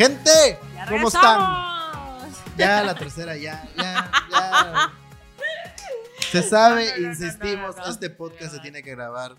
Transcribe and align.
Gente, 0.00 0.58
¡Ya 0.74 0.86
¿cómo 0.88 1.08
están? 1.08 2.30
Ya 2.56 2.82
la 2.82 2.94
tercera, 2.94 3.36
ya, 3.36 3.68
ya, 3.76 4.10
ya. 4.30 4.92
Se 6.32 6.42
sabe, 6.42 6.86
No, 6.86 6.96
no, 6.96 7.02
no, 7.02 7.08
insistimos, 7.08 7.76
no, 7.76 7.84
este 7.86 8.08
podcast 8.08 8.54
se 8.54 8.60
tiene 8.60 8.82
que 8.82 8.92
grabar 8.92 9.36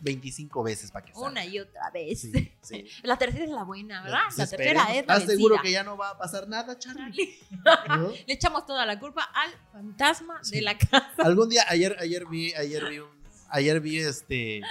25 0.00 0.62
veces 0.62 0.90
para 0.90 1.04
que 1.04 1.12
salga. 1.12 1.28
Una 1.28 1.44
y 1.44 1.58
otra 1.60 1.90
vez. 1.90 2.22
Sí, 2.22 2.52
sí. 2.62 2.86
La 3.02 3.18
tercera 3.18 3.44
es 3.44 3.50
la 3.50 3.64
buena, 3.64 4.02
¿verdad? 4.02 4.20
La 4.38 4.46
tercera 4.46 4.82
es 4.84 5.06
la 5.06 5.16
¿Estás 5.16 5.24
seguro 5.24 5.56
que 5.62 5.72
ya 5.72 5.82
no 5.84 5.98
va 5.98 6.08
a 6.10 6.16
pasar 6.18 6.48
nada, 6.48 6.78
Charlie? 6.78 7.38
¿No? 7.88 8.08
Le 8.08 8.32
echamos 8.32 8.64
toda 8.64 8.86
la 8.86 8.98
culpa 8.98 9.24
al 9.34 9.50
fantasma 9.72 10.42
Sí. 10.42 10.56
de 10.56 10.62
la 10.62 10.78
casa. 10.78 11.12
Algún 11.18 11.50
día, 11.50 11.64
ayer, 11.68 11.96
ayer 12.00 12.24
vi, 12.26 12.54
ayer 12.54 12.88
vi 12.88 12.98
un, 13.00 13.10
ayer 13.50 13.78
vi 13.80 13.98
este, 13.98 14.62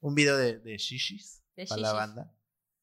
un 0.00 0.14
video 0.14 0.36
de, 0.36 0.58
de 0.60 0.76
Shishis 0.78 1.42
De 1.56 1.66
para 1.66 1.80
la 1.80 1.92
banda, 1.92 2.32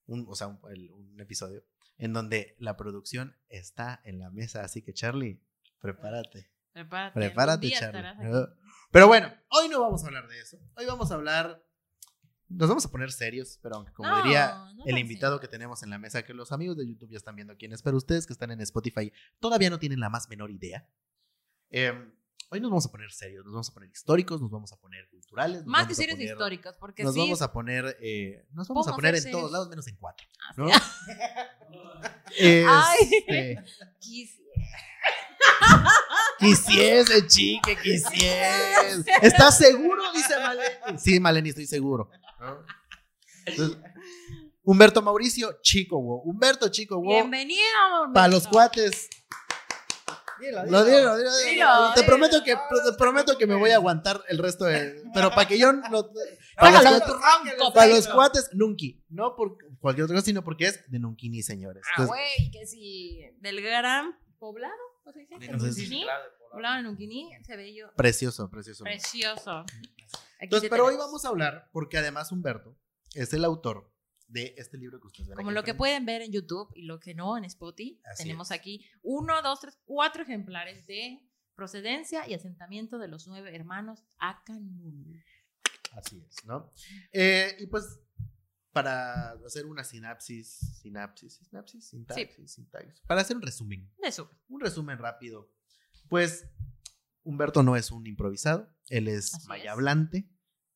un, 0.08 0.26
o 0.30 0.36
sea, 0.36 0.48
un, 0.48 0.60
el- 0.70 0.92
un 0.92 1.18
episodio 1.22 1.64
en 1.98 2.14
donde 2.14 2.56
la 2.60 2.76
producción 2.78 3.36
está 3.50 4.02
en 4.04 4.20
la 4.20 4.30
mesa, 4.30 4.64
así 4.64 4.82
que 4.82 4.94
Charlie, 4.94 5.42
prepárate, 5.80 6.50
Prepárate. 6.74 7.14
prepárate, 7.20 7.72
Charlie. 7.72 8.48
Pero 8.92 9.08
bueno, 9.08 9.32
hoy 9.50 9.70
no 9.70 9.80
vamos 9.82 10.04
a 10.04 10.08
hablar 10.08 10.28
de 10.28 10.40
eso, 10.40 10.58
hoy 10.76 10.86
vamos 10.86 11.12
a 11.12 11.16
hablar, 11.16 11.64
nos 12.50 12.68
vamos 12.70 12.86
a 12.86 12.92
poner 12.92 13.12
serios, 13.12 13.60
pero 13.62 13.76
aunque 13.76 13.94
como 13.94 14.10
No, 14.10 14.24
diría 14.24 14.56
no 14.76 14.84
el 14.86 14.98
invitado 14.98 15.40
que 15.40 15.48
tenemos 15.48 15.82
en 15.84 15.90
la 15.90 15.98
mesa, 15.98 16.24
que 16.24 16.34
los 16.34 16.52
amigos 16.52 16.78
de 16.78 16.88
YouTube 16.88 17.10
ya 17.12 17.18
están 17.18 17.36
viendo 17.36 17.56
quién 17.58 17.74
es, 17.74 17.82
pero 17.82 17.98
ustedes 17.98 18.28
que 18.28 18.34
están 18.34 18.52
en 18.52 18.62
Spotify 18.62 19.12
todavía 19.40 19.70
no 19.70 19.80
tienen 19.80 20.00
la 20.00 20.10
más 20.10 20.30
menor 20.30 20.52
idea. 20.52 20.88
Eh, 21.70 21.94
hoy 22.50 22.60
nos 22.62 22.70
vamos 22.70 22.86
a 22.86 22.92
poner 22.92 23.12
serios, 23.12 23.44
nos 23.46 23.54
vamos 23.54 23.70
a 23.70 23.74
poner 23.74 23.90
históricos, 23.90 24.42
nos 24.42 24.52
vamos 24.52 24.72
a 24.72 24.78
poner 24.78 25.08
culturales. 25.10 25.66
Más 25.66 25.88
que 25.88 25.96
serios 25.96 26.20
históricos, 26.20 26.76
porque 26.80 27.04
Nos 27.04 27.14
sí. 27.14 27.20
vamos 27.20 27.42
a 27.42 27.52
poner, 27.52 27.98
eh, 28.02 28.46
nos 28.54 28.68
vamos 28.68 28.88
a 28.88 28.94
poner 28.96 29.16
en 29.16 29.32
todos 29.32 29.52
lados 29.52 29.70
menos 29.70 29.88
en 29.88 29.96
cuatro. 29.96 30.28
Ah, 30.40 30.54
¿no? 30.58 30.68
sí. 30.70 30.76
Ay. 32.68 32.98
Este, 33.28 33.64
Quisiera. 34.00 34.44
quisiese, 36.40 37.28
chique, 37.28 37.76
quisiese. 37.84 39.04
¿Estás 39.22 39.58
seguro? 39.58 40.02
Dice 40.14 40.36
Maleni. 40.40 41.00
Sí, 41.00 41.20
Maleni, 41.20 41.50
estoy 41.50 41.66
seguro. 41.68 42.10
¿no? 42.40 42.66
Entonces, 43.46 43.78
Humberto 44.64 45.02
Mauricio, 45.02 45.60
chico, 45.62 46.02
wow. 46.02 46.22
Humberto, 46.24 46.70
chico, 46.70 46.96
wow. 46.96 47.14
Bienvenido. 47.16 47.60
Para 48.14 48.28
los 48.30 48.46
Humberto. 48.46 48.50
cuates. 48.52 49.10
Lo 50.52 50.64
digo, 50.64 50.72
lo 50.72 50.86
digo, 50.86 51.00
lo 51.00 51.18
digo. 51.18 51.32
Dilo, 51.50 51.94
Te 51.94 52.02
dilo. 52.02 52.08
prometo 52.08 52.44
que 52.44 52.56
te 52.56 52.94
prometo 52.98 53.38
que 53.38 53.48
me 53.48 53.56
voy 53.56 53.72
a 53.72 53.76
aguantar 53.76 54.24
el 54.28 54.38
resto 54.38 54.66
de. 54.66 55.04
Pero 55.14 55.30
para 55.30 55.48
que 55.48 55.58
yo 55.58 55.74
no. 55.74 56.10
Para 56.56 56.82
los 56.82 56.92
los, 56.92 57.04
troncos, 57.04 57.74
para 57.74 57.88
los 57.88 58.08
cuates, 58.08 58.50
nunqui. 58.54 59.04
No 59.10 59.36
por 59.36 59.58
cualquier 59.80 60.06
otra 60.06 60.16
cosa, 60.16 60.26
sino 60.26 60.44
porque 60.44 60.66
es 60.68 60.92
de 60.92 61.00
Nunkini, 61.00 61.42
señores. 61.42 61.84
Ah, 61.98 62.06
güey, 62.06 62.52
que 62.52 62.66
sí. 62.66 63.22
Del 63.40 63.62
gran 63.62 64.18
poblado. 64.38 64.74
¿cómo 65.04 65.14
se 65.60 65.82
dice? 65.82 66.06
Poblado. 66.52 66.78
De 66.78 66.84
Nuquini. 66.84 67.32
Se 67.46 67.56
ve 67.56 67.74
yo. 67.74 67.88
precioso, 67.96 68.50
precioso. 68.50 68.84
Precioso. 68.84 69.66
Entonces, 70.40 70.70
pero 70.70 70.86
hoy 70.86 70.98
vamos 70.98 71.26
a 71.26 71.30
hablar, 71.30 71.70
porque 71.72 71.98
además 71.98 72.32
Humberto 72.32 72.78
es 73.14 73.34
el 73.34 73.46
autor 73.46 73.93
de 74.34 74.54
este 74.58 74.78
libro 74.78 75.00
que 75.00 75.08
ustedes 75.08 75.28
ven 75.30 75.38
Como 75.38 75.50
aquí 75.50 75.56
lo 75.56 75.64
que 75.64 75.74
pueden 75.76 76.06
ver 76.06 76.22
en 76.24 76.32
YouTube 76.32 76.72
y 76.76 76.84
lo 76.84 77.00
que 77.00 77.14
no 77.14 77.38
en 77.38 77.46
Spotify, 77.46 78.02
Así 78.06 78.24
tenemos 78.24 78.52
es. 78.52 78.60
aquí 78.60 78.86
uno, 79.02 79.42
dos, 79.42 79.62
tres, 79.62 79.78
cuatro 79.86 80.24
ejemplares 80.24 80.86
de 80.88 81.20
procedencia 81.56 82.28
y 82.28 82.34
asentamiento 82.34 82.98
de 82.98 83.08
los 83.08 83.28
nueve 83.28 83.56
hermanos 83.56 84.04
Acanul. 84.18 85.24
Así 85.96 86.24
es, 86.28 86.44
¿no? 86.46 86.74
Eh, 87.12 87.56
y 87.60 87.68
pues, 87.68 88.00
para 88.72 89.34
hacer 89.46 89.68
una 89.68 89.84
sinapsis, 89.84 90.80
sinapsis, 90.82 91.36
sinapsis, 91.48 91.88
sintaxis, 91.90 92.52
sintaxis, 92.52 93.02
para 93.06 93.22
hacer 93.22 93.36
un 93.36 93.44
resumen, 93.44 93.92
De 94.02 94.12
su. 94.12 94.28
un 94.50 94.60
resumen 94.62 94.98
rápido, 94.98 95.52
pues 96.10 96.48
Humberto 97.24 97.62
no 97.62 97.76
es 97.76 97.92
un 97.92 98.08
improvisado, 98.08 98.68
él 98.90 99.08
es 99.08 99.36
Así 99.36 99.48
maya 99.48 99.66
es. 99.66 99.70
hablante, 99.70 100.28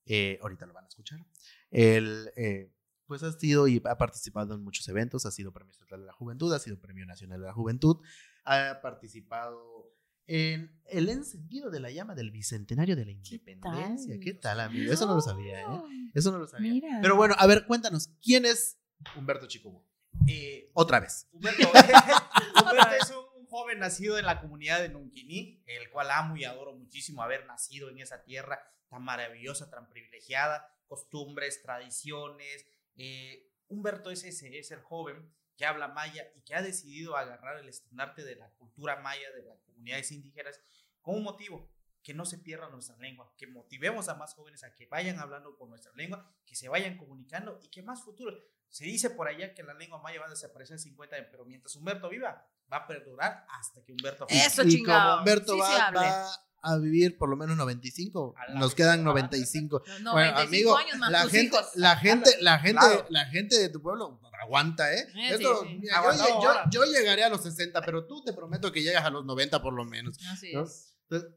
eh, 0.05 0.37
ahorita 0.43 0.67
lo 0.67 0.73
van 0.73 0.85
a 0.85 0.87
escuchar. 0.87 1.19
Él, 1.71 2.29
eh, 2.37 2.71
pues 3.07 3.23
ha 3.23 3.31
sido 3.31 3.67
y 3.67 3.81
ha 3.85 3.97
participado 3.97 4.53
en 4.55 4.63
muchos 4.63 4.87
eventos, 4.89 5.25
ha 5.25 5.31
sido 5.31 5.51
Premio 5.51 5.71
Estatal 5.71 6.01
de 6.01 6.05
la 6.07 6.13
Juventud, 6.13 6.53
ha 6.53 6.59
sido 6.59 6.79
Premio 6.79 7.05
Nacional 7.05 7.39
de 7.39 7.47
la 7.47 7.53
Juventud, 7.53 7.97
ha 8.43 8.79
participado 8.81 9.93
en 10.27 10.77
el 10.85 11.07
encendido 11.07 11.71
de 11.71 11.79
la 11.79 11.89
llama 11.89 12.13
del 12.13 12.31
Bicentenario 12.31 12.95
de 12.95 13.05
la 13.05 13.11
Independencia. 13.11 14.13
tal? 14.13 14.19
¿Qué 14.19 14.33
tal, 14.33 14.59
amigo? 14.59 14.91
Eso 14.91 15.05
no 15.05 15.15
lo 15.15 15.21
sabía, 15.21 15.61
¿eh? 15.61 15.65
Eso 16.13 16.31
no 16.31 16.37
lo 16.37 16.47
sabía. 16.47 16.73
Mira. 16.73 16.99
Pero 17.01 17.15
bueno, 17.15 17.33
a 17.37 17.47
ver, 17.47 17.65
cuéntanos, 17.65 18.09
¿quién 18.21 18.45
es 18.45 18.77
Humberto 19.15 19.47
Chicobo? 19.47 19.87
Eh, 20.27 20.69
Otra 20.73 20.99
vez. 20.99 21.27
Humberto, 21.31 21.63
Humberto 22.61 22.89
es 23.01 23.11
un 23.11 23.47
joven 23.47 23.79
nacido 23.79 24.17
en 24.19 24.25
la 24.25 24.41
comunidad 24.41 24.81
de 24.81 24.89
Nunquini, 24.89 25.63
el 25.65 25.89
cual 25.89 26.11
amo 26.11 26.35
y 26.35 26.43
adoro 26.43 26.73
muchísimo 26.73 27.23
haber 27.23 27.45
nacido 27.45 27.89
en 27.89 27.99
esa 27.99 28.23
tierra 28.23 28.59
tan 28.89 29.03
maravillosa, 29.03 29.69
tan 29.69 29.87
privilegiada, 29.89 30.67
costumbres, 30.87 31.61
tradiciones. 31.61 32.65
Eh, 32.97 33.49
Humberto 33.67 34.11
es 34.11 34.23
ese, 34.23 34.57
es 34.57 34.71
el 34.71 34.81
joven 34.81 35.33
que 35.55 35.65
habla 35.65 35.87
maya 35.87 36.31
y 36.35 36.41
que 36.41 36.55
ha 36.55 36.61
decidido 36.61 37.17
agarrar 37.17 37.57
el 37.57 37.67
estandarte 37.67 38.23
de 38.23 38.35
la 38.35 38.49
cultura 38.51 38.97
maya, 38.97 39.31
de 39.31 39.43
las 39.43 39.61
comunidades 39.61 40.11
indígenas, 40.11 40.61
con 41.01 41.15
un 41.15 41.23
motivo, 41.23 41.71
que 42.03 42.13
no 42.13 42.25
se 42.25 42.37
pierda 42.37 42.69
nuestra 42.69 42.95
lengua, 42.97 43.33
que 43.37 43.47
motivemos 43.47 44.07
a 44.07 44.15
más 44.15 44.33
jóvenes 44.33 44.63
a 44.63 44.73
que 44.73 44.85
vayan 44.85 45.19
hablando 45.19 45.57
con 45.57 45.69
nuestra 45.69 45.91
lengua, 45.93 46.31
que 46.45 46.55
se 46.55 46.69
vayan 46.69 46.97
comunicando 46.97 47.59
y 47.61 47.69
que 47.69 47.81
más 47.81 48.03
futuro. 48.03 48.37
Se 48.69 48.85
dice 48.85 49.09
por 49.09 49.27
allá 49.27 49.53
que 49.53 49.63
la 49.63 49.73
lengua 49.73 50.01
maya 50.01 50.19
va 50.19 50.27
a 50.27 50.29
desaparecer 50.29 50.75
en 50.75 50.79
50 50.79 51.15
años, 51.15 51.27
pero 51.31 51.43
mientras 51.45 51.75
Humberto 51.75 52.09
viva, 52.09 52.47
va 52.71 52.77
a 52.77 52.87
perdurar 52.87 53.45
hasta 53.49 53.83
que 53.83 53.91
Humberto 53.91 54.25
Eso, 54.29 54.63
y 54.63 54.69
chingado. 54.69 55.09
como 55.09 55.19
Humberto 55.19 55.53
Sí 55.53 55.59
va, 55.59 55.91
va 55.91 56.46
a 56.61 56.77
vivir 56.77 57.17
por 57.17 57.29
lo 57.29 57.37
menos 57.37 57.55
95, 57.57 58.35
A 58.37 58.51
la 58.53 58.59
nos 58.59 58.73
quedan 58.75 58.99
¿verdad? 58.99 59.11
95. 59.11 59.83
Los 59.85 60.03
Bueno, 60.13 60.31
95 60.31 60.41
amigo, 60.41 60.77
años 60.77 60.97
más 60.97 61.11
la 61.11 61.27
gente, 61.29 61.57
la 61.75 61.95
gente, 61.97 62.31
la 62.41 62.59
gente, 62.59 62.79
Claro. 62.79 63.05
la 63.09 63.25
gente 63.25 63.59
de 63.59 63.69
tu 63.69 63.81
pueblo 63.81 64.19
aguanta, 64.41 64.93
¿eh? 64.93 65.07
Eh, 65.15 65.29
Esto, 65.33 65.61
sí, 65.63 65.67
sí. 65.69 65.77
mira, 65.79 66.01
yo, 66.15 66.53
yo- 66.71 66.85
llegaré 66.85 67.23
a 67.23 67.29
los 67.29 67.41
60, 67.41 67.81
pero 67.81 68.05
tú 68.05 68.23
te 68.23 68.33
prometo 68.33 68.71
que 68.71 68.81
llegas 68.83 69.03
a 69.03 69.09
los 69.09 69.25
90 69.25 69.61
por 69.61 69.73
lo 69.73 69.83
menos. 69.83 70.17
Así 70.31 70.53
¿no? 70.53 70.63
es. 70.63 70.95
Entonces, 71.09 71.31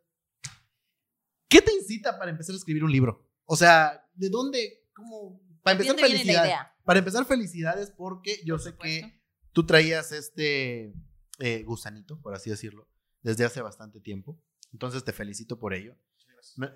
¿qué 1.49 1.63
te 1.63 1.73
incita 1.73 2.19
para 2.19 2.31
empezar 2.31 2.55
a 2.55 2.59
escribir 2.59 2.85
un 2.85 2.93
libro? 2.93 3.27
O 3.47 3.57
sea, 3.57 4.07
¿de 4.15 4.29
dónde? 4.29 4.85
¿Cómo? 4.95 5.41
Para 5.63 5.79
¿De 5.79 5.85
empezar, 5.89 6.09
felicidades. 6.11 6.55
Para 6.85 6.99
empezar, 6.99 7.25
felicidades 7.25 7.91
porque 7.91 8.41
yo 8.45 8.55
Por 8.55 8.63
sé 8.63 8.71
supuesto. 8.71 9.07
que 9.09 9.21
tú 9.53 9.67
traías 9.67 10.13
este 10.13 10.93
eh, 11.39 11.63
gusanito, 11.65 12.21
por 12.21 12.35
así 12.35 12.51
decirlo, 12.51 12.89
desde 13.23 13.45
hace 13.45 13.61
bastante 13.63 14.01
tiempo. 14.01 14.39
Entonces 14.73 15.05
te 15.05 15.13
felicito 15.13 15.59
por 15.59 15.75
ello. 15.75 15.97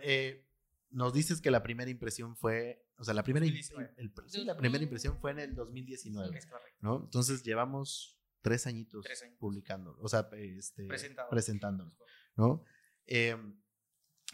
Eh, 0.03 0.45
nos 0.91 1.13
dices 1.13 1.41
que 1.41 1.51
la 1.51 1.63
primera 1.63 1.91
impresión 1.91 2.37
fue, 2.37 2.85
o 2.99 3.05
sea, 3.05 3.15
la 3.15 3.23
primera, 3.25 3.47
im- 3.47 3.51
2019. 3.53 3.95
el- 3.97 4.13
sí, 4.31 4.45
la 4.45 4.57
primera 4.57 4.83
impresión 4.85 5.19
fue 5.19 5.31
en 5.33 5.39
el 5.41 5.55
2019, 5.55 6.37
Es 6.39 6.47
correcto. 6.47 6.79
¿no? 6.81 7.01
Entonces 7.05 7.43
llevamos 7.43 8.19
tres 8.43 8.67
añitos 8.67 9.05
Tres 9.05 9.23
años. 9.23 9.37
publicando, 9.39 9.97
o 10.01 10.09
sea, 10.09 10.29
este, 10.33 10.87
presentándolo. 11.31 11.97
¿no? 12.37 12.65
Eh, 13.07 13.37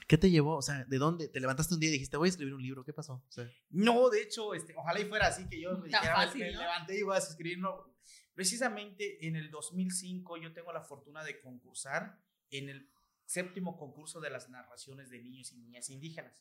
¿Qué 0.08 0.18
te 0.18 0.30
llevó? 0.30 0.56
O 0.56 0.62
sea, 0.62 0.84
¿de 0.86 0.98
dónde? 0.98 1.28
¿Te 1.28 1.38
levantaste 1.38 1.74
un 1.74 1.80
día 1.80 1.88
y 1.90 1.92
dijiste, 1.92 2.16
voy 2.16 2.28
a 2.28 2.30
escribir 2.30 2.54
un 2.54 2.62
libro? 2.62 2.84
¿Qué 2.84 2.92
pasó? 2.92 3.14
O 3.28 3.30
sea, 3.30 3.48
No, 3.70 4.10
de 4.10 4.22
hecho, 4.22 4.54
este, 4.54 4.74
ojalá 4.76 4.98
y 5.00 5.04
fuera 5.04 5.28
así 5.28 5.48
que 5.48 5.60
yo 5.60 5.78
me, 5.78 5.86
dijera, 5.86 6.14
fácil, 6.16 6.40
me 6.40 6.52
¿no? 6.52 6.60
levanté 6.60 6.98
y 6.98 7.02
voy 7.02 7.14
a 7.14 7.18
escribir. 7.18 7.58
No. 7.58 7.86
Precisamente 8.34 9.24
en 9.26 9.36
el 9.36 9.50
2005 9.50 10.36
yo 10.38 10.52
tengo 10.52 10.72
la 10.72 10.82
fortuna 10.82 11.22
de 11.22 11.40
concursar 11.40 12.18
en 12.50 12.68
el 12.70 12.90
séptimo 13.30 13.76
concurso 13.76 14.20
de 14.20 14.30
las 14.30 14.48
narraciones 14.48 15.08
de 15.10 15.20
niños 15.20 15.52
y 15.52 15.56
niñas 15.58 15.88
indígenas. 15.90 16.34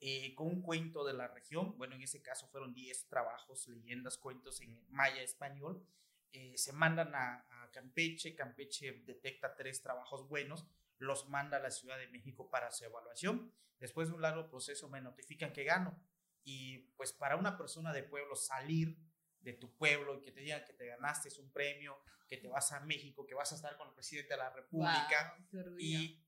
eh, 0.00 0.34
con 0.36 0.46
un 0.48 0.62
cuento 0.62 1.04
de 1.04 1.12
la 1.12 1.26
región, 1.28 1.76
bueno, 1.76 1.96
en 1.96 2.02
ese 2.02 2.22
caso 2.22 2.46
fueron 2.48 2.72
10 2.74 3.08
trabajos, 3.08 3.66
leyendas, 3.68 4.16
cuentos 4.18 4.60
en 4.60 4.80
maya 4.90 5.22
español. 5.22 5.84
eh, 6.32 6.56
se 6.58 6.72
mandan 6.72 7.14
a, 7.14 7.46
a 7.50 7.70
Campeche, 7.72 8.34
Campeche 8.34 9.02
detecta 9.06 9.54
tres 9.56 9.82
trabajos 9.82 10.28
buenos, 10.28 10.66
los 10.98 11.28
manda 11.28 11.56
a 11.56 11.60
la 11.60 11.70
Ciudad 11.70 11.98
de 11.98 12.08
México 12.08 12.50
para 12.50 12.70
su 12.70 12.84
evaluación. 12.84 13.52
Después 13.80 14.08
de 14.08 14.14
un 14.14 14.22
largo 14.22 14.48
proceso 14.48 14.88
me 14.88 15.00
notifican 15.00 15.52
que 15.52 15.64
gano. 15.64 15.98
Y 16.44 16.78
pues 16.96 17.12
para 17.12 17.36
una 17.36 17.56
persona 17.56 17.92
de 17.92 18.02
pueblo 18.02 18.34
salir 18.36 18.96
de 19.40 19.52
tu 19.54 19.74
pueblo 19.76 20.16
y 20.18 20.20
que 20.22 20.32
te 20.32 20.40
digan 20.40 20.64
que 20.64 20.72
te 20.72 20.86
ganaste 20.86 21.28
un 21.40 21.50
premio, 21.52 21.98
que 22.28 22.36
te 22.36 22.48
vas 22.48 22.72
a 22.72 22.80
México, 22.80 23.26
que 23.26 23.34
vas 23.34 23.52
a 23.52 23.54
estar 23.56 23.76
con 23.76 23.88
el 23.88 23.94
presidente 23.94 24.34
de 24.34 24.38
la 24.38 24.50
República 24.50 25.36
y, 25.78 26.22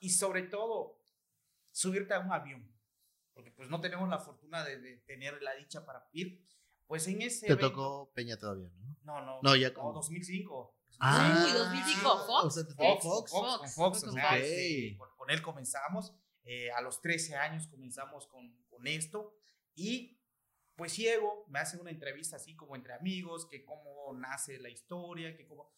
y 0.00 0.10
sobre 0.10 0.42
todo 0.44 1.00
subirte 1.70 2.14
a 2.14 2.20
un 2.20 2.32
avión, 2.32 2.68
porque 3.34 3.50
pues 3.52 3.68
no 3.68 3.80
tenemos 3.80 4.08
la 4.08 4.18
fortuna 4.18 4.64
de, 4.64 4.78
de 4.80 4.96
tener 4.98 5.40
la 5.42 5.54
dicha 5.54 5.84
para 5.84 6.08
ir. 6.12 6.44
Pues 6.86 7.06
en 7.06 7.20
ese 7.22 7.46
te 7.46 7.52
evento- 7.52 7.68
tocó 7.70 8.12
Peña 8.14 8.38
todavía, 8.38 8.70
¿no? 8.78 8.96
No, 9.02 9.20
no. 9.24 9.40
No, 9.42 9.54
ya 9.56 9.68
no, 9.68 9.74
como- 9.74 9.92
2005. 9.92 10.74
Ah, 11.00 11.44
Uy, 11.46 11.52
2005, 11.52 12.26
Fox. 12.26 12.44
O 12.44 12.50
sea, 12.50 12.64
te 12.66 12.70
tocó 12.74 13.00
Fox, 13.00 13.02
Fox. 13.02 13.30
Fox, 13.30 13.30
Fox, 13.30 13.58
con 13.58 13.68
Fox, 13.68 13.74
Fox 13.74 14.02
o 14.02 14.06
con 14.06 14.14
sea, 14.14 14.28
Fox. 14.30 14.40
este, 14.40 14.96
con, 14.96 15.08
con 15.16 15.30
él 15.30 15.42
comenzamos. 15.42 16.14
eh, 16.44 16.70
a 16.72 16.80
los 16.80 17.02
13 17.02 17.36
años 17.36 17.66
comenzamos 17.68 18.26
con, 18.26 18.64
con 18.70 18.86
esto 18.86 19.36
y 19.74 20.17
pues 20.78 20.96
llego, 20.96 21.44
me 21.48 21.58
hacen 21.58 21.80
una 21.80 21.90
entrevista 21.90 22.36
así 22.36 22.54
como 22.56 22.74
entre 22.76 22.94
amigos, 22.94 23.46
que 23.50 23.64
cómo 23.64 24.14
nace 24.16 24.58
la 24.58 24.70
historia, 24.70 25.36
que 25.36 25.44
cómo... 25.46 25.70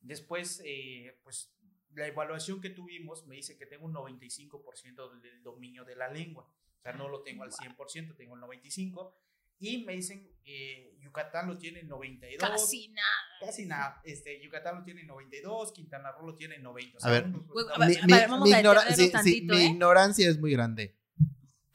Después, 0.00 0.60
eh, 0.64 1.20
pues 1.22 1.54
la 1.94 2.06
evaluación 2.06 2.60
que 2.60 2.70
tuvimos 2.70 3.26
me 3.26 3.36
dice 3.36 3.56
que 3.56 3.66
tengo 3.66 3.84
un 3.86 3.92
95% 3.94 5.20
del 5.20 5.42
dominio 5.42 5.84
de 5.84 5.96
la 5.96 6.08
lengua. 6.08 6.44
O 6.44 6.80
sea, 6.82 6.92
no 6.94 7.08
lo 7.08 7.22
tengo 7.22 7.42
al 7.44 7.50
100%, 7.52 8.16
tengo 8.16 8.34
el 8.36 8.40
95%. 8.42 9.12
Y 9.60 9.84
me 9.84 9.94
dicen, 9.94 10.30
eh, 10.44 10.94
Yucatán 11.00 11.48
lo 11.48 11.58
tiene 11.58 11.82
92. 11.82 12.48
Casi 12.48 12.88
nada. 12.90 13.08
Casi 13.40 13.66
nada. 13.66 14.00
Este, 14.04 14.40
Yucatán 14.40 14.76
lo 14.76 14.84
tiene 14.84 15.02
92, 15.02 15.72
Quintana 15.72 16.12
Roo 16.12 16.26
lo 16.28 16.36
tiene 16.36 16.58
90. 16.60 16.98
O 16.98 17.06
A 17.06 17.10
ver, 17.10 17.24
unos- 17.24 17.44
no, 17.46 17.74
a 17.74 17.78
ver, 17.78 17.88
Mi, 18.06 18.12
mi- 18.14 18.20
vamos 18.28 18.48
mi 18.48 18.54
a 18.54 18.58
ignora- 18.60 18.84
detenernos 18.84 18.96
sí, 18.96 19.04
sí, 19.06 19.10
tantito, 19.42 19.54
mi 19.54 19.60
¿eh? 19.60 19.64
ignorancia 19.66 20.30
es 20.30 20.38
muy 20.38 20.52
grande. 20.52 20.96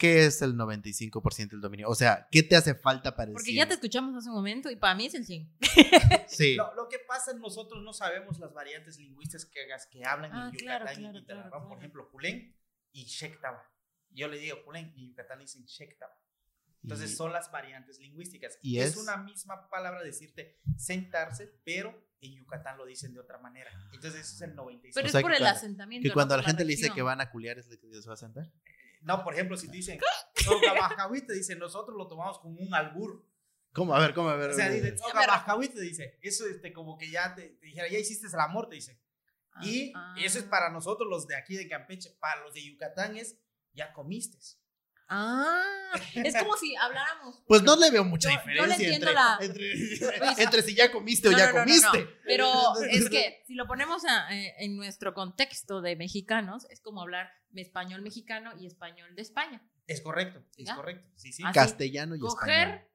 ¿Qué 0.04 0.26
es 0.26 0.42
el 0.42 0.56
95% 0.58 1.52
del 1.52 1.62
dominio? 1.62 1.88
O 1.88 1.96
sea, 1.96 2.28
¿qué 2.30 2.44
te 2.44 2.58
hace 2.58 2.76
falta 2.76 3.16
para 3.16 3.30
el 3.30 3.34
Porque 3.36 3.52
100? 3.52 3.56
ya 3.56 3.68
te 3.70 3.76
escuchamos 3.76 4.14
hace 4.18 4.28
un 4.28 4.36
momento 4.36 4.70
y 4.70 4.76
para 4.76 4.96
mí 4.96 5.06
es 5.06 5.14
el 5.14 5.26
100. 5.26 5.50
Sí. 6.28 6.56
Lo, 6.56 6.74
lo 6.76 6.90
que 6.90 6.98
pasa 7.08 7.32
es 7.32 7.38
nosotros 7.38 7.82
no 7.84 7.94
sabemos 7.94 8.38
las 8.40 8.52
variantes 8.54 8.98
lingüísticas 8.98 9.46
que, 9.46 9.62
que 9.92 10.06
hablan 10.06 10.32
Ah, 10.34 10.50
en 10.52 10.58
claro, 10.60 10.84
Yucatán 10.86 10.96
claro, 11.02 11.18
y 11.18 11.20
Quintana 11.20 11.42
Roo. 11.44 11.50
claro, 11.50 11.52
Por 11.52 11.68
claro. 11.70 11.80
ejemplo, 11.80 12.10
Culén 12.12 12.60
y 12.92 13.06
Shektaba. 13.06 13.64
Yo 14.10 14.28
le 14.28 14.38
digo 14.40 14.58
Culén 14.66 14.92
y 14.96 15.04
en 15.04 15.10
Yucatán 15.12 15.40
dicen 15.40 15.64
Shektaba. 15.66 16.14
Entonces 16.82 17.12
Y- 17.12 17.16
son 17.16 17.32
las 17.32 17.50
variantes 17.50 17.98
lingüísticas. 18.00 18.58
¿Y 18.62 18.80
es? 18.80 18.90
es? 18.90 18.98
una 18.98 19.16
misma 19.16 19.70
palabra 19.70 20.04
decirte 20.04 20.60
sentarse, 20.76 21.48
pero 21.64 21.96
en 22.20 22.34
Yucatán 22.36 22.78
lo 22.78 22.86
dicen 22.86 23.14
de 23.14 23.22
otra 23.22 23.38
manera. 23.38 23.72
Entonces 23.94 24.20
ese 24.20 24.36
es 24.36 24.42
el 24.42 24.56
95. 24.56 24.94
Pero 24.96 25.08
O 25.08 25.12
sea, 25.12 25.20
es 25.20 25.24
por 25.24 25.32
el 25.32 25.38
cuando- 25.40 25.58
asentamiento. 25.58 26.10
que 26.10 26.14
cuando 26.14 26.34
por 26.36 26.44
la 26.44 26.48
gente 26.50 26.66
le 26.66 26.72
dice 26.76 26.90
que 26.90 27.02
van 27.02 27.22
a 27.22 27.30
culiar 27.30 27.58
es 27.58 27.70
lo 27.70 27.80
que 27.80 28.02
se 28.02 28.08
va 28.08 28.16
a 28.16 28.18
sentar. 28.18 28.52
No, 29.04 29.24
por 29.24 29.34
ejemplo, 29.34 29.58
si 29.58 29.68
te 29.70 29.78
dicen 29.78 30.00
Tzogabajawi, 30.36 31.22
te 31.26 31.34
dicen 31.34 31.60
nosotros 31.60 31.96
lo 31.98 32.08
tomamos 32.08 32.40
como 32.40 32.60
un 32.60 32.74
albur. 32.74 33.26
¿Cómo? 33.74 33.96
A 33.96 34.00
ver, 34.00 34.14
¿cómo? 34.14 34.30
A 34.30 34.36
ver. 34.36 34.52
O 34.52 34.54
sea, 34.54 34.70
ver. 34.70 34.82
dice 34.82 34.92
Tzogabajawi, 34.94 35.70
te 35.70 35.82
dice. 35.82 36.20
Eso 36.22 36.46
este, 36.48 36.72
como 36.74 36.98
que 36.98 37.10
ya 37.10 37.34
te, 37.36 37.50
te 37.50 37.66
dijera, 37.66 37.88
ya 37.90 37.98
hiciste 37.98 38.28
el 38.28 38.40
amor, 38.40 38.70
te 38.70 38.76
dice. 38.76 39.00
Ah, 39.52 39.62
Y 39.66 39.92
ah. 39.96 40.16
eso 40.18 40.40
es 40.40 40.46
para 40.46 40.70
nosotros 40.70 41.08
los 41.10 41.28
de 41.28 41.36
aquí 41.36 41.56
de 41.56 41.68
Campeche. 41.68 42.12
Para 42.20 42.42
los 42.42 42.54
de 42.54 42.64
Yucatán 42.64 43.18
es, 43.18 43.38
ya 43.74 43.92
comiste. 43.94 44.38
Ah, 45.10 45.92
es 46.16 46.36
como 46.38 46.56
si 46.58 46.76
habláramos. 46.76 47.44
Pues 47.48 47.62
no 47.62 47.76
le 47.76 47.92
veo 47.92 48.04
mucha 48.04 48.30
Yo- 48.30 48.36
yo 48.54 48.66
le 48.66 48.76
diferencia 48.78 48.86
entiendo 48.96 49.08
entre, 49.10 49.14
la- 49.14 49.38
entre, 49.42 50.44
entre 50.44 50.62
si 50.64 50.76
ya 50.76 50.92
comiste 50.92 51.28
o 51.28 51.32
No, 51.32 51.38
ya 51.38 51.48
no, 51.48 51.52
no, 51.54 51.60
no, 51.60 51.66
comiste. 51.66 52.00
no. 52.06 52.10
Pero 52.26 52.52
es 52.90 53.10
que 53.10 53.44
si 53.46 53.54
lo 53.56 53.68
ponemos 53.68 54.04
a- 54.06 54.34
eh, 54.34 54.54
en 54.60 54.76
nuestro 54.76 55.14
contexto 55.14 55.82
de 55.82 55.96
mexicanos, 55.98 56.66
es 56.70 56.80
como 56.80 57.02
hablar 57.02 57.30
español 57.62 58.02
mexicano 58.02 58.52
y 58.60 58.66
español 58.66 59.16
de 59.16 59.22
España. 59.22 59.62
Es 59.88 60.02
correcto, 60.02 60.44
es 60.58 60.68
¿Ya? 60.68 60.76
correcto. 60.76 61.10
Sí, 61.16 61.32
sí. 61.34 61.44
Así. 61.46 61.54
Castellano 61.54 62.16
y 62.16 62.20
Coger, 62.20 62.50
español. 62.68 62.88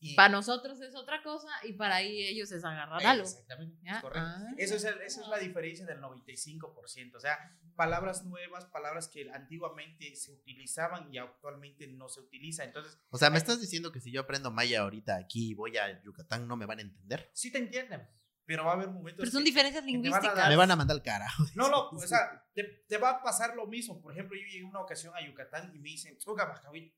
Y- 0.00 0.14
para 0.16 0.28
nosotros 0.28 0.80
es 0.82 0.94
otra 0.96 1.22
cosa 1.22 1.48
y 1.62 1.72
para 1.74 1.96
ahí 1.96 2.26
ellos 2.26 2.52
es 2.52 2.62
agarrar 2.64 3.04
algo. 3.06 3.24
Exactamente, 3.24 3.78
¿Ya? 3.82 3.92
es 3.96 4.00
correcto. 4.02 4.28
Ah. 4.28 4.54
Eso 4.58 4.74
es 4.74 4.84
el- 4.84 5.00
esa 5.00 5.22
es 5.22 5.28
la 5.28 5.38
diferencia 5.38 5.86
del 5.86 6.00
95%. 6.00 7.16
O 7.16 7.20
sea, 7.20 7.38
palabras 7.74 8.22
nuevas, 8.24 8.66
palabras 8.66 9.08
que 9.08 9.30
antiguamente 9.32 10.14
se 10.16 10.30
utilizaban 10.32 11.12
y 11.12 11.16
actualmente 11.18 11.86
no 11.86 12.08
se 12.10 12.20
utilizan. 12.20 12.66
Entonces, 12.66 12.98
O 13.08 13.16
sea, 13.16 13.30
¿me 13.30 13.38
estás 13.38 13.60
diciendo 13.62 13.92
que 13.92 14.00
si 14.00 14.10
yo 14.12 14.20
aprendo 14.22 14.50
maya 14.50 14.82
ahorita 14.82 15.16
aquí 15.16 15.50
y 15.52 15.54
voy 15.54 15.76
a 15.78 16.02
Yucatán 16.02 16.46
no 16.48 16.56
me 16.56 16.66
van 16.66 16.80
a 16.80 16.82
entender? 16.82 17.30
sí 17.32 17.50
te 17.50 17.58
entienden, 17.58 18.06
pero 18.46 18.64
va 18.64 18.72
a 18.72 18.74
haber 18.74 18.88
momentos. 18.88 19.20
Pero 19.20 19.30
son 19.30 19.42
que- 19.42 19.50
diferencias 19.50 19.82
que 19.84 19.90
te 19.90 19.96
van 19.96 20.02
lingüísticas. 20.02 20.36
dar- 20.36 20.48
Me 20.50 20.56
van 20.56 20.70
a 20.70 20.76
mandar 20.76 20.94
al 20.96 21.02
carajo. 21.02 21.44
No, 21.54 21.68
no, 21.68 21.88
o 21.90 21.98
sea, 21.98 22.44
te, 22.54 22.62
te 22.88 22.98
va 22.98 23.10
a 23.10 23.22
pasar 23.22 23.54
lo 23.56 23.66
mismo. 23.66 24.00
Por 24.02 24.12
ejemplo, 24.12 24.36
yo 24.36 24.44
llegué 24.46 24.64
una 24.64 24.80
ocasión 24.80 25.14
a 25.16 25.24
Yucatán 25.26 25.70
y 25.74 25.78
me 25.78 25.88
dicen, 25.90 26.16
eh, 26.16 26.18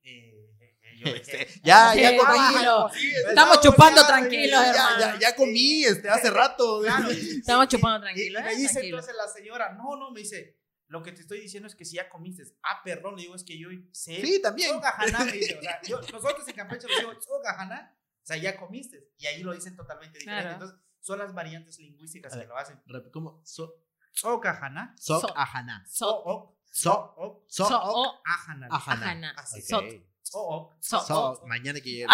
eh, 0.03 0.79
eh, 0.83 0.97
yo 0.99 1.07
Este, 1.15 1.47
ya, 1.63 1.95
ya 1.95 2.11
Sí, 2.11 2.17
comí. 2.17 2.33
tranquilo. 2.39 2.91
Sí, 2.93 3.13
Estamos 3.29 3.61
chupando 3.61 4.07
tranquilos, 4.07 4.61
ya, 4.61 4.71
hermano. 4.71 4.99
ya, 5.01 5.19
ya 5.21 5.37
comí 5.37 5.85
este, 5.85 6.09
hace 6.09 6.31
rato. 6.31 6.81
Claro. 6.83 7.09
Estamos 7.11 7.69
chupando 7.69 7.99
Y, 7.99 8.03
tranquilo. 8.03 8.41
y 8.41 8.43
me 8.43 8.53
¿eh? 8.53 8.57
dice 8.57 8.73
Tranquilo. 8.75 8.99
entonces 8.99 9.17
la 9.17 9.29
señora, 9.33 9.73
no, 9.75 9.97
no, 9.97 10.11
me 10.11 10.21
dice, 10.21 10.59
lo 10.89 11.03
que 11.03 11.13
te 11.13 11.21
estoy 11.23 11.41
diciendo 11.41 11.67
es 11.69 11.75
que 11.75 11.85
si 11.85 11.97
ya 11.97 12.09
comiste. 12.09 12.45
Ah, 12.63 12.81
perdón, 12.85 13.17
le 13.17 13.23
digo, 13.23 13.35
es 13.35 13.45
que 13.45 13.59
yo 13.59 13.69
sé. 13.93 14.21
Sí, 14.21 14.41
también. 14.43 14.71
Tzogajana, 14.71 15.25
me 15.25 15.33
dice, 15.33 15.57
o 15.59 15.63
sea, 15.63 15.81
yo- 15.89 16.01
nosotros 16.01 16.47
en 16.49 16.55
Campeche 16.55 16.87
le 16.87 16.95
decimos 16.95 17.19
tzogajana, 17.21 17.97
o 18.23 18.27
sea, 18.27 18.37
ya 18.37 18.57
comiste. 18.57 19.09
Y 19.19 19.27
ahí 19.27 19.43
lo 19.43 19.53
dicen 19.53 19.75
totalmente 19.77 20.19
diferente. 20.19 20.43
Claro. 20.49 20.65
Entonces, 20.65 20.86
son 21.06 21.20
las 21.20 21.32
variantes 21.32 21.79
lingüísticas 21.79 22.32
A 22.32 22.37
que 22.37 22.41
ver. 22.41 22.49
lo 22.49 22.56
hacen. 22.56 22.82
¿Cómo? 23.12 23.41
So, 23.44 23.82
Tzogajana, 24.12 24.94
sok, 24.99 25.20
So- 25.20 25.37
ajana. 25.37 25.85
So, 25.88 26.08
o 26.25 26.58
So, 26.73 26.93
o 27.17 27.44
so, 27.49 27.69
so, 27.69 27.76
ok, 27.81 27.97
o, 27.97 28.20
ajana. 28.26 28.69
ajana. 28.70 29.06
ajana. 29.06 29.31
Así. 29.37 29.61
Ok. 29.73 29.85
Sot. 30.23 30.35
O, 30.35 30.76
So- 30.81 31.00
So, 31.00 31.43
mañana 31.47 31.81
que 31.81 31.91
llegue. 31.91 32.06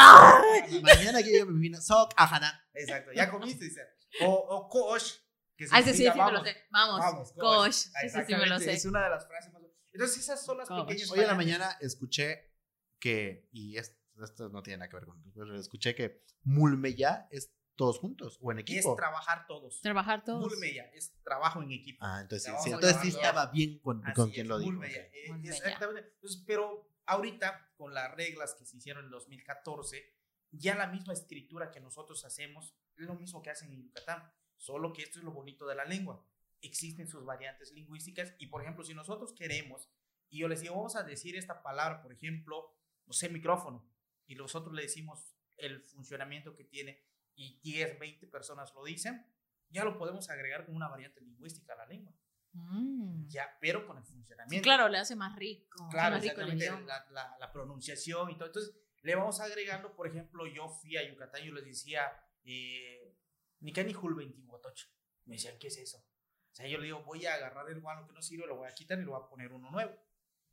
Mañana 0.82 1.18
que 1.22 1.30
llegue 1.30 1.44
mi 1.46 1.58
vino. 1.60 1.80
Sok, 1.80 2.12
ajana. 2.16 2.62
Exacto, 2.74 3.12
ya 3.12 3.30
comiste, 3.30 3.64
dice. 3.64 3.80
O, 4.20 4.30
o 4.32 4.68
kosh, 4.68 5.14
que 5.56 5.66
Ah, 5.70 5.80
ese 5.80 5.92
sí, 5.94 6.04
sí 6.04 6.10
me 6.10 6.32
lo 6.32 6.44
sé. 6.44 6.56
Vamos. 6.70 7.00
Vamos, 7.00 7.34
Gosh. 7.34 7.72
Sí, 7.72 8.08
sí, 8.26 8.34
me 8.34 8.46
lo 8.46 8.58
sé. 8.58 8.72
Es 8.74 8.84
una 8.84 9.02
de 9.04 9.08
las 9.10 9.26
frases 9.26 9.52
más. 9.52 9.62
Entonces, 9.92 10.18
esas 10.18 10.44
son 10.44 10.58
las 10.58 10.68
pequeñas 10.68 11.10
Hoy 11.10 11.20
en 11.20 11.26
la 11.26 11.34
mañana 11.34 11.76
escuché 11.80 12.52
que, 12.98 13.48
y 13.52 13.76
esto, 13.78 13.96
esto 14.22 14.48
no 14.48 14.62
tiene 14.62 14.78
nada 14.78 14.90
que 14.90 14.96
ver 14.96 15.06
con, 15.06 15.22
pero 15.34 15.58
escuché 15.58 15.94
que 15.94 16.24
Mulmeya 16.44 17.26
es 17.30 17.52
todos 17.76 17.98
juntos 17.98 18.38
o 18.40 18.52
en 18.52 18.58
Es 18.58 18.62
equipo. 18.62 18.94
trabajar 18.96 19.46
todos. 19.46 19.80
Trabajar 19.80 20.24
todos. 20.24 20.50
Mulmeya, 20.52 20.84
es 20.94 21.12
trabajo 21.22 21.62
en 21.62 21.72
equipo. 21.72 22.04
Ah, 22.04 22.20
entonces 22.20 22.44
sí, 22.44 22.46
Trabajo 22.50 22.64
sí, 22.64 22.70
en 22.70 22.74
entonces 22.74 23.02
sí 23.02 23.08
estaba 23.08 23.46
bien 23.46 23.78
con, 23.80 24.02
con 24.14 24.28
es, 24.28 24.34
quien 24.34 24.48
lo 24.48 24.58
dijo. 24.58 24.72
Mulmeya, 24.72 25.02
eh. 25.02 25.32
Exactamente. 25.44 26.10
Entonces, 26.14 26.42
pero 26.46 26.88
ahorita, 27.06 27.72
con 27.76 27.94
las 27.94 28.14
reglas 28.14 28.54
que 28.54 28.64
se 28.64 28.76
hicieron 28.76 29.04
en 29.06 29.10
2014, 29.10 30.14
ya 30.50 30.74
la 30.74 30.86
misma 30.86 31.12
escritura 31.12 31.70
que 31.70 31.80
nosotros 31.80 32.24
hacemos 32.24 32.74
es 32.96 33.06
lo 33.06 33.14
mismo 33.14 33.42
que 33.42 33.50
hacen 33.50 33.72
en 33.72 33.82
Yucatán. 33.82 34.30
Solo 34.56 34.92
que 34.92 35.02
esto 35.02 35.18
es 35.18 35.24
lo 35.24 35.32
bonito 35.32 35.66
de 35.66 35.74
la 35.74 35.84
lengua. 35.84 36.24
Existen 36.60 37.08
sus 37.08 37.24
variantes 37.24 37.72
lingüísticas 37.72 38.34
y, 38.38 38.46
por 38.46 38.62
ejemplo, 38.62 38.84
si 38.84 38.94
nosotros 38.94 39.32
queremos, 39.32 39.88
y 40.28 40.38
yo 40.38 40.48
les 40.48 40.60
digo, 40.60 40.76
vamos 40.76 40.94
a 40.94 41.02
decir 41.02 41.36
esta 41.36 41.62
palabra, 41.62 42.00
por 42.02 42.12
ejemplo, 42.12 42.76
no 43.06 43.12
sé, 43.12 43.28
micrófono, 43.28 43.84
y 44.26 44.36
nosotros 44.36 44.72
le 44.74 44.82
decimos 44.82 45.34
el 45.56 45.82
funcionamiento 45.82 46.54
que 46.54 46.64
tiene 46.64 47.02
y 47.34 47.60
10, 47.60 47.98
20 47.98 48.26
personas 48.28 48.72
lo 48.74 48.84
dicen, 48.84 49.26
ya 49.68 49.84
lo 49.84 49.96
podemos 49.98 50.28
agregar 50.30 50.64
como 50.64 50.76
una 50.76 50.88
variante 50.88 51.20
lingüística 51.20 51.72
a 51.72 51.76
la 51.76 51.86
lengua. 51.86 52.12
Mm. 52.52 53.28
Ya, 53.28 53.56
pero 53.60 53.86
con 53.86 53.96
el 53.96 54.04
Sí, 54.04 54.12
funcionamiento. 54.12 54.62
claro, 54.62 54.88
le 54.88 54.98
hace 54.98 55.16
más 55.16 55.34
rico. 55.36 55.88
Claro, 55.90 56.16
más 56.16 56.22
rico 56.22 56.32
exactamente, 56.32 56.64
idioma. 56.66 56.80
la, 56.86 57.06
la- 57.10 57.36
la 57.38 57.52
pronunciación 57.52 58.30
y 58.30 58.34
todo. 58.36 58.46
Entonces, 58.48 58.74
le 59.02 59.14
vamos 59.14 59.40
agregando, 59.40 59.94
por 59.96 60.06
ejemplo, 60.06 60.46
yo 60.46 60.68
fui 60.68 60.96
a 60.96 61.08
Yucatán 61.08 61.42
y 61.42 61.46
yo 61.46 61.54
les 61.54 61.64
decía, 61.64 62.12
eh, 62.44 63.16
Nikani 63.60 63.94
Hulventihuatoch. 63.94 64.78
Me 65.24 65.36
decían, 65.36 65.56
¿qué 65.58 65.68
es 65.68 65.78
eso? 65.78 65.98
O 65.98 66.54
sea, 66.54 66.66
yo 66.68 66.76
le 66.78 66.84
digo, 66.84 67.02
voy 67.04 67.24
a 67.24 67.34
agarrar 67.34 67.68
el 67.70 67.80
guano 67.80 68.06
que 68.06 68.12
no 68.12 68.20
sirve, 68.20 68.46
lo 68.46 68.56
voy 68.56 68.68
a 68.68 68.74
quitar 68.74 68.98
y 68.98 69.04
lo 69.04 69.12
voy 69.12 69.22
a 69.24 69.28
poner 69.28 69.52
uno 69.52 69.70
nuevo. 69.70 69.92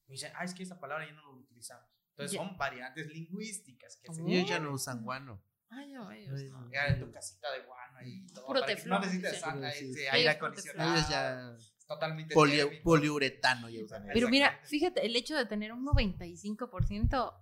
Me 0.07 0.13
dicen, 0.13 0.31
ah, 0.35 0.45
es 0.45 0.53
que 0.53 0.63
esa 0.63 0.79
palabra 0.79 1.05
ya 1.05 1.11
no 1.11 1.21
lo 1.25 1.33
utilizamos. 1.33 1.85
Entonces, 2.11 2.31
Ya. 2.39 2.45
son 2.45 2.57
variantes 2.57 3.07
lingüísticas 3.07 3.97
que 3.97 4.13
se 4.13 4.21
Oh. 4.21 4.27
Ellos 4.27 4.49
ya 4.49 4.59
no 4.59 4.71
usan 4.71 5.03
guano. 5.03 5.43
Ay, 5.71 5.91
no, 5.91 6.11
ellos 6.11 6.41
no. 6.51 6.69
ya 6.71 6.87
en 6.87 6.99
tu 6.99 7.11
casita 7.11 7.51
de 7.51 7.59
guano 7.61 7.99
y 8.03 8.25
todo. 8.33 8.45
Puro 8.47 8.63
teflón, 8.65 8.99
No 9.01 9.05
necesites 9.05 9.33
sí. 9.35 9.39
sa- 9.39 9.71
Sí, 9.71 9.93
sí. 9.93 10.05
aire 10.11 10.29
acondicionado. 10.29 10.95
Ellos 10.95 11.09
ya 11.09 11.55
Totalmente 11.87 12.33
poli- 12.33 12.57
térmico. 12.57 12.83
poliuretano 12.83 13.69
ya 13.69 13.83
usan. 13.83 14.05
Pero 14.13 14.29
mira, 14.29 14.59
fíjate, 14.63 15.05
el 15.05 15.15
hecho 15.15 15.35
de 15.35 15.45
tener 15.45 15.71
un 15.73 15.83
95% 15.85 17.33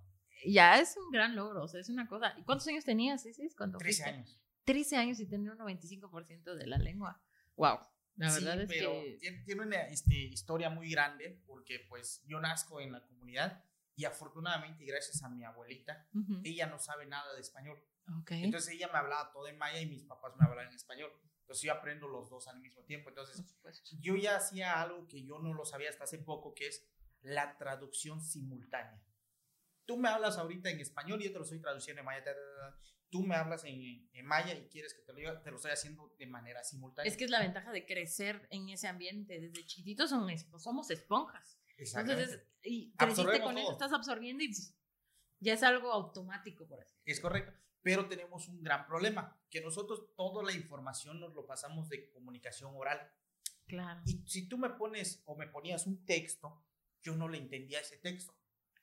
ya 0.46 0.80
es 0.80 0.96
un 0.98 1.12
gran 1.12 1.36
logro. 1.36 1.64
O 1.64 1.68
sea, 1.68 1.80
es 1.82 1.90
una 1.90 2.08
cosa. 2.08 2.34
¿Y 2.38 2.44
cuántos 2.44 2.68
años 2.68 2.84
tenías? 2.86 3.24
¿Sí, 3.24 3.34
sí? 3.34 3.50
¿Cuánto 3.58 3.78
13 3.78 4.04
fuiste? 4.04 4.18
años. 4.20 4.40
13 4.66 4.98
años 4.98 5.20
y 5.20 5.26
tener 5.28 5.52
un 5.52 5.58
95% 5.58 6.56
de 6.56 6.68
la 6.68 6.78
lengua. 6.78 7.22
Wow. 7.56 7.80
La 8.18 8.30
Sí, 8.32 8.44
verdad 8.44 8.62
es 8.62 8.68
pero 8.68 8.92
que. 8.92 9.18
tiene, 9.22 9.44
tiene 9.44 9.62
una 9.62 9.82
este, 9.88 10.16
historia 10.16 10.70
muy 10.70 10.90
grande 10.90 11.42
porque 11.46 11.86
pues 11.88 12.24
yo 12.26 12.40
nazco 12.40 12.82
en 12.82 12.92
la 12.92 13.02
comunidad 13.06 13.64
y 13.96 14.06
afortunadamente 14.06 14.84
y 14.84 14.88
gracias 14.88 15.24
a 15.24 15.30
mi 15.30 15.44
abuelita, 15.44 16.08
Ujú. 16.14 16.42
ella 16.44 16.68
no 16.68 16.80
sabe 16.80 17.06
nada 17.06 17.34
de 17.34 17.42
español. 17.42 17.78
Ok. 18.22 18.32
Entonces 18.32 18.74
ella 18.74 18.88
me 18.92 18.98
hablaba 19.00 19.32
todo 19.32 19.48
en 19.48 19.58
maya 19.58 19.80
y 19.82 19.86
mis 19.86 20.04
papás 20.04 20.34
me 20.38 20.46
hablaban 20.46 20.68
en 20.70 20.76
español. 20.76 21.12
Entonces 21.42 21.64
yo 21.64 21.72
aprendo 21.74 22.08
los 22.08 22.30
dos 22.30 22.48
al 22.48 22.60
mismo 22.60 22.84
tiempo. 22.84 23.10
Entonces 23.10 23.44
yo 24.00 24.16
ya 24.16 24.36
hacía 24.38 24.82
algo 24.82 25.08
que 25.08 25.24
yo 25.24 25.40
no 25.40 25.54
lo 25.54 25.66
sabía 25.66 25.90
hasta 25.90 26.04
hace 26.06 26.20
poco, 26.20 26.54
que 26.54 26.68
es 26.68 26.86
la 27.22 27.58
traducción 27.58 28.22
simultánea. 28.22 29.02
Tú 29.86 29.98
me 29.98 30.10
hablas 30.10 30.38
ahorita 30.38 30.70
en 30.70 30.80
español 30.82 31.22
y 31.22 31.26
yo 31.26 31.32
te 31.32 31.38
lo 31.38 31.44
estoy 31.46 31.62
traduciendo 31.62 32.02
en 32.02 32.06
maya. 32.06 32.24
ta, 32.24 32.34
ta, 32.34 32.40
ta. 32.40 32.80
Tú 33.10 33.24
me 33.24 33.36
hablas 33.36 33.64
en, 33.64 34.10
en 34.12 34.26
maya 34.26 34.54
y 34.54 34.68
quieres 34.68 34.94
que 34.94 35.02
te 35.02 35.14
lo 35.14 35.20
diga, 35.20 35.42
te 35.42 35.50
lo 35.50 35.56
estoy 35.56 35.72
haciendo 35.72 36.14
de 36.20 36.28
manera 36.28 36.62
simultánea. 36.64 37.10
Es 37.10 37.18
que 37.18 37.24
es 37.24 37.30
la 37.30 37.40
ventaja 37.40 37.72
de 37.72 37.86
crecer 37.86 38.46
en 38.52 38.68
ese 38.68 38.88
ambiente. 38.90 39.40
Desde 39.40 39.66
chiquititos 39.66 40.10
son, 40.10 40.28
esp- 40.28 40.60
somos 40.60 40.90
esponjas. 40.92 41.58
Entonces, 41.78 42.30
es- 42.32 42.48
y 42.64 42.92
creciste 42.98 43.40
con 43.42 43.58
eso, 43.58 43.68
todo. 43.68 43.72
estás 43.74 43.94
absorbiendo 43.94 44.44
y 44.44 44.52
ya 45.40 45.54
es 45.54 45.64
algo 45.64 45.94
automático, 45.94 46.68
por 46.68 46.82
así 46.82 46.98
Es 47.06 47.22
correcto. 47.22 47.54
Pero 47.88 48.06
tenemos 48.10 48.50
un 48.50 48.62
gran 48.62 48.86
problema, 48.86 49.40
que 49.50 49.62
nosotros 49.62 50.14
toda 50.18 50.44
la 50.44 50.52
información 50.52 51.22
nos 51.22 51.34
lo 51.34 51.46
pasamos 51.46 51.88
de 51.88 52.10
comunicación 52.10 52.76
oral. 52.76 53.00
Claro. 53.66 54.02
Y 54.06 54.28
si 54.28 54.50
tú 54.50 54.58
me 54.58 54.72
pones 54.72 55.24
o 55.24 55.38
me 55.38 55.48
ponías 55.48 55.88
un 55.88 56.06
texto, 56.06 56.66
yo 57.02 57.16
no 57.16 57.30
le 57.30 57.38
entendía 57.38 57.80
ese 57.80 57.96
texto. 57.96 58.38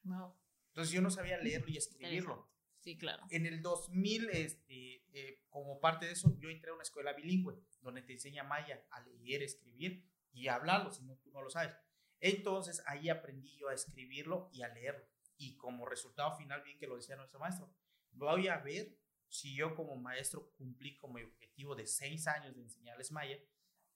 Wow. 0.04 0.34
Entonces 0.68 0.90
yo 0.90 1.02
no 1.02 1.10
sabía 1.10 1.36
leerlo 1.36 1.68
y 1.68 1.76
escribirlo. 1.76 2.50
Sí, 2.80 2.96
claro. 2.96 3.26
En 3.28 3.44
el 3.44 3.60
2000, 3.60 4.30
este, 4.30 5.04
eh, 5.12 5.44
como 5.50 5.80
parte 5.80 6.06
de 6.06 6.12
eso, 6.12 6.34
yo 6.38 6.48
entré 6.48 6.70
a 6.70 6.74
una 6.74 6.84
escuela 6.84 7.12
bilingüe 7.12 7.62
donde 7.82 8.00
te 8.00 8.14
enseña 8.14 8.42
maya 8.42 8.86
a 8.90 9.02
leer, 9.02 9.42
escribir 9.42 10.02
y 10.32 10.48
hablarlo, 10.48 10.90
si 10.90 11.04
no, 11.04 11.18
tú 11.18 11.30
no 11.30 11.42
lo 11.42 11.50
sabes. 11.50 11.76
Entonces 12.20 12.82
ahí 12.86 13.10
aprendí 13.10 13.54
yo 13.58 13.68
a 13.68 13.74
escribirlo 13.74 14.48
y 14.50 14.62
a 14.62 14.68
leerlo. 14.68 15.06
Y 15.36 15.58
como 15.58 15.84
resultado 15.84 16.34
final, 16.38 16.62
bien 16.62 16.78
que 16.78 16.86
lo 16.86 16.96
decía 16.96 17.16
nuestro 17.16 17.38
maestro, 17.38 17.70
voy 18.14 18.48
a 18.48 18.58
ver 18.58 18.96
si 19.28 19.54
yo 19.54 19.74
como 19.74 19.96
maestro 19.96 20.52
cumplí 20.56 20.96
con 20.96 21.12
mi 21.12 21.22
objetivo 21.22 21.74
de 21.74 21.86
seis 21.86 22.26
años 22.26 22.54
de 22.54 22.62
enseñarles 22.62 23.10
maya, 23.10 23.38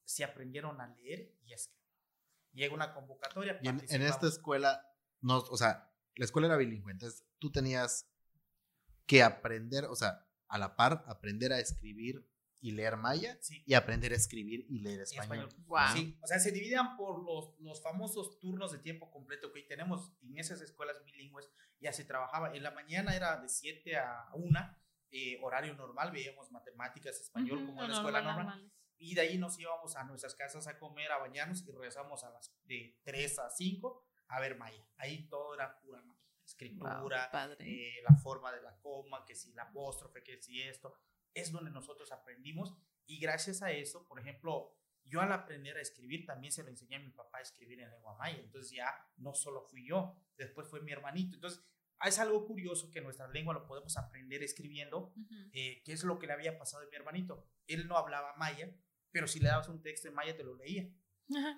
si 0.04 0.22
aprendieron 0.22 0.80
a 0.80 0.88
leer 0.88 1.34
y 1.44 1.52
a 1.52 1.56
escribir. 1.56 1.78
Llega 2.52 2.74
una 2.74 2.94
convocatoria. 2.94 3.58
Y 3.62 3.68
en, 3.68 3.84
en 3.88 4.02
esta 4.02 4.26
escuela, 4.26 4.82
no, 5.20 5.38
o 5.38 5.56
sea, 5.56 5.92
la 6.16 6.24
escuela 6.24 6.48
era 6.48 6.56
bilingüe, 6.56 6.92
entonces 6.92 7.24
tú 7.38 7.52
tenías 7.52 8.10
que 9.06 9.22
aprender, 9.22 9.84
o 9.84 9.94
sea, 9.94 10.26
a 10.48 10.58
la 10.58 10.76
par, 10.76 11.04
aprender 11.06 11.52
a 11.52 11.60
escribir 11.60 12.26
y 12.60 12.72
leer 12.72 12.96
maya 12.96 13.38
Sí. 13.40 13.62
y 13.66 13.74
aprender 13.74 14.12
a 14.12 14.16
escribir 14.16 14.66
y 14.68 14.80
leer 14.80 14.96
en 14.96 15.02
español. 15.02 15.48
Guau. 15.66 15.96
Sí, 15.96 16.18
o 16.22 16.26
sea, 16.26 16.38
se 16.38 16.50
dividían 16.52 16.96
por 16.96 17.22
los, 17.24 17.58
los 17.60 17.82
famosos 17.82 18.38
turnos 18.40 18.72
de 18.72 18.78
tiempo 18.78 19.10
completo 19.10 19.52
que 19.52 19.60
hoy 19.60 19.66
tenemos 19.66 20.12
en 20.22 20.36
esas 20.38 20.60
escuelas 20.60 21.02
bilingües. 21.04 21.48
Ya 21.80 21.92
se 21.92 22.04
trabajaba. 22.04 22.54
En 22.56 22.62
la 22.62 22.72
mañana 22.72 23.14
era 23.14 23.40
de 23.40 23.48
7 23.48 23.96
a 23.96 24.28
1, 24.34 24.76
eh, 25.10 25.38
horario 25.42 25.74
normal, 25.74 26.10
veíamos 26.10 26.50
matemáticas, 26.50 27.20
español, 27.20 27.58
Ujú, 27.58 27.66
como 27.68 27.82
en 27.84 27.90
la 27.90 27.96
escuela 27.96 28.20
normal, 28.20 28.46
normal. 28.46 28.72
Y 28.98 29.14
de 29.14 29.20
ahí 29.20 29.38
nos 29.38 29.56
íbamos 29.60 29.94
a 29.94 30.02
nuestras 30.04 30.34
casas 30.34 30.66
a 30.66 30.76
comer, 30.78 31.12
a 31.12 31.18
bañarnos 31.18 31.62
y 31.66 31.70
regresamos 31.70 32.24
a 32.24 32.30
las 32.30 32.52
de 32.64 32.98
3 33.04 33.38
a 33.38 33.48
5 33.50 34.04
a 34.26 34.40
ver 34.40 34.58
maya. 34.58 34.84
Ahí 34.96 35.28
todo 35.28 35.54
era 35.54 35.78
pura 35.80 36.02
maya. 36.02 36.18
Escritura, 36.44 36.98
Guau, 37.00 37.30
padre. 37.30 37.56
eh, 37.60 38.02
la 38.08 38.16
forma 38.16 38.50
de 38.52 38.60
la 38.62 38.76
coma, 38.80 39.24
que 39.24 39.34
si 39.36 39.52
la 39.52 39.64
apóstrofe, 39.64 40.22
que 40.24 40.40
si 40.42 40.60
esto, 40.62 40.94
es 41.34 41.52
donde 41.52 41.70
nosotros 41.70 42.10
aprendimos. 42.12 42.74
Y 43.06 43.18
gracias 43.20 43.62
a 43.62 43.70
eso, 43.72 44.06
por 44.06 44.20
ejemplo, 44.20 44.74
yo 45.04 45.20
al 45.20 45.32
aprender 45.32 45.76
a 45.78 45.80
escribir 45.80 46.26
también 46.26 46.52
se 46.52 46.62
lo 46.62 46.68
enseñé 46.68 46.96
a 46.96 47.00
mi 47.00 47.10
papá 47.10 47.38
a 47.38 47.42
escribir 47.42 47.80
en 47.80 47.90
lengua 47.90 48.16
maya, 48.18 48.38
entonces 48.38 48.72
ya 48.72 48.90
no 49.16 49.32
solo 49.34 49.62
fui 49.62 49.86
yo, 49.88 50.14
después 50.36 50.68
fue 50.68 50.82
mi 50.82 50.92
hermanito, 50.92 51.34
entonces 51.36 51.64
es 52.04 52.18
algo 52.18 52.44
curioso 52.46 52.90
que 52.90 53.00
nuestra 53.00 53.26
lengua 53.28 53.54
lo 53.54 53.66
podemos 53.66 53.96
aprender 53.96 54.42
escribiendo, 54.42 55.14
eh, 55.52 55.82
que 55.84 55.92
es 55.92 56.04
lo 56.04 56.18
que 56.18 56.26
le 56.26 56.34
había 56.34 56.58
pasado 56.58 56.84
a 56.84 56.90
mi 56.90 56.94
hermanito, 56.94 57.48
él 57.66 57.88
no 57.88 57.96
hablaba 57.96 58.36
maya, 58.36 58.70
pero 59.10 59.26
si 59.26 59.40
le 59.40 59.48
dabas 59.48 59.68
un 59.70 59.80
texto 59.80 60.08
en 60.08 60.14
maya 60.14 60.36
te 60.36 60.44
lo 60.44 60.54
leía 60.54 60.86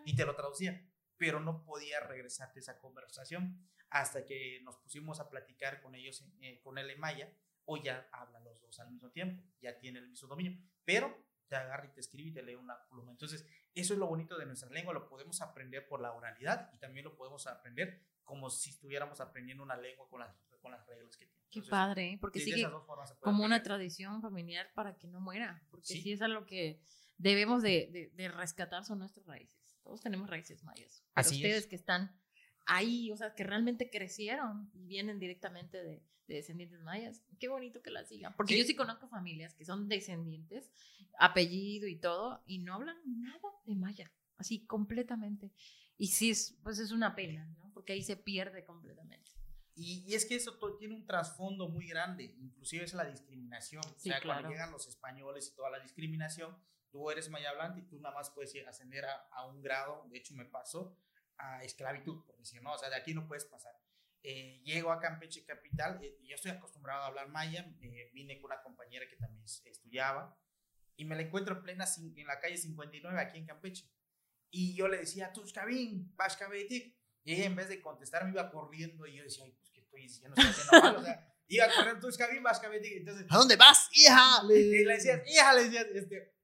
y 0.06 0.14
te 0.14 0.24
lo 0.24 0.36
traducía, 0.36 0.88
pero 1.16 1.40
no 1.40 1.64
podía 1.64 1.98
regresarte 2.00 2.60
esa 2.60 2.78
conversación 2.78 3.68
hasta 3.90 4.24
que 4.24 4.60
nos 4.62 4.76
pusimos 4.76 5.18
a 5.18 5.28
platicar 5.28 5.80
con 5.82 5.96
ellos, 5.96 6.20
en- 6.22 6.44
eh, 6.44 6.60
con 6.62 6.78
él 6.78 6.88
en 6.90 7.00
maya, 7.00 7.36
o 7.64 7.76
ya 7.76 8.08
hablan 8.12 8.42
los 8.44 8.60
dos 8.60 8.78
al 8.80 8.90
mismo 8.90 9.10
tiempo, 9.10 9.42
ya 9.60 9.78
tiene 9.78 9.98
el 10.00 10.08
mismo 10.08 10.28
dominio, 10.28 10.58
pero 10.84 11.28
te 11.48 11.56
agarra 11.56 11.86
y 11.86 11.92
te 11.92 12.00
escribe 12.00 12.30
y 12.30 12.32
te 12.32 12.42
lee 12.42 12.54
una 12.54 12.76
pluma. 12.88 13.10
Entonces, 13.10 13.44
eso 13.74 13.92
es 13.94 13.98
lo 13.98 14.06
bonito 14.06 14.38
de 14.38 14.46
nuestra 14.46 14.70
lengua, 14.70 14.92
lo 14.94 15.08
podemos 15.08 15.40
aprender 15.40 15.86
por 15.88 16.00
la 16.00 16.12
oralidad 16.12 16.70
y 16.72 16.78
también 16.78 17.04
lo 17.04 17.16
podemos 17.16 17.46
aprender 17.46 18.00
como 18.22 18.48
si 18.50 18.70
estuviéramos 18.70 19.20
aprendiendo 19.20 19.64
una 19.64 19.76
lengua 19.76 20.08
con 20.08 20.20
las, 20.20 20.32
con 20.60 20.70
las 20.70 20.86
reglas 20.86 21.16
que 21.16 21.26
tiene. 21.26 21.40
Qué 21.50 21.58
Entonces, 21.58 21.70
padre, 21.70 22.12
¿eh? 22.12 22.18
porque 22.20 22.38
sigue 22.38 22.64
como 23.18 23.44
una 23.44 23.62
tradición 23.64 24.22
familiar 24.22 24.70
para 24.74 24.96
que 24.96 25.08
no 25.08 25.20
muera, 25.20 25.60
porque 25.70 25.86
Sí. 25.88 26.00
sí, 26.02 26.12
es 26.12 26.22
algo 26.22 26.46
que 26.46 26.80
debemos 27.18 27.62
de, 27.62 27.88
de- 27.92 28.10
de 28.14 28.28
rescatar 28.28 28.84
son 28.84 29.00
nuestras 29.00 29.26
raíces. 29.26 29.76
Todos 29.82 30.00
tenemos 30.00 30.30
raíces 30.30 30.62
mayas. 30.62 31.02
Así 31.14 31.36
ustedes 31.36 31.64
es. 31.64 31.66
que 31.66 31.74
están 31.74 32.16
ahí, 32.70 33.10
o 33.10 33.16
sea, 33.16 33.34
que 33.34 33.44
realmente 33.44 33.90
crecieron 33.90 34.70
y 34.72 34.86
vienen 34.86 35.18
directamente 35.18 35.82
de, 35.82 36.02
de 36.28 36.36
descendientes 36.36 36.80
mayas, 36.82 37.22
qué 37.40 37.48
bonito 37.48 37.82
que 37.82 37.90
las 37.90 38.08
sigan. 38.08 38.34
Porque 38.36 38.56
yo 38.56 38.64
sí 38.64 38.76
conozco 38.76 39.08
familias 39.08 39.54
que 39.54 39.64
son 39.64 39.88
descendientes, 39.88 40.70
apellido 41.18 41.88
y 41.88 41.96
todo, 41.96 42.42
y 42.46 42.60
no 42.60 42.74
hablan 42.74 42.96
nada 43.04 43.50
de 43.66 43.74
maya, 43.74 44.12
así 44.38 44.64
completamente. 44.66 45.52
Y 45.98 46.06
sí, 46.06 46.30
es, 46.30 46.56
pues 46.62 46.78
es 46.78 46.92
una 46.92 47.16
pena, 47.16 47.44
¿no? 47.58 47.72
Porque 47.74 47.92
ahí 47.92 48.02
se 48.02 48.16
pierde 48.16 48.64
completamente. 48.64 49.32
Y, 49.74 50.04
y 50.06 50.14
es 50.14 50.24
que 50.24 50.36
eso 50.36 50.56
tiene 50.78 50.94
un 50.94 51.06
trasfondo 51.06 51.68
muy 51.68 51.88
grande, 51.88 52.36
inclusive 52.38 52.84
es 52.84 52.94
la 52.94 53.04
discriminación. 53.04 53.82
o 53.84 53.98
sea, 53.98 54.20
claro. 54.20 54.42
cuando 54.42 54.50
llegan 54.50 54.70
los 54.70 54.86
españoles 54.86 55.48
y 55.48 55.56
toda 55.56 55.70
la 55.70 55.80
discriminación, 55.80 56.56
tú 56.90 57.10
eres 57.10 57.28
maya 57.30 57.50
hablante 57.50 57.80
y 57.80 57.82
tú 57.82 57.98
nada 57.98 58.14
más 58.14 58.30
puedes 58.30 58.54
ascender 58.66 59.04
a, 59.06 59.28
a 59.32 59.46
un 59.46 59.60
grado, 59.60 60.06
de 60.08 60.18
hecho 60.18 60.34
me 60.34 60.44
pasó, 60.44 60.96
a 61.40 61.62
esclavitud, 61.64 62.24
por 62.24 62.36
decir, 62.38 62.62
no, 62.62 62.72
o 62.72 62.78
sea, 62.78 62.88
de 62.90 62.96
aquí 62.96 63.14
no 63.14 63.26
puedes 63.26 63.44
pasar. 63.44 63.72
Eh, 64.22 64.60
llego 64.64 64.92
a 64.92 65.00
Campeche 65.00 65.44
Capital, 65.44 65.98
eh, 66.04 66.18
yo 66.22 66.34
estoy 66.34 66.50
acostumbrado 66.50 67.02
a 67.02 67.06
hablar 67.06 67.28
maya, 67.28 67.66
eh, 67.80 68.10
vine 68.12 68.38
con 68.40 68.50
una 68.52 68.62
compañera 68.62 69.08
que 69.08 69.16
también 69.16 69.42
es- 69.44 69.62
estudiaba, 69.64 70.38
y 70.96 71.04
me 71.06 71.16
la 71.16 71.22
encuentro 71.22 71.56
en 71.56 71.62
plena, 71.62 71.86
en 72.16 72.26
la 72.26 72.38
calle 72.40 72.58
59 72.58 73.18
aquí 73.20 73.38
en 73.38 73.46
Campeche. 73.46 73.90
Y 74.50 74.74
yo 74.74 74.88
le 74.88 74.98
decía, 74.98 75.32
Tushkabin, 75.32 76.14
Bashkabetik, 76.16 76.96
y 77.24 77.32
ella 77.34 77.44
en 77.46 77.56
vez 77.56 77.68
de 77.68 77.80
contestar 77.80 78.24
me 78.24 78.32
iba 78.32 78.50
corriendo 78.50 79.06
y 79.06 79.16
yo 79.16 79.22
decía, 79.22 79.44
ay, 79.44 79.52
pues 79.52 79.70
que 79.70 79.80
estoy 79.80 80.02
diciendo, 80.02 80.34
estoy 80.36 80.50
haciendo 80.50 80.80
mal, 80.82 80.96
o 80.96 81.02
sea, 81.02 81.34
iba 81.48 81.66
corriendo 81.74 82.00
Tushkabin, 82.06 82.42
Bashkabetik, 82.42 82.92
entonces, 82.98 83.26
¿A 83.30 83.36
dónde 83.38 83.56
vas, 83.56 83.88
hija? 83.92 84.42
y 84.50 84.84
le 84.84 84.94
decías, 84.94 85.22
hija, 85.26 85.52
le 85.54 85.64
decías, 85.64 85.86
este, 85.94 86.34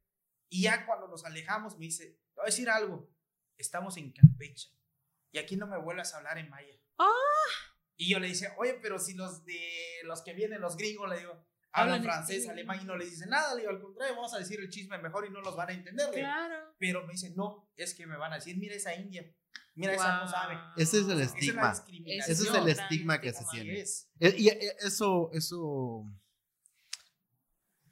y 0.49 0.63
ya 0.63 0.87
cuando 0.87 1.09
nos 1.09 1.25
alejamos 1.27 1.77
me 1.79 1.87
dice, 1.87 2.07
te 2.07 2.37
voy 2.41 2.45
a 2.45 2.47
decir 2.47 2.71
algo, 2.71 3.11
estamos 3.59 3.97
en 3.99 4.13
Campeche, 4.13 4.71
y 5.33 5.39
aquí 5.39 5.57
no 5.57 5.67
me 5.67 5.79
vuelvas 5.79 6.15
a 6.15 6.19
hablar 6.19 6.39
en 6.39 6.49
maya. 6.51 6.75
¡Ah! 6.99 7.13
Y 7.97 8.11
yo 8.11 8.19
le 8.19 8.29
decía, 8.29 8.55
oye, 8.59 8.75
pero 8.83 8.99
si 8.99 9.15
los 9.15 9.45
de 9.45 9.59
los 10.05 10.23
que 10.23 10.35
vienen, 10.35 10.61
los 10.61 10.77
gringos, 10.77 11.09
le 11.09 11.19
digo, 11.19 11.47
hablan 11.73 12.03
francés, 12.03 12.39
español. 12.39 12.53
alemán 12.59 12.81
y 12.83 12.85
no 12.87 12.97
le 12.97 13.05
dicen 13.07 13.31
nada, 13.31 13.55
le 13.55 13.61
digo, 13.63 13.73
al 13.73 13.81
contrario, 13.81 14.15
vamos 14.17 14.35
a 14.35 14.39
decir 14.39 14.61
el 14.61 14.69
chisme 14.71 14.99
mejor 14.99 15.27
y 15.27 15.31
no 15.31 15.41
los 15.41 15.57
van 15.57 15.71
a 15.71 15.73
entender. 15.73 16.11
Claro. 16.11 16.75
Pero 16.79 17.07
me 17.07 17.13
dice, 17.13 17.31
no, 17.37 17.71
es 17.77 17.95
que 17.95 18.07
me 18.07 18.17
van 18.17 18.33
a 18.33 18.37
decir, 18.37 18.57
mira 18.57 18.75
esa 18.75 18.95
india, 18.95 19.31
mira 19.75 19.95
esa 19.95 20.19
no 20.25 20.29
sabe. 20.29 20.59
Ese 20.77 21.01
es 21.01 21.09
el 21.09 21.21
estigma. 21.21 21.73
Ese 22.07 22.33
es 22.33 22.55
el 22.55 22.69
estigma 22.69 23.21
que 23.21 23.33
se 23.33 23.45
tiene. 23.51 23.81
Es. 23.81 24.09
Eh, 24.21 24.35
Y 24.39 24.49
eh, 24.49 24.77
eso, 24.81 25.31
eso, 25.33 26.05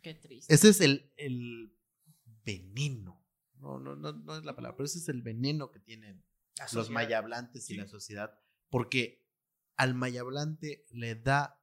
Qué 0.03 0.15
triste. 0.15 0.53
ese 0.55 0.69
es 0.69 0.81
el, 0.81 1.13
el 1.17 1.75
veneno. 2.45 3.23
No, 3.57 3.79
no, 3.79 3.97
no, 3.97 4.13
no 4.13 4.37
es 4.37 4.45
la 4.45 4.55
palabra, 4.55 4.77
pero 4.77 4.85
ese 4.85 4.99
es 4.99 5.09
el 5.09 5.23
veneno 5.23 5.71
que 5.71 5.81
tienen 5.81 6.23
los 6.73 6.91
mayablantes 6.91 7.65
y 7.71 7.75
Sí. 7.75 7.77
la 7.77 7.87
sociedad. 7.87 8.39
Porque 8.71 9.27
al 9.77 9.95
mayablante 9.95 10.85
le 10.91 11.15
da 11.17 11.61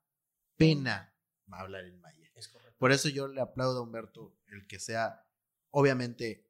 pena 0.58 1.16
hablar 1.52 1.86
en 1.86 2.00
maya. 2.00 2.30
Es 2.36 2.48
correcto. 2.48 2.76
Por 2.78 2.92
eso 2.92 3.10
yo 3.10 3.28
le 3.28 3.42
aplaudo 3.42 3.80
a 3.80 3.82
Humberto 3.84 4.38
el 4.48 4.68
que 4.68 4.80
sea, 4.80 5.26
obviamente, 5.70 6.48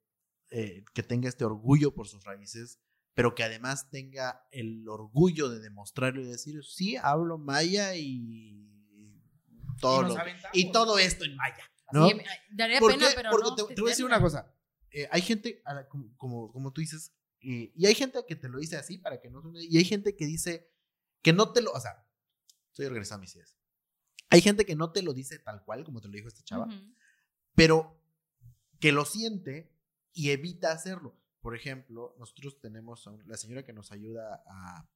eh, 0.50 0.84
que 0.94 1.04
tenga 1.04 1.28
este 1.30 1.46
orgullo 1.46 1.94
por 1.94 2.08
sus 2.08 2.24
raíces, 2.24 2.80
pero 3.14 3.36
que 3.36 3.44
además 3.44 3.90
tenga 3.90 4.48
el 4.52 4.88
orgullo 4.88 5.50
de 5.50 5.60
demostrarlo 5.60 6.22
y 6.22 6.26
decir, 6.26 6.64
sí, 6.64 6.96
hablo 6.98 7.38
maya 7.38 7.96
y 7.96 8.68
todo, 9.80 10.02
Y 10.06 10.08
lo- 10.16 10.16
y 10.54 10.72
todo 10.72 11.00
esto 11.00 11.26
en 11.26 11.36
maya. 11.36 11.64
¿no? 11.94 12.08
Sí, 12.08 12.22
daría 12.52 12.80
¿Por 12.80 12.92
pena, 12.92 13.08
pero 13.16 13.32
Porque 13.32 13.50
no 13.50 13.56
te, 13.56 13.76
te 13.76 13.82
voy 13.82 13.90
a 13.90 13.94
decir 13.94 14.06
una 14.06 14.22
cosa. 14.22 14.54
eh, 14.92 15.08
hay 15.12 15.22
gente, 15.22 15.62
a 15.66 15.74
la- 15.74 15.88
como, 15.88 16.16
como, 16.18 16.52
como 16.52 16.72
tú 16.72 16.80
dices, 16.82 17.14
y, 17.42 17.72
y 17.76 17.86
hay 17.88 17.96
gente 17.96 18.24
que 18.28 18.36
te 18.36 18.48
lo 18.48 18.60
dice 18.60 18.78
así 18.78 18.98
para 18.98 19.20
que 19.20 19.30
no 19.30 19.42
suene, 19.42 19.64
y 19.64 19.78
hay 19.78 19.86
gente 19.86 20.16
que 20.16 20.26
dice 20.26 20.72
que 21.22 21.34
no 21.34 21.52
te 21.52 21.62
lo, 21.62 21.72
o 21.72 21.80
sea, 21.80 22.08
estoy 22.70 22.86
organizando 22.86 23.22
mis 23.22 23.36
ideas. 23.36 23.58
Hay 24.30 24.42
gente 24.42 24.66
que 24.66 24.76
no 24.76 24.92
te 24.92 25.02
lo 25.02 25.14
dice 25.14 25.40
tal 25.40 25.64
cual, 25.66 25.84
como 25.84 26.00
te 26.00 26.08
lo 26.08 26.14
dijo 26.14 26.28
esta 26.30 26.44
chava, 26.44 26.68
pero 27.54 28.02
que 28.80 28.92
lo 28.92 29.06
siente 29.06 29.76
y 30.14 30.30
evita 30.30 30.72
hacerlo. 30.72 31.20
Por 31.42 31.56
ejemplo, 31.56 32.16
nosotros 32.18 32.60
tenemos 32.60 33.08
a 33.08 33.12
la 33.26 33.36
señora 33.36 33.66
que 33.66 33.74
nos 33.74 33.92
ayuda 33.92 34.44
a, 34.48 34.90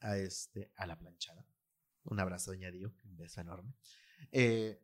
a, 0.00 0.18
este, 0.18 0.72
a 0.76 0.86
la 0.86 0.98
planchada. 0.98 1.46
Un 2.04 2.20
abrazo, 2.20 2.50
doña 2.50 2.70
Dio, 2.70 2.92
un 3.04 3.16
beso 3.16 3.40
enorme. 3.40 3.72
Eh, 4.32 4.82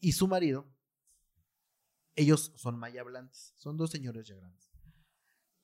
y 0.00 0.12
su 0.12 0.28
marido, 0.28 0.66
ellos 2.14 2.52
son 2.56 2.78
maya 2.78 3.00
hablantes, 3.02 3.54
son 3.56 3.76
dos 3.76 3.90
señores 3.90 4.26
ya 4.26 4.34
grandes. 4.34 4.67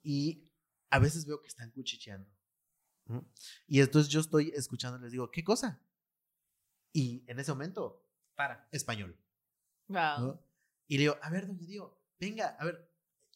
Y 0.05 0.49
a 0.91 0.99
veces 1.01 1.27
veo 1.27 1.41
que 1.41 1.49
están 1.49 1.71
cuchicheando. 1.73 2.31
¿no? 3.07 3.29
Y 3.67 3.81
entonces 3.81 4.13
yo 4.13 4.21
estoy 4.21 4.53
escuchando 4.55 4.99
y 4.99 5.03
les 5.03 5.13
digo, 5.13 5.31
¿qué 5.31 5.43
cosa? 5.43 5.83
Y 6.93 7.25
en 7.27 7.41
ese 7.41 7.51
momento, 7.51 8.07
Para. 8.37 8.69
español. 8.71 9.19
Wow. 9.89 10.21
¿no? 10.21 10.47
Y 10.87 10.99
le 10.99 11.01
digo, 11.05 11.17
a 11.23 11.31
ver, 11.31 11.47
doña 11.47 11.67
Dio, 11.67 12.01
venga, 12.21 12.49
a 12.61 12.65
ver, 12.65 12.89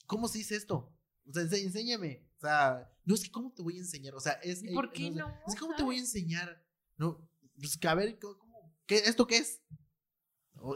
¿cómo 0.07 0.29
se 0.29 0.39
dice 0.39 0.55
esto? 0.55 0.95
O 1.27 1.33
sea, 1.33 1.43
enséñame. 1.43 2.29
O 2.37 2.41
sea, 2.41 2.95
no 3.05 3.15
es 3.15 3.23
que, 3.25 3.31
¿cómo 3.31 3.53
te 3.53 3.63
voy 3.63 3.77
a 3.77 3.81
enseñar? 3.81 4.15
O 4.15 4.21
sea, 4.21 4.35
es. 4.35 4.63
¿Y 4.63 4.73
por 4.73 4.87
eh, 4.87 4.91
qué 4.95 5.03
sé, 5.05 5.11
no? 5.11 5.29
Es 5.47 5.55
que, 5.55 5.61
¿cómo 5.61 5.75
te 5.75 5.83
voy 5.83 5.97
a 5.97 6.01
enseñar? 6.01 6.65
No, 6.97 7.29
pues 7.59 7.77
que 7.77 7.89
a 7.89 7.95
ver, 7.95 8.19
¿cómo, 8.19 8.39
cómo- 8.39 8.79
qué, 8.87 8.99
¿esto 8.99 9.27
qué 9.27 9.39
es? 9.39 9.61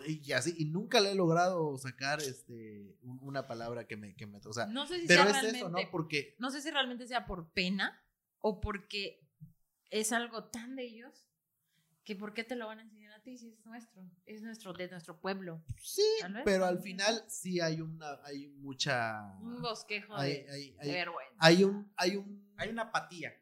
Y 0.07 0.33
así, 0.33 0.55
y 0.57 0.67
nunca 0.67 1.01
le 1.01 1.11
he 1.12 1.15
logrado 1.15 1.77
sacar 1.79 2.21
este, 2.21 2.97
un- 3.03 3.19
una 3.23 3.47
palabra 3.47 3.87
que 3.87 3.97
me, 3.97 4.15
que 4.15 4.27
me. 4.27 4.39
O 4.45 4.53
sea, 4.53 4.67
No 4.67 4.87
sé 4.87 5.01
si 5.01 5.07
pero 5.07 5.23
sea 5.23 5.31
es 5.31 5.33
realmente, 5.33 5.59
eso, 5.59 5.69
¿no? 5.69 5.79
Porque. 5.91 6.37
no 6.39 6.51
sé 6.51 6.61
si 6.61 6.71
realmente 6.71 7.07
sea 7.07 7.27
por 7.27 7.51
pena 7.53 8.01
o 8.41 8.61
porque 8.61 9.27
es 9.91 10.12
algo 10.12 10.45
tan 10.45 10.77
de 10.77 10.85
ellos 10.85 11.27
que 12.05 12.17
por 12.17 12.35
qué 12.35 12.43
te 12.45 12.57
lo 12.57 12.67
van 12.67 12.81
a 12.81 12.83
enseñar 12.83 13.12
a 13.12 13.23
Tonantzin 13.23 13.39
sí 13.39 13.49
es 13.53 13.65
nuestro, 13.65 14.03
es 14.27 14.43
nuestro, 14.43 14.73
de 14.73 14.89
nuestro 14.89 15.21
pueblo. 15.21 15.62
Sí, 15.81 16.03
pero 16.45 16.65
al 16.67 16.81
final 16.81 17.23
sí 17.29 17.61
hay 17.61 17.81
una, 17.81 18.19
hay 18.25 18.49
mucha, 18.49 19.39
Un 19.41 19.62
bosquejo 19.62 20.17
hay, 20.17 20.43
de, 20.43 20.51
hay, 20.51 20.71
de 20.73 20.81
hay, 20.81 20.91
vergüenza. 20.91 21.37
hay 21.39 21.62
un, 21.65 21.93
hay 21.97 22.17
un, 22.17 22.53
Hay 22.57 22.69
una 22.71 22.83
apatía. 22.83 23.33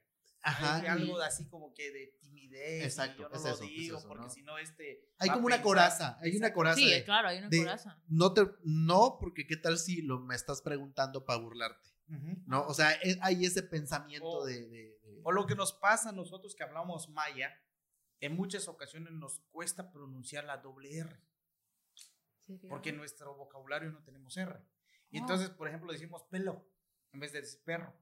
Ajá, 0.43 0.77
hay 0.77 0.85
y 0.85 0.87
algo 0.89 1.19
de 1.19 1.27
así 1.27 1.49
como 1.49 1.73
que 1.75 1.91
de 1.93 2.07
timidez. 2.21 2.83
y 2.83 2.85
Exacto, 2.85 3.23
yo 3.23 3.29
no 3.29 3.35
es 3.37 3.43
lo 3.43 3.49
eso, 3.51 3.65
es 3.65 3.71
digo 3.71 3.99
eso, 3.99 4.09
porque 4.09 4.25
¿no? 4.25 4.31
si 4.31 4.43
no 4.43 4.59
este. 4.59 5.05
hay 5.19 5.31
como 5.31 5.47
una 5.47 5.57
pensar- 5.57 5.63
coraza, 5.65 6.19
hay 6.21 6.37
una 6.37 6.53
coraza 6.53 6.77
Sí, 6.77 6.91
de, 6.91 7.05
claro, 7.05 7.29
hay 7.29 7.39
una 7.39 7.49
de- 7.49 7.59
coraza. 7.59 8.03
no 8.09 8.33
te, 8.35 8.43
no, 8.65 9.17
porque 9.21 9.47
qué 9.47 9.57
tal 9.57 9.79
si 9.79 10.03
lo 10.03 10.21
me 10.21 10.35
estás 10.35 10.63
preguntando 10.63 11.25
para 11.25 11.41
burlarte. 11.41 11.91
¿no? 12.47 12.67
O 12.67 12.75
sea, 12.75 12.91
es- 12.93 13.19
hay 13.23 13.45
ese 13.45 13.63
pensamiento 13.63 14.27
O- 14.29 14.45
de, 14.45 14.67
de- 14.67 14.99
de- 15.01 15.21
O 15.23 15.31
lo 15.31 15.47
que 15.47 15.55
nos 15.55 15.73
pasa 15.75 16.09
a 16.09 16.13
nosotros 16.13 16.57
que 16.57 16.65
hablamos 16.65 17.09
maya, 17.11 17.55
en 18.19 18.35
muchas 18.35 18.67
ocasiones 18.69 19.13
nos 19.13 19.39
cuesta 19.53 19.93
pronunciar 19.93 20.45
la 20.45 20.57
doble 20.57 20.99
R, 20.99 21.21
porque 22.69 22.89
en 22.91 22.97
nuestro 22.97 23.35
vocabulario 23.37 23.91
no 23.93 24.03
tenemos 24.03 24.37
R. 24.37 24.59
Y 25.11 25.19
Oh. 25.19 25.21
entonces, 25.23 25.51
por 25.51 25.69
ejemplo, 25.69 25.93
decimos 25.93 26.25
pelo 26.31 26.67
en 27.13 27.21
vez 27.21 27.33
de 27.33 27.41
decir 27.43 27.61
perro. 27.65 27.95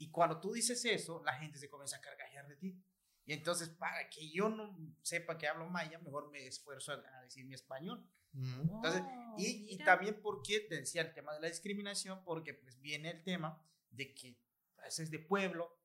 Y 0.00 0.10
cuando 0.10 0.40
tú 0.40 0.52
dices 0.52 0.82
eso, 0.86 1.22
la 1.24 1.34
gente 1.34 1.58
se 1.58 1.68
comienza 1.68 1.98
a 1.98 2.00
carcajear 2.00 2.48
de 2.48 2.56
ti. 2.56 2.82
Y 3.26 3.34
entonces, 3.34 3.68
para 3.68 4.08
que 4.08 4.30
yo 4.30 4.48
no 4.48 4.74
sepa 5.02 5.36
que 5.36 5.46
hablo 5.46 5.68
maya, 5.68 5.98
mejor 5.98 6.30
me 6.30 6.46
esfuerzo 6.46 6.92
a, 6.92 7.18
a 7.18 7.22
decir 7.22 7.44
mi 7.44 7.54
español. 7.54 8.02
Ujú. 8.32 8.76
Entonces, 8.76 9.02
Oh, 9.32 9.36
y, 9.38 9.74
y 9.74 9.78
también 9.78 10.20
porque 10.22 10.60
te 10.60 10.76
decía 10.76 11.02
el 11.02 11.12
tema 11.12 11.34
de 11.34 11.40
la 11.40 11.48
discriminación, 11.48 12.24
porque 12.24 12.54
pues 12.54 12.80
viene 12.80 13.10
el 13.10 13.22
tema 13.22 13.62
de 13.90 14.14
que 14.14 14.40
es 14.86 15.10
de 15.10 15.18
pueblo, 15.18 15.78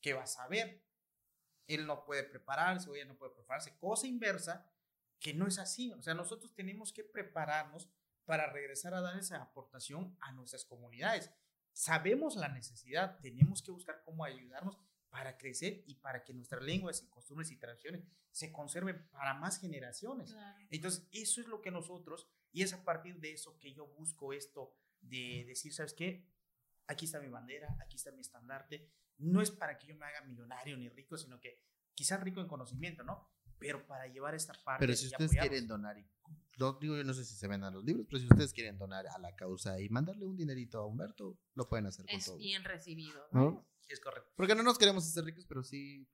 que 0.00 0.14
va 0.14 0.22
a 0.22 0.26
saber? 0.26 0.82
Él 1.66 1.86
no 1.86 2.04
puede 2.04 2.24
prepararse 2.24 2.88
o 2.88 2.94
ella 2.94 3.04
no 3.04 3.18
puede 3.18 3.34
prepararse. 3.34 3.76
Cosa 3.78 4.06
inversa, 4.06 4.66
que 5.20 5.34
no 5.34 5.46
es 5.46 5.58
así. 5.58 5.92
O 5.92 6.02
sea, 6.02 6.14
nosotros 6.14 6.54
tenemos 6.54 6.92
que 6.92 7.04
prepararnos 7.04 7.88
para 8.24 8.50
regresar 8.50 8.94
a 8.94 9.00
dar 9.00 9.18
esa 9.18 9.42
aportación 9.42 10.16
a 10.20 10.32
nuestras 10.32 10.64
comunidades. 10.64 11.30
Sabemos 11.78 12.34
la 12.34 12.48
necesidad, 12.48 13.20
tenemos 13.20 13.62
que 13.62 13.70
buscar 13.70 14.02
cómo 14.04 14.24
ayudarnos 14.24 14.76
para 15.10 15.38
crecer 15.38 15.84
y 15.86 15.94
para 15.94 16.24
que 16.24 16.34
nuestras 16.34 16.60
lenguas 16.60 17.04
y 17.04 17.08
costumbres 17.08 17.52
y 17.52 17.56
tradiciones 17.56 18.02
se 18.32 18.50
conserven 18.50 19.08
para 19.12 19.34
más 19.34 19.60
generaciones. 19.60 20.32
Claro. 20.32 20.66
Entonces, 20.70 21.08
eso 21.12 21.40
es 21.40 21.46
lo 21.46 21.62
que 21.62 21.70
nosotros, 21.70 22.28
y 22.50 22.62
es 22.62 22.72
a 22.72 22.82
partir 22.82 23.20
de 23.20 23.32
eso 23.32 23.60
que 23.60 23.72
yo 23.72 23.86
busco 23.86 24.32
esto 24.32 24.74
de 25.02 25.44
decir, 25.46 25.72
¿sabes 25.72 25.94
qué? 25.94 26.26
Aquí 26.88 27.04
está 27.04 27.20
mi 27.20 27.28
bandera, 27.28 27.76
aquí 27.80 27.94
está 27.94 28.10
mi 28.10 28.22
estandarte. 28.22 28.90
No 29.18 29.40
es 29.40 29.52
para 29.52 29.78
que 29.78 29.86
yo 29.86 29.94
me 29.94 30.04
haga 30.04 30.22
millonario 30.22 30.76
ni 30.76 30.88
rico, 30.88 31.16
sino 31.16 31.38
que 31.38 31.62
quizás 31.94 32.20
rico 32.20 32.40
en 32.40 32.48
conocimiento, 32.48 33.04
¿no? 33.04 33.30
Pero 33.60 33.86
para 33.86 34.08
llevar 34.08 34.34
esta 34.34 34.52
parte. 34.64 34.80
Pero 34.80 34.96
si 34.96 35.06
ustedes 35.06 35.30
quieren 35.30 35.68
donar, 35.68 35.96
y, 35.96 36.04
no, 36.58 36.72
digo 36.80 36.96
yo 36.96 37.04
no 37.04 37.14
sé 37.14 37.24
si 37.24 37.34
se 37.36 37.46
vendan 37.48 37.72
los 37.74 37.84
libros, 37.84 38.06
pero 38.08 38.18
si 38.20 38.26
ustedes 38.26 38.52
quieren 38.52 38.78
donar 38.78 39.06
a 39.06 39.18
la 39.18 39.34
causa 39.34 39.80
y 39.80 39.88
mandarle 39.88 40.26
un 40.26 40.36
dinerito 40.36 40.78
a 40.78 40.86
Humberto, 40.86 41.38
lo 41.54 41.68
pueden 41.68 41.86
hacer 41.86 42.04
con 42.06 42.14
Es 42.16 42.26
todo. 42.26 42.36
bien 42.38 42.64
recibido. 42.64 43.20
¿no? 43.32 43.66
Es 43.88 44.00
correcto. 44.00 44.30
Porque 44.36 44.54
no 44.54 44.62
nos 44.62 44.76
queremos 44.78 45.06
hacer 45.06 45.24
ricos, 45.24 45.46
pero 45.48 45.62
sí 45.62 46.06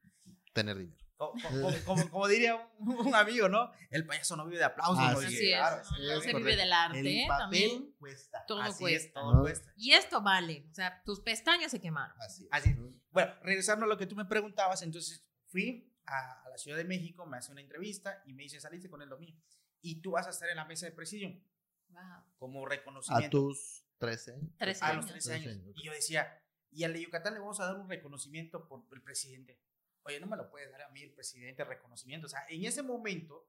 tener 0.53 0.79
dinero. 0.79 0.99
Como, 1.17 1.33
como- 1.43 1.85
como- 1.85 2.11
como 2.11 2.29
diría 2.29 2.57
un, 2.79 2.91
un 3.07 3.15
amigo, 3.15 3.49
¿no? 3.49 3.71
El 3.91 4.05
payaso 4.07 4.37
no 4.37 4.45
vive 4.47 4.59
de 4.59 4.65
aplausos. 4.65 4.99
Así 4.99 5.13
¿no? 5.15 5.27
Así 5.27 5.51
es. 5.51 5.57
claro, 5.57 5.77
no, 5.77 5.81
es 5.81 5.87
no 5.87 5.97
se 5.97 6.13
correcto. 6.33 6.39
vive 6.39 6.57
del 6.57 6.73
arte, 6.73 7.01
El 7.01 7.07
¿eh? 7.07 7.25
papel 7.29 7.41
también. 7.71 7.95
cuesta. 7.99 8.45
Todo 8.47 8.61
así 8.63 8.79
cuesta. 8.81 9.07
es, 9.09 9.13
todo 9.15 9.35
¿no? 9.35 9.41
cuesta. 9.43 9.73
Y 9.77 9.93
esto 9.93 10.23
vale. 10.23 10.67
O 10.71 10.75
sea, 10.75 11.03
tus 11.05 11.21
pestañas 11.21 11.71
se 11.71 11.81
quemaron. 11.81 12.17
Así 12.21 12.43
es. 12.45 12.49
Así. 12.53 12.75
¿no? 12.75 12.93
Bueno, 13.11 13.33
regresando 13.43 13.85
a 13.87 13.89
lo 13.89 13.97
que 13.97 14.07
tú 14.07 14.15
me 14.17 14.25
preguntabas, 14.25 14.83
entonces 14.83 15.25
fui 15.47 15.93
a, 16.07 16.43
a 16.45 16.49
la 16.51 16.59
Ciudad 16.59 16.77
de 16.77 16.85
México, 16.85 17.25
me 17.27 17.37
hace 17.39 17.53
una 17.53 17.61
entrevista 17.61 18.23
y 18.27 18.33
me 18.35 18.43
dice, 18.45 18.61
saliste 18.61 18.89
con 18.91 19.01
el 19.03 19.09
dominio. 19.09 19.41
Y 19.87 20.00
tú 20.00 20.12
vas 20.12 20.26
a 20.26 20.31
estar 20.31 20.49
en 20.49 20.57
la 20.57 20.64
mesa 20.64 20.87
de 20.87 20.93
presidium 20.93 21.38
Wow. 21.88 22.03
como 22.38 22.67
A 22.67 22.71
reconocimiento. 22.71 23.31
tus 23.38 23.85
13 23.99 24.33
años. 24.33 24.50
13 24.59 24.85
a 24.85 24.88
años. 24.88 25.05
los 25.05 25.12
13 25.12 25.35
años. 25.35 25.59
Y 25.76 25.85
yo 25.85 25.92
decía, 25.92 26.42
y 26.70 26.83
al 26.85 26.92
de 26.94 27.03
Yucatán 27.03 27.35
le 27.35 27.40
vamos 27.40 27.61
a 27.61 27.66
dar 27.66 27.77
un 27.77 27.88
reconocimiento 27.88 28.66
por 28.66 28.83
el 28.92 29.03
presidente. 29.03 29.61
Oye, 30.03 30.18
no 30.20 30.27
me 30.27 30.37
lo 30.37 30.51
puede 30.51 30.68
dar 30.70 30.83
a 30.83 30.88
mí 30.88 31.03
el 31.03 31.12
presidente 31.12 31.62
reconocimiento. 31.64 32.27
O 32.27 32.31
sea, 32.31 32.44
en 32.49 32.64
ese 32.64 32.83
momento, 32.83 33.49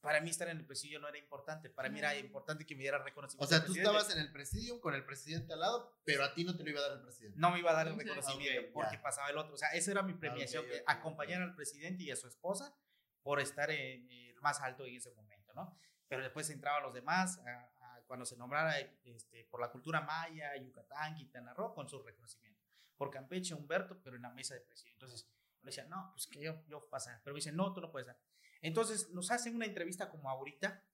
para 0.00 0.20
mí 0.20 0.28
estar 0.30 0.48
en 0.48 0.58
el 0.58 0.66
presidio 0.66 0.98
no 1.00 1.08
era 1.08 1.16
importante. 1.18 1.70
Para 1.70 1.88
mí 1.88 1.98
era 1.98 2.14
importante 2.18 2.66
que 2.66 2.74
me 2.74 2.82
diera 2.82 2.98
reconocimiento. 3.02 3.44
O 3.44 3.48
sea, 3.48 3.60
tú 3.60 3.72
presidente. 3.72 3.90
estabas 3.96 4.14
en 4.16 4.20
el 4.22 4.32
presidium 4.32 4.80
con 4.80 4.94
el 4.94 5.04
presidente 5.04 5.52
al 5.52 5.60
lado, 5.60 5.96
pero 6.04 6.24
a 6.24 6.34
ti 6.34 6.44
no 6.44 6.56
te 6.56 6.64
lo 6.64 6.70
iba 6.70 6.80
a 6.80 6.88
dar 6.88 6.92
el 6.98 7.02
presidente. 7.04 7.38
No 7.38 7.50
me 7.52 7.58
iba 7.60 7.70
a 7.70 7.74
dar 7.74 7.88
el 7.88 7.96
reconocimiento 7.96 8.72
porque 8.72 8.98
pasaba 8.98 9.30
el 9.30 9.38
otro. 9.38 9.54
O 9.54 9.58
sea, 9.58 9.68
esa 9.70 9.92
era 9.92 10.02
mi 10.02 10.14
premiación, 10.14 10.64
acompañar 10.86 11.40
al 11.42 11.54
presidente 11.54 12.02
y 12.02 12.10
a 12.10 12.16
su 12.16 12.26
esposa 12.28 12.76
por 13.22 13.40
estar 13.40 13.70
en 13.70 14.10
el 14.10 14.34
más 14.42 14.60
alto 14.60 14.84
en 14.84 14.96
ese 14.96 15.10
momento, 15.12 15.33
¿no? 15.54 15.76
Pero 16.08 16.22
después 16.22 16.48
entraban 16.50 16.82
los 16.82 16.94
demás 16.94 17.38
a- 17.38 17.96
a 17.96 18.02
cuando 18.06 18.26
se 18.26 18.36
nombrara 18.36 18.78
este, 19.04 19.44
por 19.44 19.60
la 19.60 19.70
cultura 19.70 20.00
maya, 20.02 20.54
Yucatán, 20.56 21.14
Quintana 21.14 21.54
Roo, 21.54 21.74
con 21.74 21.88
su 21.88 22.02
reconocimiento. 22.02 22.60
Por 22.96 23.10
Campeche, 23.10 23.54
Humberto, 23.54 24.00
pero 24.02 24.16
en 24.16 24.22
la 24.22 24.30
mesa 24.30 24.54
de 24.54 24.60
presidente. 24.60 24.94
Entonces, 24.96 25.28
le 25.62 25.66
decía, 25.70 25.84
no, 25.86 26.10
pues 26.12 26.26
que 26.26 26.40
yo, 26.42 26.62
yo 26.66 26.88
pasar. 26.88 27.20
Pero 27.24 27.34
me 27.34 27.38
dicen, 27.38 27.56
no, 27.56 27.72
tú 27.72 27.80
no 27.80 27.90
puedes 27.90 28.06
dar. 28.06 28.18
Entonces, 28.60 29.10
nos 29.10 29.30
hacen 29.30 29.54
una 29.56 29.66
entrevista 29.66 30.08
como 30.10 30.28
ahorita 30.30 30.84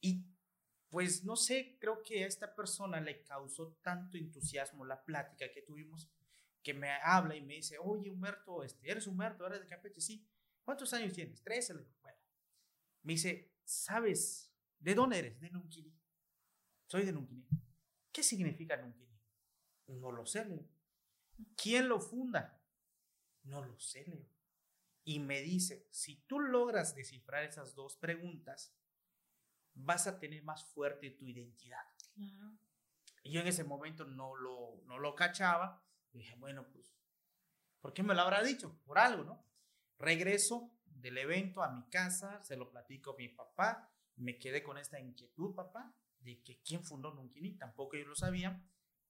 y 0.00 0.24
pues 0.88 1.24
no 1.24 1.36
sé, 1.36 1.76
creo 1.80 2.02
que 2.02 2.24
a 2.24 2.26
esta 2.26 2.54
persona 2.54 3.00
le 3.00 3.22
causó 3.22 3.74
tanto 3.82 4.16
entusiasmo 4.18 4.84
la 4.84 5.04
plática 5.04 5.50
que 5.52 5.62
tuvimos 5.62 6.10
que 6.62 6.74
me 6.74 6.90
habla 7.02 7.36
y 7.36 7.42
me 7.42 7.54
dice, 7.54 7.78
oye 7.78 8.10
Humberto, 8.10 8.64
este, 8.64 8.90
¿eres 8.90 9.06
Humberto? 9.06 9.46
¿Eres 9.46 9.60
de 9.60 9.66
Campeche? 9.66 10.00
Sí. 10.00 10.26
¿Cuántos 10.64 10.92
años 10.92 11.12
tienes? 11.12 11.42
Digo, 11.44 11.84
Bueno. 12.02 12.18
Me 13.02 13.12
dice, 13.14 13.49
¿sabes 13.70 14.52
de 14.80 14.94
dónde 14.94 15.18
eres? 15.18 15.40
De 15.40 15.50
Nunquini. 15.50 15.96
Soy 16.86 17.04
de 17.04 17.12
Nunquini. 17.12 17.46
¿Qué 18.10 18.22
significa 18.22 18.76
Nunquini? 18.76 19.16
No 19.86 20.10
lo 20.10 20.26
sé, 20.26 20.44
le 20.44 20.56
digo. 20.56 20.70
¿Quién 21.56 21.88
lo 21.88 22.00
funda? 22.00 22.60
No 23.44 23.64
lo 23.64 23.78
sé, 23.78 24.04
le 24.06 24.16
digo. 24.16 24.36
Y 25.04 25.20
me 25.20 25.40
dice, 25.40 25.86
si 25.90 26.16
tú 26.26 26.40
logras 26.40 26.94
descifrar 26.94 27.44
esas 27.44 27.74
dos 27.74 27.96
preguntas, 27.96 28.76
vas 29.74 30.06
a 30.06 30.18
tener 30.18 30.42
más 30.42 30.64
fuerte 30.64 31.10
tu 31.10 31.26
identidad. 31.26 31.84
Claro. 32.14 32.58
Y 33.22 33.32
yo 33.32 33.40
en 33.40 33.46
ese 33.46 33.64
momento 33.64 34.04
no 34.04 34.34
lo, 34.34 34.82
no 34.84 34.98
lo 34.98 35.14
cachaba. 35.14 35.84
Y 36.12 36.18
dije, 36.18 36.34
bueno, 36.36 36.66
pues, 36.72 36.92
¿por 37.80 37.94
qué 37.94 38.02
me 38.02 38.14
lo 38.14 38.22
habrá 38.22 38.42
dicho? 38.42 38.80
Por 38.84 38.98
algo, 38.98 39.24
¿no? 39.24 39.44
Regreso 39.98 40.72
del 41.00 41.18
evento 41.18 41.62
a 41.62 41.70
mi 41.70 41.88
casa, 41.88 42.42
se 42.42 42.56
lo 42.56 42.70
platico 42.70 43.12
a 43.12 43.16
mi 43.16 43.28
papá, 43.28 43.92
me 44.16 44.38
quedé 44.38 44.62
con 44.62 44.78
esta 44.78 45.00
inquietud, 45.00 45.54
papá, 45.54 45.94
de 46.20 46.42
que 46.42 46.60
quién 46.62 46.84
fundó 46.84 47.12
Nunquini, 47.14 47.56
tampoco 47.56 47.96
yo 47.96 48.06
lo 48.06 48.14
sabía. 48.14 48.62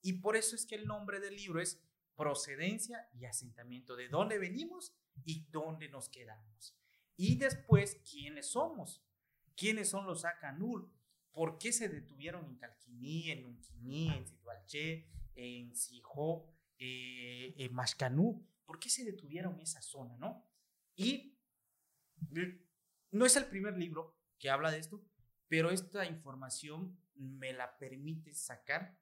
Y 0.03 0.15
por 0.15 0.37
eso 0.37 0.55
es 0.55 0.67
que 0.67 0.77
el 0.77 0.87
nombre 0.87 1.21
del 1.21 1.37
libro 1.37 1.61
es 1.61 1.83
Procedencia 2.15 3.09
y 3.13 3.25
Asentamiento, 3.25 3.97
de 3.97 4.09
dónde 4.09 4.39
venimos 4.39 4.95
y 5.25 5.47
dónde 5.51 5.89
nos 5.89 6.09
quedamos. 6.09 6.77
Y 7.17 7.37
después, 7.37 8.01
¿quiénes 8.11 8.53
somos? 8.53 9.05
¿Quiénes 9.57 9.91
son 9.91 10.07
los 10.07 10.25
Acanul? 10.25 10.91
¿Por 11.33 11.59
qué 11.59 11.73
se 11.73 11.89
detuvieron 11.89 12.47
en 12.47 12.57
Calquiní, 12.57 13.31
en 13.31 13.43
Nunquiní, 13.43 14.09
en 14.09 14.27
Situalché, 14.27 15.09
en 15.35 15.75
Sijó, 15.77 16.47
eh, 16.79 17.55
en 17.57 17.73
Mashcanú? 17.75 18.47
¿Por 18.65 18.79
qué 18.79 18.89
se 18.89 19.05
detuvieron 19.05 19.55
en 19.55 19.61
esa 19.61 19.83
zona, 19.83 20.17
no? 20.17 20.47
Y 20.97 21.40
no 23.11 23.27
es 23.27 23.37
el 23.37 23.47
primer 23.47 23.77
libro 23.77 24.17
que 24.39 24.51
habla 24.51 24.71
de 24.71 24.79
esto, 24.79 25.05
pero 25.49 25.71
esta 25.71 26.07
información 26.07 26.99
me 27.15 27.53
la 27.53 27.79
permite 27.79 28.33
sacar 28.35 28.97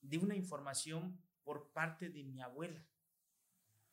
de 0.00 0.18
una 0.18 0.36
información 0.36 1.20
por 1.42 1.72
parte 1.72 2.08
de 2.08 2.24
mi 2.24 2.40
abuela. 2.40 2.84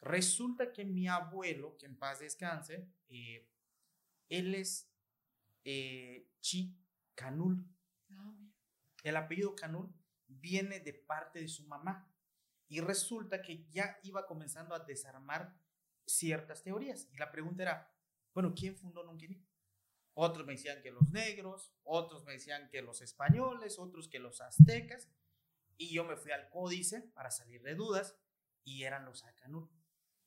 Resulta 0.02 0.72
que 0.72 0.86
mi 0.86 1.08
abuelo, 1.08 1.78
que 1.78 1.88
en 1.88 1.98
paz 1.98 2.20
descanse, 2.20 2.88
eh, 3.08 3.50
él 4.30 4.54
es 4.56 4.92
eh, 5.64 6.30
Chi 6.42 6.78
Canul. 7.16 7.66
El 9.04 9.16
apellido 9.18 9.56
Canul 9.56 9.94
viene 10.28 10.80
de 10.80 10.94
parte 10.94 11.40
de 11.40 11.48
su 11.48 11.66
mamá. 11.66 12.12
Y 12.68 12.82
resulta 12.82 13.42
que 13.42 13.66
ya 13.70 14.00
iba 14.04 14.26
comenzando 14.26 14.74
a 14.76 14.80
desarmar 14.80 15.56
ciertas 16.06 16.64
teorías. 16.64 17.08
Y 17.12 17.18
la 17.18 17.32
pregunta 17.32 17.64
era, 17.64 17.95
bueno, 18.36 18.54
¿quién 18.54 18.76
fundó 18.76 19.02
Nunquini? 19.04 19.42
Otros 20.14 20.46
me 20.46 20.54
decían 20.54 20.82
que 20.82 20.92
los 20.92 21.10
negros, 21.10 21.74
otros 21.84 22.26
me 22.26 22.34
decían 22.34 22.70
que 22.70 22.82
los 22.82 23.02
españoles, 23.02 23.80
otros 23.80 24.10
que 24.10 24.20
los 24.20 24.42
aztecas. 24.42 25.10
Y 25.78 25.94
yo 25.94 26.04
me 26.04 26.18
fui 26.18 26.32
al 26.32 26.50
códice 26.50 27.02
para 27.14 27.32
salir 27.32 27.62
de 27.64 27.76
dudas 27.76 28.18
y 28.66 28.84
eran 28.84 29.06
los 29.06 29.24
Acanul. 29.24 29.70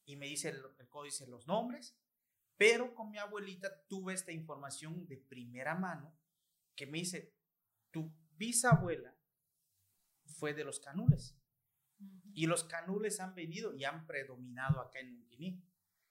Y 0.07 0.17
me 0.17 0.27
dice 0.27 0.49
el, 0.49 0.63
el 0.79 0.89
códice 0.89 1.27
los 1.27 1.47
nombres, 1.47 1.99
pero 2.57 2.95
con 2.95 3.11
mi 3.11 3.19
abuelita 3.19 3.85
tuve 3.87 4.15
esta 4.15 4.33
información 4.33 5.07
de 5.07 5.19
primera 5.19 5.75
mano 5.75 6.19
que 6.75 6.87
me 6.87 6.99
dice, 6.99 7.35
tu 7.91 8.11
bisabuela 8.37 9.15
fue 10.25 10.55
de 10.55 10.65
los 10.65 10.81
canules. 10.81 11.37
Y 12.33 12.47
los 12.47 12.65
canules 12.65 13.21
han 13.21 13.35
venido 13.35 13.75
y 13.75 13.85
han 13.85 14.07
predominado 14.07 14.81
acá 14.81 15.01
en 15.01 15.13
Nunquini. 15.13 15.63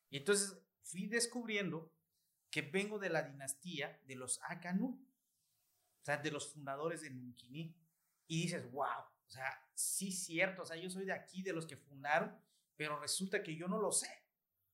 Y 0.10 0.18
entonces 0.18 0.67
fui 0.90 1.08
descubriendo 1.08 1.94
que 2.50 2.62
vengo 2.62 2.98
de 2.98 3.10
la 3.10 3.24
dinastía 3.24 4.02
de 4.06 4.16
los 4.16 4.40
Akanul, 4.44 4.94
o 4.94 6.06
sea, 6.06 6.18
de 6.18 6.32
los 6.32 6.54
fundadores 6.54 7.02
de 7.02 7.10
Nunquini. 7.10 7.76
Y 8.28 8.44
dices, 8.44 8.70
wow, 8.72 9.02
o 9.28 9.30
sea, 9.30 9.70
sí 9.74 10.12
cierto, 10.12 10.64
o 10.64 10.66
sea, 10.66 10.78
yo 10.78 10.90
soy 10.90 11.06
de 11.06 11.14
aquí, 11.14 11.44
de 11.44 11.54
los 11.54 11.66
que 11.66 11.78
fundaron, 11.78 12.38
pero 12.76 13.00
resulta 13.00 13.44
que 13.44 13.56
yo 13.56 13.68
no 13.68 13.80
lo 13.80 13.92
sé, 13.92 14.10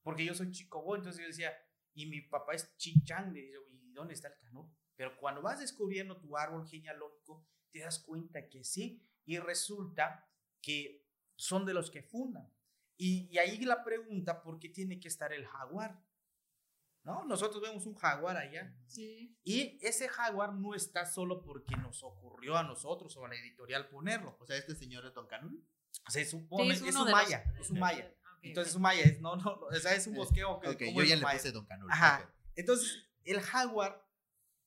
porque 0.02 0.26
yo 0.26 0.34
soy 0.34 0.52
chicobo, 0.52 0.96
entonces 0.96 1.22
yo 1.22 1.28
decía, 1.28 1.54
y 1.94 2.06
mi 2.08 2.22
papá 2.22 2.54
es 2.54 2.76
chichán, 2.78 3.34
le 3.34 3.42
digo, 3.42 3.64
¿y 3.70 3.92
dónde 3.92 4.14
está 4.14 4.30
el 4.30 4.38
Canul? 4.38 4.72
Pero 4.96 5.18
cuando 5.18 5.42
vas 5.42 5.60
descubriendo 5.60 6.20
tu 6.20 6.38
árbol 6.38 6.68
genealógico, 6.68 7.46
te 7.72 7.80
das 7.80 8.00
cuenta 8.00 8.50
que 8.50 8.64
sí, 8.64 9.02
y 9.26 9.38
resulta 9.40 10.30
que 10.62 11.08
son 11.36 11.66
de 11.66 11.74
los 11.74 11.90
que 11.90 12.04
fundan. 12.04 12.52
Y, 12.98 13.28
y 13.32 13.38
ahí 13.40 13.60
la 13.66 13.84
pregunta, 13.84 14.42
¿por 14.42 14.60
qué 14.60 14.70
tiene 14.70 15.00
que 15.00 15.08
estar 15.08 15.34
el 15.34 15.46
jaguar? 15.46 16.04
¿No? 17.04 17.26
Nosotros 17.26 17.62
vemos 17.62 17.86
un 17.86 17.96
jaguar 17.96 18.38
allá. 18.38 18.74
Sí. 18.88 19.36
Y 19.44 19.78
ese 19.86 20.08
jaguar 20.08 20.54
no 20.54 20.74
está 20.74 21.06
solo 21.06 21.42
porque 21.44 21.76
nos 21.76 22.02
ocurrió 22.04 22.56
a 22.56 22.64
nosotros 22.64 23.16
o 23.18 23.26
a 23.26 23.28
la 23.30 23.36
editorial 23.36 23.90
ponerlo. 23.90 24.38
O 24.40 24.46
sea, 24.46 24.56
este 24.56 24.74
señor 24.76 25.06
es 25.06 25.14
Don 25.14 25.28
Canul. 25.28 25.62
Se 26.08 26.24
supone, 26.26 26.76
Sí, 26.76 26.88
es, 26.88 26.96
uno 26.96 27.02
un 27.02 27.06
de 27.08 27.12
los- 27.12 27.22
maya, 27.24 27.44
es 27.60 27.70
un 27.70 27.80
maya. 27.80 28.06
Ok, 28.08 28.40
Entonces 28.44 28.70
es 28.72 28.76
ok. 28.76 28.78
un 28.78 28.82
maya, 28.84 29.02
es, 29.04 29.20
no, 29.22 29.36
no, 29.36 29.44
no, 29.44 29.66
o 29.68 29.74
sea, 29.76 29.94
es 29.96 30.08
un 30.08 30.16
bosqueo 30.16 30.60
que 30.62 30.70
Ok, 30.70 30.80
como 30.86 30.92
yo 31.00 31.04
es 31.04 31.10
ya 31.10 31.16
le 31.18 31.22
maya. 31.24 31.38
puse 31.38 31.52
Don 31.52 31.66
Canul. 31.66 31.92
Ajá. 31.92 32.34
Entonces, 32.56 33.06
el 33.26 33.42
jaguar 33.42 34.08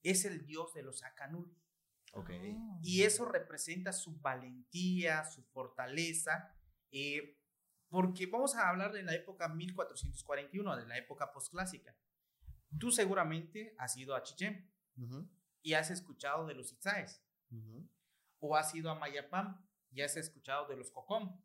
es 0.03 0.25
el 0.27 0.45
dios 0.45 0.75
de 0.75 0.83
los 0.83 1.03
Akanul. 1.05 1.57
Ok. 2.13 2.31
Ah. 2.33 2.79
Y 2.83 3.03
eso 3.03 3.25
representa 3.27 3.93
su 3.93 4.15
valentía, 4.21 5.25
su 5.25 5.43
fortaleza, 5.45 6.55
eh, 6.91 7.39
porque 7.89 8.27
vamos 8.27 8.55
a 8.57 8.69
hablar 8.69 8.93
de 8.93 9.03
la 9.03 9.15
época 9.15 9.49
1441, 9.49 10.77
de 10.77 10.87
la 10.87 10.99
época 10.99 11.33
postclásica. 11.33 11.97
Tú 12.79 12.91
seguramente 12.91 13.75
has 13.79 13.97
ido 13.97 14.15
a 14.15 14.23
Chichén 14.23 14.71
y 15.63 15.75
has 15.75 15.91
escuchado 15.91 16.47
de 16.47 16.55
los 16.55 16.73
Itzaes, 16.73 17.23
o 18.39 18.57
has 18.57 18.75
ido 18.75 18.91
a 18.91 18.95
Mayapam 18.95 19.65
y 19.91 20.03
has 20.03 20.17
escuchado 20.17 20.67
de 20.67 20.77
los 20.77 20.91
Cocom. 20.91 21.43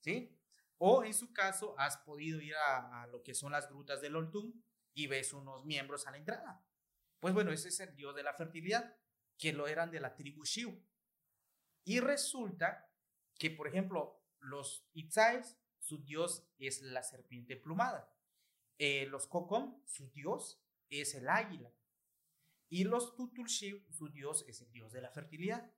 ¿sí? 0.00 0.38
O 0.78 1.04
en 1.04 1.14
su 1.14 1.32
caso, 1.32 1.74
has 1.78 1.96
podido 1.98 2.40
ir 2.40 2.54
a, 2.54 3.02
a 3.02 3.06
lo 3.08 3.22
que 3.22 3.34
son 3.34 3.52
las 3.52 3.68
grutas 3.68 4.00
del 4.00 4.16
Oltum 4.16 4.52
y 4.94 5.06
ves 5.06 5.32
unos 5.32 5.64
miembros 5.64 6.06
a 6.06 6.12
la 6.12 6.18
entrada. 6.18 6.64
Pues 7.20 7.34
bueno, 7.34 7.50
ese 7.50 7.68
es 7.68 7.80
el 7.80 7.96
dios 7.96 8.14
de 8.14 8.22
la 8.22 8.34
fertilidad, 8.34 8.96
que 9.36 9.52
lo 9.52 9.66
eran 9.66 9.90
de 9.90 10.00
la 10.00 10.14
tribu 10.14 10.44
Shiu. 10.44 10.84
Y 11.84 12.00
resulta 12.00 12.90
que, 13.38 13.50
por 13.50 13.68
ejemplo, 13.68 14.22
los 14.40 14.86
Itzaes, 14.92 15.58
su 15.88 16.04
dios 16.04 16.46
es 16.58 16.82
la 16.82 17.02
serpiente 17.02 17.56
plumada. 17.56 18.14
Eh, 18.76 19.06
los 19.06 19.26
Kokom, 19.26 19.82
su 19.86 20.10
dios 20.10 20.62
es 20.90 21.14
el 21.14 21.28
águila. 21.28 21.72
Y 22.68 22.84
los 22.84 23.16
Tutulshiu, 23.16 23.82
su 23.90 24.10
dios 24.10 24.44
es 24.46 24.60
el 24.60 24.70
dios 24.70 24.92
de 24.92 25.00
la 25.00 25.10
fertilidad. 25.10 25.72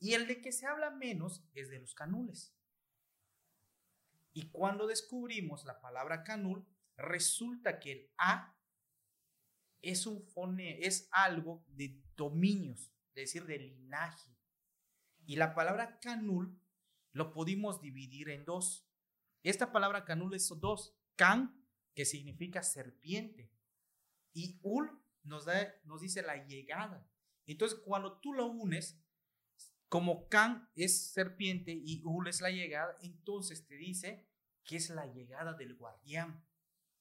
Y 0.00 0.14
el 0.14 0.26
de 0.26 0.40
que 0.40 0.50
se 0.50 0.66
habla 0.66 0.90
menos 0.90 1.48
es 1.54 1.70
de 1.70 1.78
los 1.78 1.94
canules. 1.94 2.56
Y 4.32 4.50
cuando 4.50 4.88
descubrimos 4.88 5.64
la 5.64 5.80
palabra 5.80 6.24
canul, 6.24 6.66
resulta 6.96 7.78
que 7.78 7.92
el 7.92 8.12
A 8.18 8.58
es 9.80 10.06
un 10.06 10.24
fone, 10.24 10.80
es 10.80 11.08
algo 11.12 11.64
de 11.68 12.02
dominios, 12.16 12.92
es 13.10 13.14
decir, 13.14 13.44
de 13.46 13.58
linaje. 13.58 14.36
Y 15.24 15.36
la 15.36 15.54
palabra 15.54 16.00
canul 16.00 16.60
lo 17.12 17.32
pudimos 17.32 17.80
dividir 17.80 18.28
en 18.30 18.44
dos. 18.44 18.89
Esta 19.42 19.72
palabra 19.72 20.04
canul 20.04 20.34
es 20.34 20.48
dos. 20.60 20.96
Can, 21.16 21.66
que 21.94 22.04
significa 22.04 22.62
serpiente. 22.62 23.50
Y 24.32 24.58
ul 24.62 24.90
nos, 25.22 25.44
da, 25.44 25.74
nos 25.84 26.00
dice 26.00 26.22
la 26.22 26.46
llegada. 26.46 27.06
Entonces, 27.46 27.80
cuando 27.84 28.20
tú 28.20 28.32
lo 28.32 28.46
unes, 28.46 29.02
como 29.88 30.28
can 30.28 30.68
es 30.76 31.12
serpiente 31.12 31.72
y 31.72 32.02
ul 32.04 32.28
es 32.28 32.40
la 32.40 32.50
llegada, 32.50 32.96
entonces 33.02 33.66
te 33.66 33.74
dice 33.74 34.28
que 34.62 34.76
es 34.76 34.88
la 34.90 35.06
llegada 35.06 35.54
del 35.54 35.74
guardián. 35.74 36.46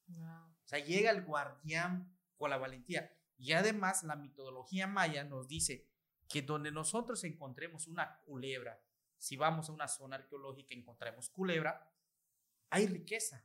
Wow. 0.07 0.47
O 0.47 0.67
sea, 0.67 0.79
llega 0.79 1.11
el 1.11 1.23
guardián 1.23 2.17
con 2.35 2.49
la 2.49 2.57
valentía. 2.57 3.15
Y 3.37 3.53
además 3.53 4.03
la 4.03 4.15
mitología 4.15 4.87
maya 4.87 5.23
nos 5.23 5.47
dice 5.47 5.87
que 6.27 6.41
donde 6.41 6.71
nosotros 6.71 7.23
encontremos 7.23 7.87
una 7.87 8.19
culebra, 8.21 8.81
si 9.17 9.37
vamos 9.37 9.69
a 9.69 9.73
una 9.73 9.87
zona 9.87 10.15
arqueológica 10.17 10.73
y 10.73 10.79
encontramos 10.79 11.29
culebra, 11.29 11.89
hay 12.69 12.87
riqueza. 12.87 13.43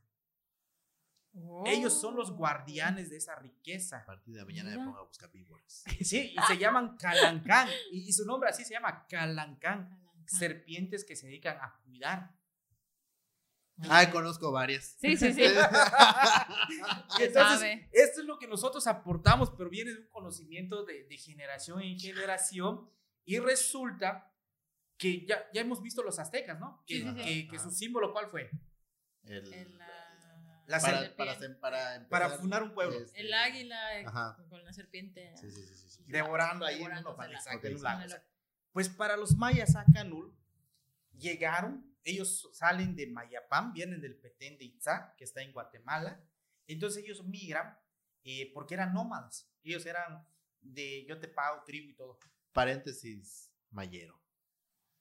Ellos 1.66 2.00
son 2.00 2.14
los 2.14 2.30
Oh. 2.30 2.34
guardianes 2.34 3.10
de 3.10 3.16
esa 3.16 3.32
A 3.32 3.40
riqueza. 3.40 4.04
partir 4.06 4.36
de 4.36 4.44
mañana 4.44 4.70
me 4.70 4.76
pongo 4.76 4.98
a 4.98 5.02
buscar 5.04 5.30
víboras. 5.32 5.82
Sí, 6.00 6.32
y 6.36 6.42
se 6.46 6.58
llaman 6.58 6.96
calancán. 6.96 7.68
Y, 7.90 8.08
y 8.08 8.12
su 8.12 8.24
nombre 8.24 8.50
así 8.50 8.64
se 8.64 8.74
llama 8.74 9.06
calancán. 9.08 9.88
Calancán. 9.88 10.04
Serpientes 10.26 11.04
que 11.04 11.16
se 11.16 11.26
dedican 11.26 11.58
a 11.60 11.80
cuidar. 11.84 12.34
Ah, 13.90 14.08
conozco 14.12 14.52
varias. 14.52 14.96
Sí, 15.00 15.16
sí, 15.16 15.32
sí. 15.34 15.42
Y 17.18 17.22
entonces, 17.24 17.32
sabe. 17.58 17.88
esto 17.92 18.20
es 18.20 18.26
lo 18.26 18.38
que 18.38 18.46
nosotros 18.46 18.86
aportamos, 18.86 19.50
pero 19.58 19.68
viene 19.68 19.92
de 19.92 20.00
un 20.00 20.08
conocimiento 20.08 20.84
de, 20.84 21.04
de 21.04 21.16
generación 21.18 21.82
en 21.82 21.98
generación. 21.98 22.88
Y 23.24 23.38
resulta 23.40 24.32
que 24.96 25.26
ya, 25.26 25.44
ya 25.52 25.62
hemos 25.62 25.82
visto 25.82 26.02
los 26.04 26.18
aztecas, 26.20 26.58
¿no? 26.60 26.84
Que, 26.86 26.94
Sí, 26.94 27.02
sí, 27.02 27.08
sí. 27.08 27.24
que- 27.24 27.48
que 27.48 27.58
su 27.58 27.70
símbolo, 27.72 28.12
¿cuál 28.12 28.28
fue? 28.30 28.48
El, 29.26 29.52
El, 29.52 29.80
ah, 29.80 30.62
La 30.66 30.80
para, 30.80 30.98
serpiente. 31.00 31.16
para, 31.16 31.36
para, 31.60 31.94
empezar, 31.96 32.08
Para 32.08 32.30
fundar 32.30 32.62
un 32.62 32.74
pueblo. 32.74 32.98
este, 32.98 33.20
El 33.20 33.32
águila 33.32 34.00
eh, 34.00 34.04
Ajá. 34.06 34.36
con 34.48 34.64
la 34.64 34.72
serpiente. 34.72 35.34
Sí, 35.36 35.50
sí, 35.50 35.62
sí. 35.66 35.76
sí, 35.76 35.88
sí. 35.88 36.04
Devorando 36.06 36.64
ahí 36.66 36.82
en 36.82 36.92
un 36.92 37.04
Pues 38.72 38.88
para 38.88 39.16
los 39.16 39.36
mayas 39.36 39.76
Acanul 39.76 40.36
llegaron, 41.12 41.94
ellos 42.04 42.50
salen 42.52 42.94
de 42.96 43.06
Mayapam, 43.06 43.72
vienen 43.72 44.00
del 44.00 44.16
Petén 44.16 44.58
de 44.58 44.64
Itzá, 44.64 45.14
que 45.16 45.24
está 45.24 45.40
en 45.42 45.52
Guatemala. 45.52 46.22
Entonces 46.66 47.02
ellos 47.02 47.24
migran 47.24 47.78
eh, 48.24 48.50
porque 48.52 48.74
eran 48.74 48.92
nómadas. 48.92 49.50
Ellos 49.62 49.84
eran 49.86 50.26
de 50.60 51.04
yo 51.06 51.18
te 51.18 51.28
pago 51.28 51.62
tribu 51.64 51.90
y 51.90 51.94
todo. 51.94 52.18
Paréntesis, 52.52 53.50
Mayero. 53.70 54.20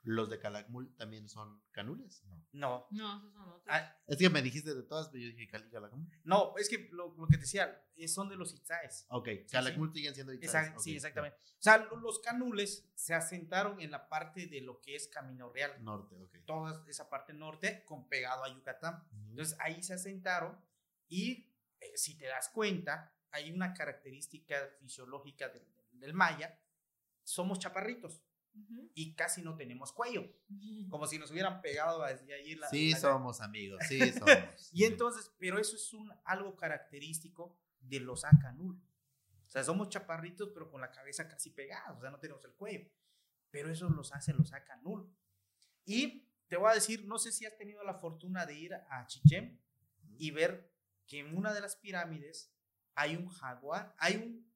¿Los 0.06 0.30
de 0.30 0.38
Calakmul 0.38 0.94
también 0.98 1.30
son 1.30 1.64
canules? 1.72 2.24
No. 2.26 2.46
No, 2.52 2.88
No, 2.92 3.18
esos 3.18 3.32
son 3.34 3.42
otros. 3.50 3.64
ah, 3.68 3.98
Es 4.06 4.18
que 4.18 4.30
me 4.30 4.42
dijiste 4.42 4.76
de 4.76 4.84
todas, 4.84 5.08
pero 5.08 5.24
yo 5.24 5.30
dije 5.30 5.48
Cali 5.48 5.70
Calakmul. 5.70 6.08
no, 6.26 6.54
es 6.58 6.68
que 6.70 6.90
lo, 6.92 7.16
lo 7.18 7.26
que 7.28 7.36
te 7.38 7.42
decía, 7.42 7.82
eh, 7.96 8.08
son 8.10 8.28
de 8.28 8.36
los 8.36 8.54
Itzáes. 8.54 9.06
Ok, 9.10 9.30
Calakmul 9.50 9.94
siguen 9.94 10.14
siendo 10.14 10.34
Itzaes, 10.34 10.74
ok, 10.74 10.80
sí, 10.80 10.96
exactamente. 10.98 11.38
O 11.38 11.62
sea, 11.62 11.78
lo- 11.78 11.96
los 11.98 12.20
canules 12.20 12.92
se 12.96 13.14
asentaron 13.14 13.80
en 13.80 13.92
la 13.92 14.10
parte 14.10 14.48
de 14.48 14.60
lo 14.62 14.82
que 14.82 14.96
es 14.96 15.08
Camino 15.08 15.50
Real. 15.54 15.82
Norte, 15.84 16.16
ok. 16.22 16.36
Toda 16.46 16.84
esa 16.88 17.10
parte 17.10 17.32
norte 17.34 17.86
con 17.86 18.10
pegado 18.10 18.44
a 18.44 18.54
Yucatán. 18.54 18.96
Ujú. 19.10 19.30
Entonces 19.30 19.58
ahí 19.62 19.82
se 19.82 19.94
asentaron 19.94 20.60
y 21.08 21.50
eh, 21.80 21.92
si 21.96 22.18
te 22.18 22.26
das 22.26 22.50
cuenta, 22.50 23.16
hay 23.32 23.52
una 23.52 23.74
característica 23.74 24.56
fisiológica 24.80 25.48
del, 25.50 25.66
del 25.92 26.14
maya, 26.14 26.60
somos 27.24 27.58
chaparritos 27.60 28.22
Ujú. 28.56 28.92
y 28.94 29.16
casi 29.16 29.42
no 29.42 29.56
tenemos 29.56 29.92
cuello, 29.92 30.24
como 30.90 31.08
si 31.08 31.18
nos 31.18 31.32
hubieran 31.32 31.62
pegado 31.62 32.04
hacia 32.04 32.36
ahí 32.36 32.56
la... 32.56 32.70
sí, 32.70 32.92
la- 32.92 33.00
somos 33.00 33.42
amigos, 33.42 33.80
sí, 33.88 34.00
somos. 34.14 34.70
Y 34.72 34.84
entonces, 34.86 35.32
pero 35.40 35.58
eso 35.60 35.76
es 35.76 35.92
un, 35.94 36.12
algo 36.26 36.56
característico 36.56 37.58
de 37.80 38.00
los 38.00 38.24
acanul. 38.26 38.82
O 39.46 39.50
sea, 39.54 39.64
somos 39.64 39.90
chaparritos, 39.90 40.50
pero 40.54 40.70
con 40.72 40.82
la 40.82 40.92
cabeza 40.92 41.28
casi 41.28 41.50
pegada, 41.52 41.94
o 41.94 42.02
sea, 42.02 42.10
no 42.10 42.20
tenemos 42.20 42.44
el 42.46 42.54
cuello. 42.54 42.90
Pero 43.52 43.72
eso 43.72 43.88
los 43.90 44.12
hace 44.14 44.34
los 44.34 44.52
acanul. 44.54 45.12
Y 45.86 46.28
te 46.48 46.58
voy 46.58 46.72
a 46.72 46.74
decir, 46.76 47.06
no 47.06 47.20
sé 47.20 47.32
si 47.32 47.46
has 47.46 47.56
tenido 47.58 47.84
la 47.84 47.96
fortuna 47.96 48.46
de 48.48 48.56
ir 48.58 48.74
a 48.74 49.06
Chichén 49.08 49.62
y 50.18 50.32
ver 50.32 50.72
que 51.06 51.20
en 51.20 51.38
una 51.38 51.54
de 51.54 51.62
las 51.62 51.76
pirámides 51.76 52.52
hay 52.96 53.16
un 53.16 53.28
jaguar, 53.28 53.94
hay 54.00 54.16
un, 54.18 54.52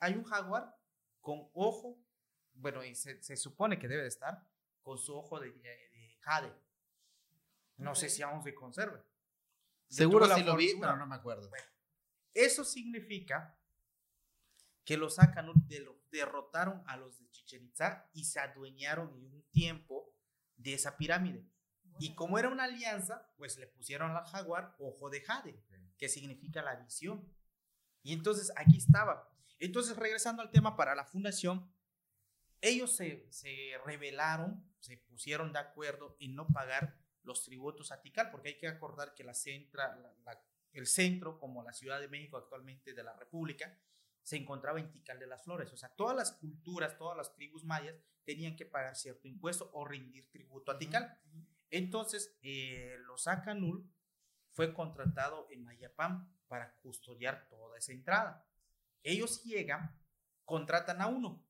hay 0.00 0.14
un 0.14 0.24
jaguar 0.24 0.74
con 1.20 1.50
ojo, 1.52 1.98
bueno, 2.58 2.84
y 2.84 2.94
se, 2.94 3.22
se 3.22 3.36
supone 3.36 3.78
que 3.78 3.88
debe 3.88 4.02
de 4.02 4.08
estar 4.08 4.46
con 4.82 4.98
su 4.98 5.16
ojo 5.16 5.38
de, 5.40 5.50
de- 5.52 5.90
de 5.92 6.16
jade. 6.20 6.52
No 7.76 7.94
sé 7.94 8.08
si 8.08 8.22
aún 8.22 8.42
se 8.42 8.54
conserva. 8.54 9.02
Seguro 9.88 10.26
sí 10.36 10.42
lo 10.42 10.56
vi, 10.56 10.74
pero 10.80 10.96
no 10.96 11.06
me 11.06 11.14
acuerdo. 11.16 11.50
Eso 12.34 12.64
significa 12.64 13.56
que 14.84 14.96
los 14.96 15.18
Akanul 15.18 15.54
de- 15.66 15.86
derrotaron 16.10 16.82
a 16.86 16.96
los 16.96 17.18
de 17.18 17.30
Chichen 17.30 17.64
Itza 17.66 18.08
y 18.12 18.24
se 18.24 18.40
adueñaron 18.40 19.14
en 19.16 19.32
un 19.32 19.42
tiempo 19.50 20.12
de 20.56 20.74
esa 20.74 20.96
pirámide. 20.96 21.44
Y 22.00 22.14
como 22.14 22.38
era 22.38 22.48
una 22.48 22.64
alianza, 22.64 23.30
pues 23.36 23.56
le 23.58 23.66
pusieron 23.66 24.16
al 24.16 24.24
jaguar 24.26 24.74
ojo 24.78 25.10
de 25.10 25.20
jade, 25.20 25.62
que 25.96 26.08
significa 26.08 26.62
la 26.62 26.76
visión. 26.76 27.28
Y 28.02 28.12
entonces 28.12 28.52
aquí 28.56 28.78
estaba. 28.78 29.28
Entonces, 29.58 29.96
regresando 29.96 30.40
al 30.42 30.50
tema 30.50 30.76
para 30.76 30.94
la 30.94 31.04
fundación, 31.04 31.68
ellos 32.60 32.94
se, 32.96 33.26
se 33.30 33.72
rebelaron, 33.84 34.64
se 34.80 34.96
pusieron 34.98 35.52
de 35.52 35.58
acuerdo 35.60 36.16
en 36.20 36.34
no 36.34 36.46
pagar 36.48 36.96
los 37.22 37.44
tributos 37.44 37.92
a 37.92 38.00
Tikal, 38.00 38.30
porque 38.30 38.48
hay 38.50 38.58
que 38.58 38.68
acordar 38.68 39.14
que 39.14 39.24
la 39.24 39.34
centra, 39.34 39.96
la- 39.96 40.14
la- 40.24 40.42
el 40.72 40.86
centro, 40.86 41.38
como 41.38 41.62
la 41.62 41.72
Ciudad 41.72 42.00
de 42.00 42.08
México 42.08 42.36
actualmente 42.36 42.92
de 42.94 43.02
la 43.02 43.14
República, 43.14 43.76
se 44.22 44.36
encontraba 44.36 44.78
en 44.78 44.90
Tikal 44.90 45.18
de 45.18 45.26
las 45.26 45.42
Flores. 45.42 45.72
O 45.72 45.76
sea, 45.76 45.88
todas 45.88 46.16
las 46.16 46.32
culturas, 46.32 46.96
todas 46.98 47.16
las 47.16 47.32
tribus 47.34 47.64
mayas 47.64 47.94
tenían 48.24 48.54
que 48.56 48.66
pagar 48.66 48.94
cierto 48.94 49.26
impuesto 49.26 49.70
o 49.72 49.84
rendir 49.86 50.30
tributo 50.30 50.70
a 50.70 50.78
Tikal. 50.78 51.18
Entonces, 51.70 52.36
eh, 52.42 52.96
los 53.06 53.26
Acanul 53.26 53.90
fue 54.52 54.74
contratado 54.74 55.46
en 55.50 55.64
Mayapam 55.64 56.30
para 56.46 56.74
custodiar 56.76 57.48
toda 57.48 57.78
esa 57.78 57.92
entrada. 57.92 58.46
Ellos 59.02 59.42
llegan, 59.44 59.98
contratan 60.44 61.00
a 61.00 61.06
uno, 61.06 61.47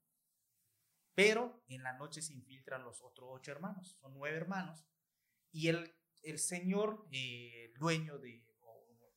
pero 1.19 1.65
en 1.67 1.83
la 1.83 1.95
noche 1.95 2.23
se 2.23 2.33
infiltran 2.33 2.85
los 2.85 3.03
otros 3.03 3.29
ocho 3.33 3.51
hermanos, 3.51 3.97
son 4.01 4.15
nueve 4.15 4.37
hermanos, 4.37 4.87
y 5.51 5.67
el, 5.67 5.93
el 6.23 6.39
señor 6.39 7.09
eh, 7.11 7.73
dueño 7.77 8.21
de, 8.21 8.47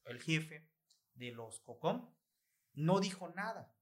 el 0.05 0.19
jefe 0.19 0.67
de 1.13 1.31
los 1.31 1.59
Cocom, 1.59 2.11
no 2.73 2.99
dijo 2.99 3.29
nada, 3.29 3.77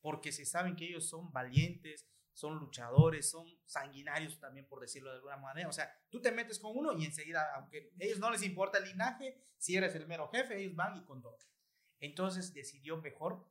porque 0.00 0.32
se 0.32 0.44
saben 0.44 0.74
que 0.74 0.86
ellos 0.86 1.08
son 1.08 1.30
valientes, 1.30 2.08
son 2.32 2.58
luchadores, 2.58 3.30
son 3.30 3.46
sanguinarios 3.66 4.40
también, 4.40 4.66
por 4.66 4.80
decirlo 4.80 5.10
de 5.10 5.18
alguna 5.18 5.36
manera. 5.36 5.68
O 5.68 5.72
sea, 5.72 5.96
tú 6.10 6.20
te 6.20 6.32
metes 6.32 6.58
con 6.58 6.76
uno 6.76 6.98
y 6.98 7.04
enseguida, 7.04 7.54
aunque 7.54 7.92
a 8.00 8.04
ellos 8.04 8.18
no 8.18 8.32
les 8.32 8.42
importa 8.42 8.78
el 8.78 8.86
linaje, 8.86 9.40
si 9.58 9.76
eres 9.76 9.94
el 9.94 10.08
mero 10.08 10.28
jefe, 10.30 10.58
ellos 10.58 10.74
van 10.74 10.96
y 10.96 11.04
con 11.04 11.22
todo. 11.22 11.38
Entonces 12.00 12.52
decidió 12.52 13.00
mejor 13.00 13.48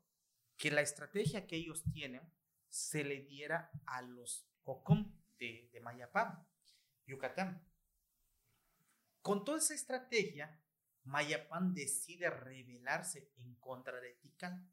que 0.57 0.71
la 0.71 0.81
estrategia 0.81 1.47
que 1.47 1.55
ellos 1.55 1.85
tienen 1.93 2.29
se 2.73 3.03
le 3.03 3.21
diera 3.21 3.69
a 3.85 4.01
los 4.01 4.47
Cocom 4.63 5.15
de, 5.37 5.69
de 5.71 5.79
Mayapam, 5.79 6.43
Yucatán. 7.05 7.63
Con 9.21 9.45
toda 9.45 9.59
esa 9.59 9.75
estrategia, 9.75 10.59
Mayapán 11.03 11.75
decide 11.75 12.31
rebelarse 12.31 13.31
en 13.37 13.53
contra 13.55 14.01
de 14.01 14.13
Tikal. 14.15 14.67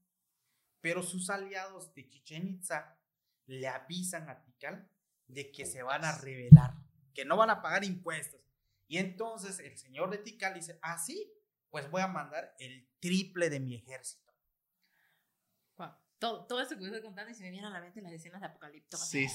Pero 0.81 1.03
sus 1.03 1.29
aliados 1.29 1.93
de 1.93 2.09
Chichen 2.09 2.49
Itza 2.49 2.99
le 3.45 3.69
avisan 3.69 4.31
a 4.31 4.43
Tikal 4.45 4.89
de 5.27 5.53
que 5.53 5.67
se 5.67 5.83
van 5.83 6.07
a 6.07 6.17
rebelar, 6.17 6.75
que 7.13 7.27
no 7.27 7.37
van 7.37 7.51
a 7.51 7.61
pagar 7.61 7.85
impuestos. 7.85 8.41
Y 8.89 8.97
entonces 8.97 9.59
el 9.59 9.77
señor 9.77 10.09
de 10.09 10.19
Tikal 10.19 10.55
dice, 10.55 10.79
ah, 10.81 10.97
sí, 10.97 11.31
pues 11.69 11.91
voy 11.91 12.01
a 12.01 12.09
mandar 12.09 12.57
el 12.59 12.89
triple 12.99 13.51
de 13.51 13.61
mi 13.61 13.75
ejército. 13.75 14.30
Todo, 16.21 16.45
todo 16.45 16.61
esto 16.61 16.75
que 16.75 16.83
me 16.83 16.89
estoy 16.89 17.01
contando 17.01 17.31
y 17.31 17.35
se 17.35 17.43
me 17.43 17.51
viene 17.51 17.67
a 17.67 17.71
la 17.71 17.81
mente 17.81 18.03
las 18.03 18.13
escenas 18.13 18.43
de 18.43 18.49
Apocalipto. 18.49 18.99
Sí. 18.99 19.27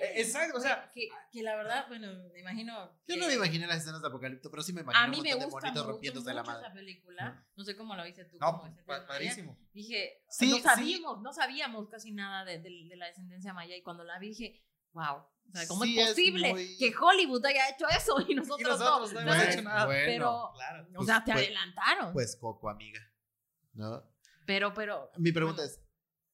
Eh, 0.00 0.12
exacto, 0.20 0.56
o 0.56 0.60
sea. 0.60 0.88
Que, 0.94 1.08
que, 1.32 1.42
la 1.42 1.56
verdad, 1.56 1.86
bueno, 1.88 2.06
me 2.32 2.38
imagino. 2.38 2.96
Yo 3.08 3.16
no 3.16 3.26
me 3.26 3.34
imaginé 3.34 3.66
las 3.66 3.78
escenas 3.78 4.00
de 4.00 4.06
Apocalipto, 4.06 4.48
pero 4.48 4.62
sí 4.62 4.72
me 4.72 4.82
imagino 4.82 5.04
a 5.04 5.08
mí 5.08 5.20
me 5.20 5.34
gusta 5.34 5.72
mucho, 5.72 5.84
rompiéndose 5.84 6.30
mucho 6.30 6.36
la 6.36 6.44
madre. 6.44 6.66
esa 6.66 6.72
película. 6.72 7.46
No 7.56 7.64
sé 7.64 7.76
cómo 7.76 7.96
la 7.96 8.04
viste 8.04 8.24
tú. 8.26 8.38
No, 8.38 8.62
padrísimo. 8.86 9.58
Dije, 9.72 10.22
sí, 10.28 10.50
no 10.50 10.58
sabíamos, 10.58 11.16
sí. 11.16 11.22
no 11.24 11.32
sabíamos 11.32 11.88
casi 11.88 12.12
nada 12.12 12.44
de, 12.44 12.60
de, 12.60 12.86
de, 12.88 12.96
la 12.96 13.06
descendencia 13.06 13.52
maya 13.52 13.74
y 13.74 13.82
cuando 13.82 14.04
la 14.04 14.20
vi 14.20 14.28
dije, 14.28 14.64
wow. 14.92 15.16
O 15.16 15.52
sea, 15.52 15.66
¿cómo 15.66 15.82
sí, 15.82 15.98
es 15.98 16.10
posible 16.10 16.46
es 16.46 16.54
muy... 16.54 16.76
que 16.78 16.94
Hollywood 16.96 17.44
haya 17.44 17.70
hecho 17.70 17.88
eso 17.88 18.20
y 18.28 18.36
nosotros, 18.36 18.60
y 18.60 18.64
nosotros 18.70 19.12
no? 19.12 19.20
no 19.20 19.32
hemos 19.32 19.48
hecho 19.48 19.62
nada. 19.62 19.86
Bueno, 19.86 20.02
pero, 20.06 20.52
claro. 20.54 20.86
o 20.96 21.04
sea, 21.04 21.24
te 21.24 21.32
pues, 21.32 21.44
adelantaron. 21.44 22.12
Pues 22.12 22.36
Coco, 22.36 22.70
amiga. 22.70 23.00
¿No? 23.74 24.11
Pero, 24.46 24.72
pero. 24.74 25.10
Mi 25.18 25.32
pregunta 25.32 25.62
bueno. 25.62 25.72
es: 25.72 25.80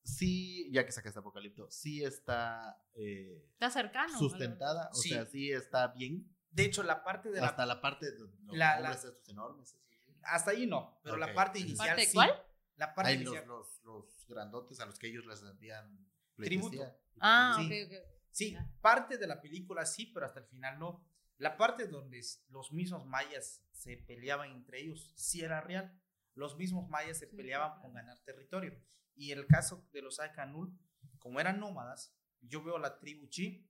sí, 0.03 0.71
ya 0.73 0.85
que 0.85 0.93
sacaste 0.93 1.19
Apocalipto, 1.19 1.71
sí 1.71 2.03
está. 2.05 2.83
Eh, 2.95 3.45
está 3.53 3.71
cercano. 3.71 4.19
Sustentada, 4.19 4.89
o 4.93 4.95
Sí. 4.95 5.11
sea, 5.11 5.27
sí 5.27 5.51
está 5.53 5.89
bien. 5.89 6.29
De 6.51 6.65
hecho, 6.65 6.83
la 6.83 7.05
parte 7.05 7.31
de. 7.31 7.41
Hasta 7.41 7.67
la 7.67 7.81
parte 7.81 8.11
de 8.11 8.19
los 8.19 8.31
La- 8.57 8.81
la- 8.81 8.93
estos 8.93 9.29
enormes. 9.29 9.69
eso 9.73 9.79
sí. 9.89 9.97
Hasta 10.23 10.51
ahí 10.51 10.67
no, 10.67 10.99
pero 11.03 11.17
la 11.17 11.33
parte 11.33 11.59
inicial 11.61 11.89
¿Parte 11.89 12.07
sí. 12.07 12.15
cuál? 12.15 12.33
La 12.77 12.95
parte 12.95 13.11
Hay 13.13 13.17
inicial. 13.23 13.47
los, 13.47 13.81
los 13.85 14.27
grandotes 14.29 14.79
a 14.81 14.87
los 14.87 14.99
que 14.99 15.09
ellos 15.09 15.27
les 15.27 15.41
rendían 15.43 16.07
Tributo. 16.37 16.85
Ah, 17.21 17.57
Sí. 17.59 17.67
ok, 17.83 17.91
ok. 17.93 17.99
Sí, 18.31 18.53
Ya. 18.53 18.71
parte 18.81 19.19
de 19.19 19.27
la 19.27 19.41
película 19.41 19.85
sí, 19.85 20.07
pero 20.07 20.27
hasta 20.27 20.41
el 20.41 20.47
final 20.47 20.79
no. 20.79 21.05
La 21.39 21.57
parte 21.57 21.87
donde 21.89 22.21
los 22.51 22.73
mismos 22.73 23.05
mayas 23.07 23.65
se 23.73 23.97
peleaban 23.97 24.51
entre 24.53 24.81
ellos 24.81 25.13
sí 25.17 25.41
era 25.41 25.61
real. 25.61 26.01
Los 26.39 26.57
mismos 26.57 26.89
mayas 26.89 27.19
se 27.19 27.27
Sí, 27.27 27.37
peleaban 27.37 27.71
claro. 27.71 27.83
con 27.83 27.95
ganar 27.95 28.19
territorio. 28.25 28.81
Y 29.17 29.33
el 29.33 29.47
caso 29.47 29.89
de 29.93 30.03
los 30.03 30.21
Akanul, 30.21 30.79
como 31.19 31.41
eran 31.41 31.59
nómadas, 31.59 32.17
yo 32.41 32.63
veo 32.63 32.79
la 32.79 32.99
tribu 33.01 33.27
Chi, 33.27 33.69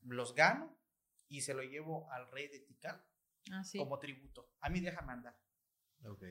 los 0.00 0.34
gano 0.34 0.76
y 1.28 1.42
se 1.42 1.54
lo 1.54 1.62
llevo 1.62 2.10
al 2.10 2.28
rey 2.32 2.48
de 2.48 2.58
Tikal 2.60 3.00
Ah, 3.52 3.62
sí. 3.62 3.78
como 3.78 3.98
tributo. 4.00 4.52
A 4.60 4.68
mí 4.68 4.80
déjame 4.80 5.12
andar. 5.12 5.38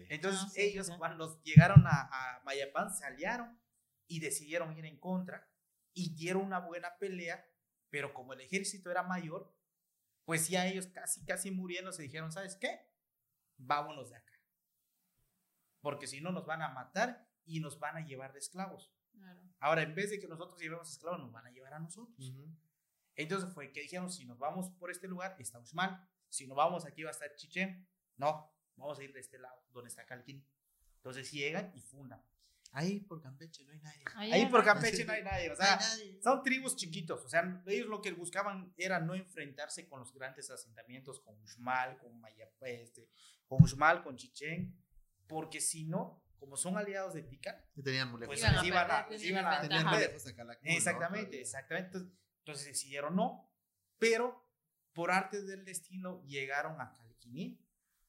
Entonces 0.09 0.41
Ah, 0.43 0.49
sí, 0.49 0.61
ellos 0.61 0.87
sí. 0.87 0.93
cuando 0.97 1.41
llegaron 1.43 1.85
a, 1.87 2.09
a 2.11 2.43
Mayapán 2.43 2.93
se 2.93 3.05
aliaron 3.05 3.57
y 4.07 4.19
decidieron 4.19 4.77
ir 4.77 4.85
en 4.85 4.99
contra 4.99 5.49
y 5.93 6.13
dieron 6.15 6.43
una 6.43 6.59
buena 6.59 6.97
pelea, 6.97 7.47
pero 7.89 8.13
como 8.13 8.33
el 8.33 8.41
ejército 8.41 8.91
era 8.91 9.03
mayor, 9.03 9.55
pues 10.25 10.49
ya 10.49 10.67
ellos 10.67 10.87
casi, 10.87 11.23
casi 11.25 11.51
muriendo 11.51 11.91
se 11.93 12.01
dijeron, 12.03 12.31
¿sabes 12.31 12.55
qué? 12.55 12.81
Vámonos 13.57 14.09
de 14.09 14.17
acá. 14.17 14.28
Porque 15.81 16.07
si 16.07 16.21
no 16.21 16.31
nos 16.31 16.45
van 16.45 16.61
a 16.61 16.69
matar 16.69 17.27
y 17.45 17.59
nos 17.59 17.79
van 17.79 17.97
a 17.97 18.01
llevar 18.05 18.33
de 18.33 18.39
esclavos. 18.39 18.91
Claro. 19.11 19.41
Ahora, 19.59 19.81
en 19.81 19.95
vez 19.95 20.09
de 20.11 20.19
que 20.19 20.27
nosotros 20.27 20.59
llevemos 20.59 20.89
esclavos, 20.91 21.19
nos 21.19 21.31
van 21.31 21.47
a 21.47 21.51
llevar 21.51 21.73
a 21.73 21.79
nosotros. 21.79 22.29
Ujú. 22.29 22.55
Entonces 23.15 23.53
fue 23.53 23.71
que 23.71 23.81
dijeron, 23.81 24.09
si 24.11 24.25
nos 24.25 24.37
vamos 24.37 24.69
por 24.79 24.91
este 24.91 25.07
lugar, 25.07 25.35
estamos 25.39 25.73
mal. 25.73 26.07
Si 26.29 26.47
nos 26.47 26.55
vamos 26.55 26.85
aquí 26.85 27.03
va 27.03 27.09
a 27.09 27.11
estar 27.11 27.33
Chichen. 27.35 27.87
No, 28.17 28.53
vamos 28.75 28.99
a 28.99 29.03
ir 29.03 29.11
de 29.13 29.19
este 29.19 29.39
lado, 29.39 29.61
donde 29.71 29.89
está 29.89 30.05
Calquín. 30.05 30.45
Entonces 30.97 31.31
llegan 31.31 31.71
y 31.75 31.81
fundan. 31.81 32.23
Ahí 32.71 32.99
por 32.99 33.19
Campeche 33.19 33.63
no 33.65 33.71
hay 33.71 33.79
nadie. 33.79 34.03
Ahí 34.15 34.45
por 34.45 34.61
era- 34.61 34.73
Campeche 34.73 35.03
no 35.03 35.11
hay 35.13 35.23
nadie. 35.23 35.49
O 35.51 35.55
No 35.55 35.59
hay 35.61 35.67
sea, 35.67 35.77
nadie. 35.77 36.21
son 36.21 36.43
tribus 36.43 36.75
chiquitos. 36.75 37.25
O 37.25 37.27
sea, 37.29 37.63
ellos 37.65 37.87
lo 37.87 37.99
que 37.99 38.11
buscaban 38.11 38.73
era 38.77 38.99
no 38.99 39.15
enfrentarse 39.15 39.87
con 39.87 39.99
los 40.01 40.13
grandes 40.13 40.51
asentamientos, 40.51 41.19
con 41.21 41.35
Uxmal, 41.41 41.97
con 41.97 42.19
Mayapé, 42.21 42.83
este, 42.83 43.09
con 43.47 43.63
Uxmal, 43.63 44.03
con 44.03 44.15
Chichen. 44.17 44.77
Porque 45.29 45.61
si 45.61 45.85
no, 45.85 46.21
como 46.37 46.57
son 46.57 46.77
aliados 46.77 47.13
de 47.13 47.21
Tikal, 47.23 47.63
Y 47.75 47.83
tenían 47.83 48.09
muy 48.11 48.19
lejos. 48.19 48.35
pues 48.37 48.41
Iban 48.51 48.65
iban 48.65 48.91
a, 48.91 49.07
perder, 49.07 49.25
iban 49.25 49.45
a-. 49.45 49.61
Tenían 49.61 49.85
muy 49.87 49.97
lejos 49.99 50.27
a 50.27 50.35
Calakmul, 50.35 50.69
¿no? 50.71 50.77
Exactamente, 50.77 51.39
exactamente. 51.41 51.87
Entonces, 51.97 52.17
entonces 52.39 52.65
decidieron 52.65 53.15
no, 53.15 53.49
pero 53.97 54.45
por 54.93 55.11
arte 55.11 55.41
del 55.43 55.63
destino 55.63 56.21
llegaron 56.25 56.81
a 56.81 56.95
Calquiní, 56.97 57.63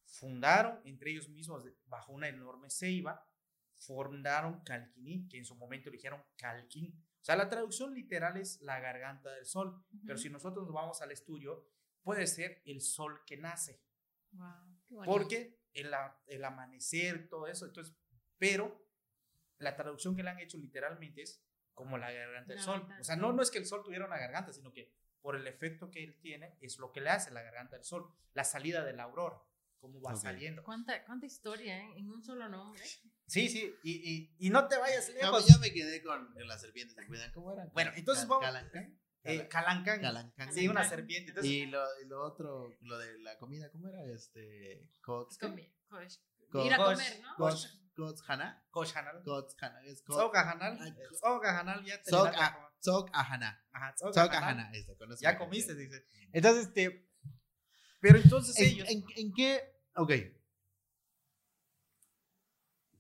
fundaron 0.07 0.81
entre 0.85 1.11
ellos 1.13 1.29
mismos 1.29 1.65
bajo 1.87 2.13
una 2.13 2.29
enorme 2.29 2.71
ceiba, 2.71 3.25
fundaron 3.77 4.63
Calquiní, 4.65 5.29
que 5.29 5.39
en 5.39 5.45
su 5.45 5.55
momento 5.57 5.91
dijeron 5.91 6.23
Calquín. 6.37 6.93
O 7.21 7.25
sea, 7.25 7.37
la 7.37 7.49
traducción 7.49 7.95
literal 7.95 8.37
es 8.39 8.61
la 8.63 8.81
garganta 8.81 9.31
del 9.31 9.45
sol, 9.47 9.85
pero 10.07 10.15
Ujú. 10.15 10.23
si 10.23 10.31
nosotros 10.31 10.65
nos 10.65 10.75
vamos 10.75 11.03
al 11.03 11.11
estudio, 11.13 11.67
puede 12.03 12.27
ser 12.27 12.63
el 12.65 12.81
sol 12.81 13.21
que 13.27 13.37
nace, 13.37 13.83
Wow, 14.33 14.47
qué 14.89 14.95
bonito. 14.95 15.13
porque 15.13 15.60
el, 15.75 15.93
el 16.27 16.45
amanecer, 16.45 17.29
todo 17.29 17.47
eso, 17.47 17.67
entonces, 17.67 17.95
pero 18.39 18.87
la 19.59 19.77
traducción 19.77 20.17
que 20.17 20.23
le 20.23 20.31
han 20.31 20.39
hecho 20.41 20.59
literalmente 20.59 21.23
es 21.23 21.43
como 21.75 21.99
la 21.99 22.11
garganta 22.13 22.49
del 22.49 22.59
La 22.59 22.63
sol. 22.65 22.81
garganta 22.81 23.01
O 23.01 23.05
sea, 23.05 23.17
no, 23.17 23.33
no 23.33 23.43
es 23.43 23.51
que 23.51 23.59
el 23.59 23.67
sol 23.67 23.83
tuviera 23.85 24.07
una 24.07 24.19
garganta, 24.19 24.53
sino 24.53 24.73
que 24.73 24.93
por 25.21 25.37
el 25.37 25.47
efecto 25.47 25.91
que 25.91 26.03
él 26.03 26.19
tiene, 26.21 26.57
es 26.61 26.79
lo 26.79 26.93
que 26.93 27.01
le 27.01 27.11
hace 27.11 27.31
la 27.31 27.43
garganta 27.43 27.77
del 27.77 27.85
sol, 27.85 28.11
la 28.33 28.45
salida 28.45 28.85
de 28.85 28.95
la 28.95 29.03
aurora, 29.05 29.39
cómo 29.79 30.01
va 30.01 30.13
Ok. 30.15 30.21
saliendo. 30.21 30.63
¿Cuánta, 30.63 31.05
cuánta 31.05 31.27
historia, 31.27 31.79
¿eh? 31.79 31.93
En 31.99 32.11
un 32.11 32.23
solo 32.23 32.49
nombre. 32.49 32.83
Sí, 33.27 33.49
sí, 33.49 33.75
y, 33.83 33.93
y, 33.93 34.35
y 34.47 34.51
no 34.51 34.67
te 34.67 34.77
vayas 34.79 35.09
No, 35.11 35.15
lejos. 35.15 35.47
ya 35.47 35.59
me 35.59 35.73
quedé 35.73 36.03
con 36.03 36.35
las 36.47 36.61
serpientes 36.63 36.97
se 36.97 37.07
cuidan. 37.07 37.31
¿Cómo 37.33 37.53
era? 37.53 37.67
Bueno, 37.73 37.93
entonces 37.95 38.27
Cal- 38.27 38.41
vamos-. 38.41 38.75
Eh, 38.75 38.97
Calancán. 39.49 40.01
Calancán. 40.01 40.53
Sí, 40.53 40.67
una 40.69 40.85
serpiente. 40.89 41.31
Entonces, 41.31 41.53
Y 41.53 41.67
lo, 41.67 41.85
y 42.03 42.07
lo 42.07 42.23
otro, 42.23 42.75
lo 42.81 42.99
de 42.99 43.19
la 43.19 43.37
comida, 43.39 43.71
¿cómo 43.71 43.89
era? 43.89 44.05
Este. 44.07 44.89
Co- 46.51 46.65
Ir 46.65 46.73
a 46.73 46.77
comer, 46.79 47.21
¿no? 47.23 47.37
cosh- 47.37 47.77
Kots 47.95 48.23
Hana. 48.27 48.65
Koshhanal. 48.71 49.23
Kots 49.23 49.55
Hana. 49.61 49.85
Es 49.85 50.01
Eh, 50.01 51.05
Tzogahanal 51.13 51.85
ya 51.85 52.01
te 52.03 52.11
Ya 55.21 55.39
comiste, 55.39 55.75
dice. 55.75 56.07
Entonces, 56.33 56.69
este. 56.69 57.07
Pero 58.01 58.19
entonces 58.19 58.57
¿En, 58.59 58.65
ellos. 58.65 58.89
en, 58.89 59.05
en 59.17 59.33
qué? 59.35 59.61
Ok. 59.97 60.13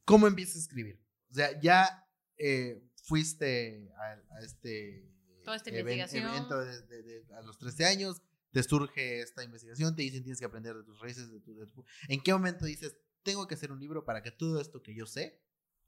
¿Cómo 0.04 0.26
empiezas 0.26 0.56
a 0.56 0.60
escribir? 0.60 1.00
O 1.30 1.34
sea, 1.34 1.58
ya 1.60 2.06
eh, 2.36 2.82
fuiste 3.04 3.90
a, 3.96 4.34
a 4.36 4.40
este 4.44 5.08
Toda 5.44 5.56
esta 5.56 5.70
even- 5.70 5.80
investigación. 5.98 6.28
evento 6.30 6.58
de- 6.58 6.82
de- 6.86 7.02
de- 7.24 7.34
a 7.34 7.42
los 7.42 7.58
13 7.58 7.84
años, 7.86 8.22
te 8.52 8.62
surge 8.62 9.20
esta 9.20 9.44
investigación, 9.44 9.94
te 9.94 10.02
dicen 10.02 10.22
tienes 10.22 10.38
que 10.40 10.46
aprender 10.46 10.76
de 10.76 10.82
tus 10.84 10.98
raíces, 11.00 11.30
de 11.30 11.40
tu, 11.40 11.54
de 11.56 11.66
tu- 11.66 11.84
¿En 12.08 12.20
qué 12.22 12.32
momento 12.32 12.64
dices, 12.64 12.96
tengo 13.22 13.46
que 13.46 13.54
hacer 13.54 13.70
un 13.72 13.78
libro 13.80 14.04
para 14.04 14.22
que 14.22 14.30
todo 14.30 14.60
esto 14.60 14.82
que 14.82 14.94
yo 14.94 15.06
sé, 15.06 15.40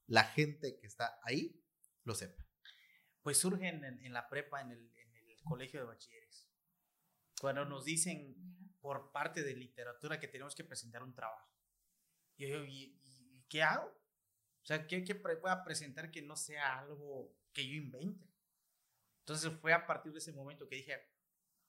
la 0.06 0.24
gente 0.24 0.78
que 0.78 0.86
está 0.86 1.18
ahí, 1.24 1.60
lo 2.04 2.14
sepa? 2.14 2.44
pues 3.22 3.38
surgen 3.38 3.84
en, 3.84 4.04
en 4.04 4.12
la 4.12 4.28
prepa, 4.28 4.60
en 4.62 4.72
el, 4.72 4.78
en 4.96 5.14
el 5.14 5.42
colegio 5.44 5.78
de 5.78 5.86
bachilleres. 5.86 6.48
Cuando 7.40 7.64
nos 7.64 7.84
dicen 7.84 8.34
por 8.80 9.12
parte 9.12 9.44
de 9.44 9.54
literatura 9.54 10.18
que 10.18 10.26
tenemos 10.26 10.56
que 10.56 10.64
presentar 10.64 11.04
un 11.04 11.14
trabajo. 11.14 11.48
Y 12.36 12.48
yo, 12.48 12.64
¿y, 12.64 12.98
y 13.04 13.44
qué 13.48 13.62
hago? 13.62 13.86
O 13.86 14.64
sea, 14.66 14.88
¿qué, 14.88 15.04
qué 15.04 15.14
pre- 15.14 15.36
voy 15.36 15.52
a 15.52 15.62
presentar 15.62 16.10
que 16.10 16.20
no 16.22 16.34
sea 16.34 16.80
algo 16.80 17.32
que 17.52 17.64
yo 17.64 17.74
invente? 17.74 18.26
Entonces 19.22 19.52
fue 19.60 19.72
a 19.72 19.86
partir 19.86 20.12
de 20.12 20.18
ese 20.18 20.32
momento 20.32 20.68
que 20.68 20.76
dije, 20.76 21.00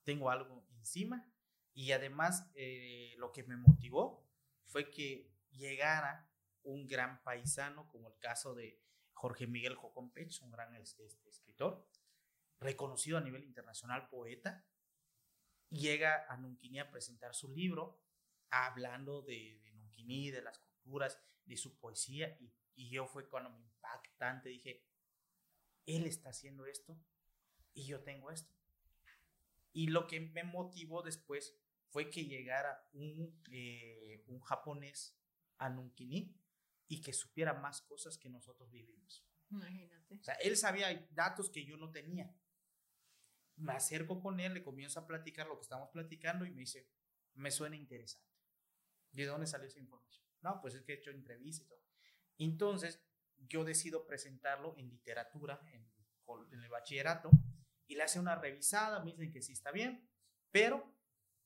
tengo 0.02 0.30
algo 0.30 0.66
encima. 0.76 1.30
Y 1.72 1.92
además 1.92 2.50
eh, 2.54 3.14
lo 3.18 3.32
que 3.32 3.42
me 3.44 3.56
motivó 3.56 4.28
fue 4.66 4.90
que 4.90 5.32
llegara 5.50 6.28
un 6.62 6.86
gran 6.86 7.22
paisano, 7.22 7.88
como 7.88 8.08
el 8.08 8.18
caso 8.18 8.54
de 8.54 8.80
Jorge 9.12 9.46
Miguel 9.46 9.74
Jocón 9.76 10.10
Pech, 10.12 10.40
un 10.42 10.50
gran 10.50 10.74
es- 10.76 10.98
este, 10.98 11.28
escritor, 11.28 11.86
reconocido 12.60 13.18
a 13.18 13.20
nivel 13.20 13.44
internacional, 13.44 14.08
poeta, 14.08 14.64
llega 15.70 16.24
a 16.28 16.36
Nunquini 16.36 16.78
a 16.80 16.90
presentar 16.90 17.34
su 17.34 17.50
libro, 17.52 18.00
hablando 18.50 19.22
de, 19.22 19.60
de 19.62 19.72
Nunquini, 19.72 20.30
de 20.30 20.42
las 20.42 20.58
culturas, 20.58 21.20
de 21.44 21.56
su 21.56 21.78
poesía, 21.78 22.36
y, 22.40 22.52
y 22.74 22.90
yo 22.90 23.06
fue 23.06 23.28
cuando 23.28 23.50
me 23.50 23.60
impactante, 23.60 24.48
dije, 24.48 24.84
él 25.86 26.06
está 26.06 26.30
haciendo 26.30 26.66
esto 26.66 26.98
y 27.74 27.86
yo 27.86 28.02
tengo 28.02 28.30
esto. 28.30 28.52
Y 29.72 29.88
lo 29.88 30.06
que 30.06 30.20
me 30.20 30.44
motivó 30.44 31.02
después 31.02 31.58
fue 31.88 32.10
que 32.10 32.24
llegara 32.24 32.88
un, 32.92 33.42
eh, 33.50 34.24
un 34.28 34.40
japonés 34.40 35.18
a 35.58 35.68
Nunquini 35.68 36.36
y 36.88 37.02
que 37.02 37.12
supiera 37.12 37.54
más 37.54 37.82
cosas 37.82 38.16
que 38.18 38.28
nosotros 38.28 38.70
vivimos. 38.70 39.26
Imagínate. 39.50 40.18
O 40.20 40.24
sea, 40.24 40.34
él 40.34 40.56
sabía 40.56 41.06
datos 41.10 41.50
que 41.50 41.64
yo 41.64 41.76
no 41.76 41.90
tenía. 41.90 42.34
Me 43.56 43.72
acerco 43.72 44.20
con 44.20 44.40
él, 44.40 44.54
le 44.54 44.62
comienzo 44.62 45.00
a 45.00 45.06
platicar 45.06 45.46
lo 45.46 45.56
que 45.56 45.62
estamos 45.62 45.88
platicando 45.90 46.44
y 46.44 46.50
me 46.50 46.60
dice, 46.60 46.88
me 47.34 47.50
suena 47.50 47.76
interesante. 47.76 48.32
¿De 49.12 49.26
dónde 49.26 49.46
salió 49.46 49.68
esa 49.68 49.78
información? 49.78 50.24
No, 50.40 50.60
pues 50.60 50.74
es 50.74 50.82
que 50.82 50.92
he 50.92 50.96
hecho 50.96 51.10
entrevistas 51.10 51.66
y 51.66 51.68
todo. 51.68 51.80
Entonces, 52.38 53.00
yo 53.36 53.64
decido 53.64 54.06
presentarlo 54.06 54.74
en 54.76 54.88
literatura, 54.88 55.60
en, 55.72 55.88
en 56.52 56.62
el 56.62 56.68
bachillerato, 56.68 57.30
y 57.86 57.96
le 57.96 58.02
hace 58.02 58.18
una 58.18 58.34
revisada, 58.34 59.00
me 59.00 59.12
dicen 59.12 59.32
que 59.32 59.42
sí 59.42 59.52
está 59.52 59.70
bien, 59.70 60.08
pero 60.50 60.94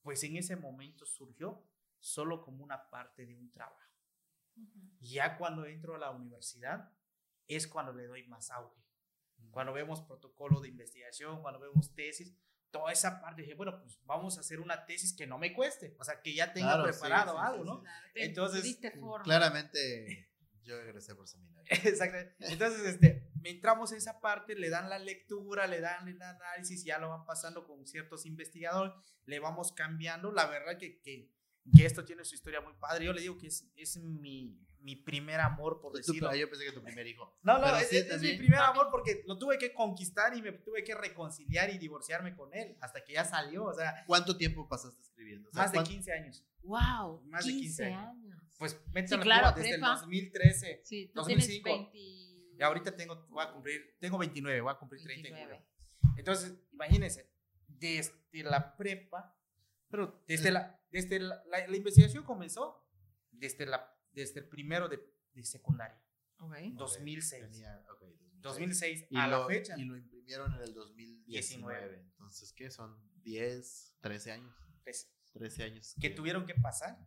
pues 0.01 0.23
en 0.23 0.37
ese 0.37 0.55
momento 0.55 1.05
surgió 1.05 1.67
solo 1.99 2.41
como 2.41 2.63
una 2.63 2.89
parte 2.89 3.25
de 3.25 3.35
un 3.35 3.51
trabajo. 3.51 3.93
Ujú. 4.55 4.79
Ya 5.01 5.37
cuando 5.37 5.65
entro 5.65 5.95
a 5.95 5.99
la 5.99 6.11
universidad 6.11 6.91
es 7.47 7.67
cuando 7.67 7.93
le 7.93 8.07
doy 8.07 8.27
más 8.27 8.51
auge. 8.51 8.79
Cuando 9.51 9.73
vemos 9.73 10.01
protocolo 10.01 10.59
de 10.59 10.67
investigación, 10.67 11.41
cuando 11.41 11.59
vemos 11.59 11.93
tesis, 11.95 12.35
toda 12.71 12.91
esa 12.91 13.19
parte, 13.19 13.41
dije, 13.41 13.55
bueno, 13.55 13.79
pues 13.81 13.99
vamos 14.05 14.37
a 14.37 14.41
hacer 14.41 14.59
una 14.59 14.85
tesis 14.85 15.15
que 15.15 15.25
no 15.25 15.39
me 15.39 15.53
cueste, 15.53 15.95
o 15.97 16.03
sea, 16.03 16.21
que 16.21 16.33
ya 16.33 16.53
tenga 16.53 16.75
Claro, 16.75 16.83
preparado 16.83 17.33
sí, 17.33 17.39
algo, 17.41 17.63
sí, 17.63 17.69
¿no? 17.69 17.75
sí. 17.77 17.81
Claro, 17.83 18.07
te 18.13 18.25
Entonces. 18.25 18.79
Claramente 19.23 20.29
yo 20.63 20.79
egresé 20.79 21.15
por 21.15 21.27
seminario. 21.27 21.65
Exactamente. 21.83 22.35
Entonces, 22.39 22.81
este, 22.85 23.28
entramos 23.43 23.91
en 23.91 23.97
esa 23.99 24.19
parte, 24.19 24.55
le 24.55 24.69
dan 24.69 24.89
la 24.89 24.99
lectura, 24.99 25.67
le 25.67 25.81
dan 25.81 26.07
el 26.07 26.21
análisis, 26.21 26.83
ya 26.83 26.97
lo 26.99 27.09
van 27.09 27.25
pasando 27.25 27.65
con 27.65 27.85
ciertos 27.87 28.25
investigadores, 28.25 28.93
le 29.25 29.39
vamos 29.39 29.71
cambiando. 29.71 30.31
La 30.31 30.47
verdad 30.47 30.77
que, 30.77 30.99
que, 31.01 31.29
que 31.75 31.85
esto 31.85 32.03
tiene 32.05 32.23
su 32.25 32.35
historia 32.35 32.61
muy 32.61 32.73
padre. 32.73 33.05
Yo 33.05 33.13
le 33.13 33.21
digo 33.21 33.37
que 33.37 33.47
es, 33.47 33.69
es 33.75 33.97
mi, 33.97 34.57
mi 34.79 34.95
primer 34.95 35.39
amor, 35.39 35.79
por 35.81 35.93
decirlo. 35.93 36.33
yo 36.33 36.49
pensé 36.49 36.65
que 36.65 36.71
tu 36.71 36.81
primer 36.83 37.05
hijo. 37.07 37.37
No, 37.43 37.57
no, 37.59 37.75
es, 37.77 37.89
sí, 37.89 37.97
es- 37.97 38.09
es 38.09 38.21
mi 38.21 38.33
primer 38.37 38.59
amor 38.59 38.87
porque 38.89 39.23
lo 39.27 39.37
tuve 39.37 39.57
que 39.57 39.73
conquistar 39.73 40.35
y 40.35 40.41
me 40.41 40.51
tuve 40.53 40.83
que 40.83 40.95
reconciliar 40.95 41.69
y 41.69 41.77
divorciarme 41.77 42.35
con 42.35 42.53
él 42.53 42.77
hasta 42.81 43.03
que 43.03 43.13
ya 43.13 43.25
salió. 43.25 43.65
O 43.65 43.73
sea, 43.73 44.03
¿Cuánto 44.07 44.37
tiempo 44.37 44.67
pasaste 44.67 45.01
escribiendo? 45.01 45.49
O 45.49 45.51
sea, 45.53 45.63
más 45.63 45.71
de 45.71 45.75
¿cuánto- 45.77 45.91
15 45.91 46.13
años. 46.13 46.45
Wow, 46.63 47.21
Más 47.27 47.45
de 47.45 47.51
15 47.51 47.85
años. 47.93 48.15
Pues 48.57 48.77
métete 48.87 49.07
Sí, 49.07 49.13
a 49.13 49.17
la 49.17 49.23
claro, 49.23 49.55
desde 49.55 49.69
prepa. 49.71 49.93
el 49.93 49.99
2013. 50.01 50.81
Sí, 50.83 51.07
tú 51.07 51.21
2005. 51.21 51.63
tienes 51.63 51.91
20. 51.93 52.28
Y 52.59 52.63
ahorita 52.63 52.95
tengo, 52.95 53.25
voy 53.29 53.43
a 53.43 53.51
cumplir, 53.53 53.95
tengo 53.99 54.17
29, 54.17 54.61
voy 54.61 54.71
a 54.71 54.75
cumplir 54.77 55.01
30 55.01 55.27
en 55.29 55.33
29. 55.33 55.65
julio. 56.01 56.17
Entonces, 56.17 56.53
imagínense, 56.73 57.31
desde 57.67 58.43
la 58.43 58.75
prepa, 58.75 59.35
pero 59.89 60.23
desde 60.27 60.51
la, 60.51 60.79
desde 60.91 61.19
la, 61.19 61.41
la- 61.45 61.67
la 61.67 61.75
investigación 61.77 62.23
comenzó 62.23 62.85
desde, 63.31 63.65
la, 63.65 63.95
desde 64.11 64.41
el 64.41 64.47
primero 64.49 64.89
de, 64.89 64.99
de 65.33 65.43
secundaria, 65.43 66.01
Ok. 66.39 66.53
2006. 66.73 67.41
Tenía, 67.51 67.85
ok, 67.91 68.01
2006. 68.01 68.41
2006 68.41 69.07
Y 69.09 69.17
a 69.17 69.27
lo, 69.27 69.39
la 69.41 69.47
fecha. 69.47 69.77
y 69.77 69.85
lo 69.85 69.95
imprimieron 69.97 70.53
en 70.55 70.61
el 70.61 70.73
2019. 70.73 71.99
Entonces, 72.11 72.53
¿qué? 72.53 72.69
Son 72.71 72.97
10, 73.23 73.95
13 74.01 74.31
años. 74.33 74.53
pues, 74.83 75.09
13 75.33 75.63
años. 75.63 75.95
que 76.01 76.09
tuvieron 76.09 76.45
que 76.45 76.55
pasar 76.55 76.97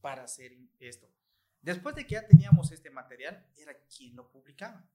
para 0.00 0.24
hacer 0.24 0.52
esto. 0.78 1.10
Después 1.64 1.94
de 1.94 2.06
que 2.06 2.14
ya 2.14 2.26
teníamos 2.26 2.70
este 2.72 2.90
material, 2.90 3.50
era 3.56 3.74
quién 3.86 4.14
lo 4.14 4.30
publicaba. 4.30 4.86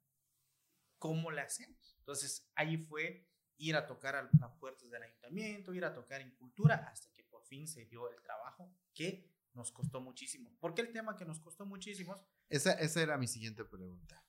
¿Cómo 1.00 1.32
le 1.32 1.42
hacemos? 1.42 1.96
Entonces, 1.98 2.48
ahí 2.54 2.78
fue 2.78 3.28
ir 3.58 3.76
a 3.76 3.88
tocar 3.88 4.16
a 4.16 4.30
las 4.40 4.52
puertas 4.60 4.88
del 4.92 5.02
ayuntamiento, 5.02 5.74
ir 5.74 5.84
a 5.84 5.96
tocar 5.96 6.22
en 6.22 6.30
cultura, 6.36 6.76
hasta 6.92 7.12
que 7.12 7.24
por 7.24 7.44
fin 7.44 7.68
se 7.68 7.86
dio 7.86 8.08
el 8.12 8.22
trabajo 8.22 8.72
que 8.94 9.28
nos 9.54 9.72
costó 9.72 10.00
muchísimo. 10.00 10.56
¿Por 10.60 10.76
qué 10.76 10.82
el 10.82 10.94
tema 10.94 11.18
que 11.18 11.26
nos 11.26 11.40
costó 11.40 11.66
muchísimo? 11.66 12.16
Esa 12.50 13.02
era 13.02 13.18
mi 13.18 13.28
siguiente 13.28 13.66
pregunta. 13.66 14.24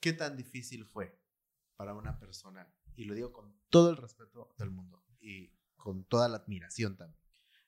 ¿Qué 0.00 0.12
tan 0.12 0.36
difícil 0.36 0.84
fue 0.84 1.18
para 1.76 1.94
una 1.94 2.18
persona, 2.18 2.70
y 2.94 3.04
lo 3.04 3.14
digo 3.14 3.32
con 3.32 3.58
todo 3.70 3.88
el 3.88 3.96
respeto 3.96 4.54
del 4.58 4.70
mundo 4.70 5.02
y 5.18 5.50
con 5.76 6.04
toda 6.04 6.28
la 6.28 6.36
admiración 6.36 6.96
también, 6.96 7.25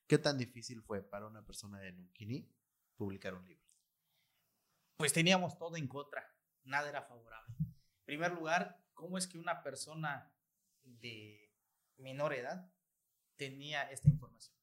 qué 0.09 0.19
tan 0.19 0.39
difícil 0.39 0.83
fue 0.83 1.03
para 1.03 1.27
una 1.27 1.45
persona 1.45 1.79
de 1.81 1.93
Nunquini 1.93 2.51
publicar 2.97 3.35
un 3.35 3.47
libro? 3.47 3.65
Pues 4.97 5.13
teníamos 5.13 5.57
todo 5.59 5.77
en 5.77 5.87
contra, 5.87 6.35
nada 6.65 6.89
era 6.89 7.03
favorable. 7.03 7.55
En 7.61 8.05
primer 8.05 8.33
lugar, 8.33 8.83
¿cómo 8.95 9.17
es 9.19 9.29
que 9.29 9.39
una 9.39 9.63
persona 9.63 10.33
de 10.83 11.55
menor 11.99 12.33
edad 12.35 12.73
tenía 13.37 13.83
esta 13.91 14.09
información? 14.09 14.57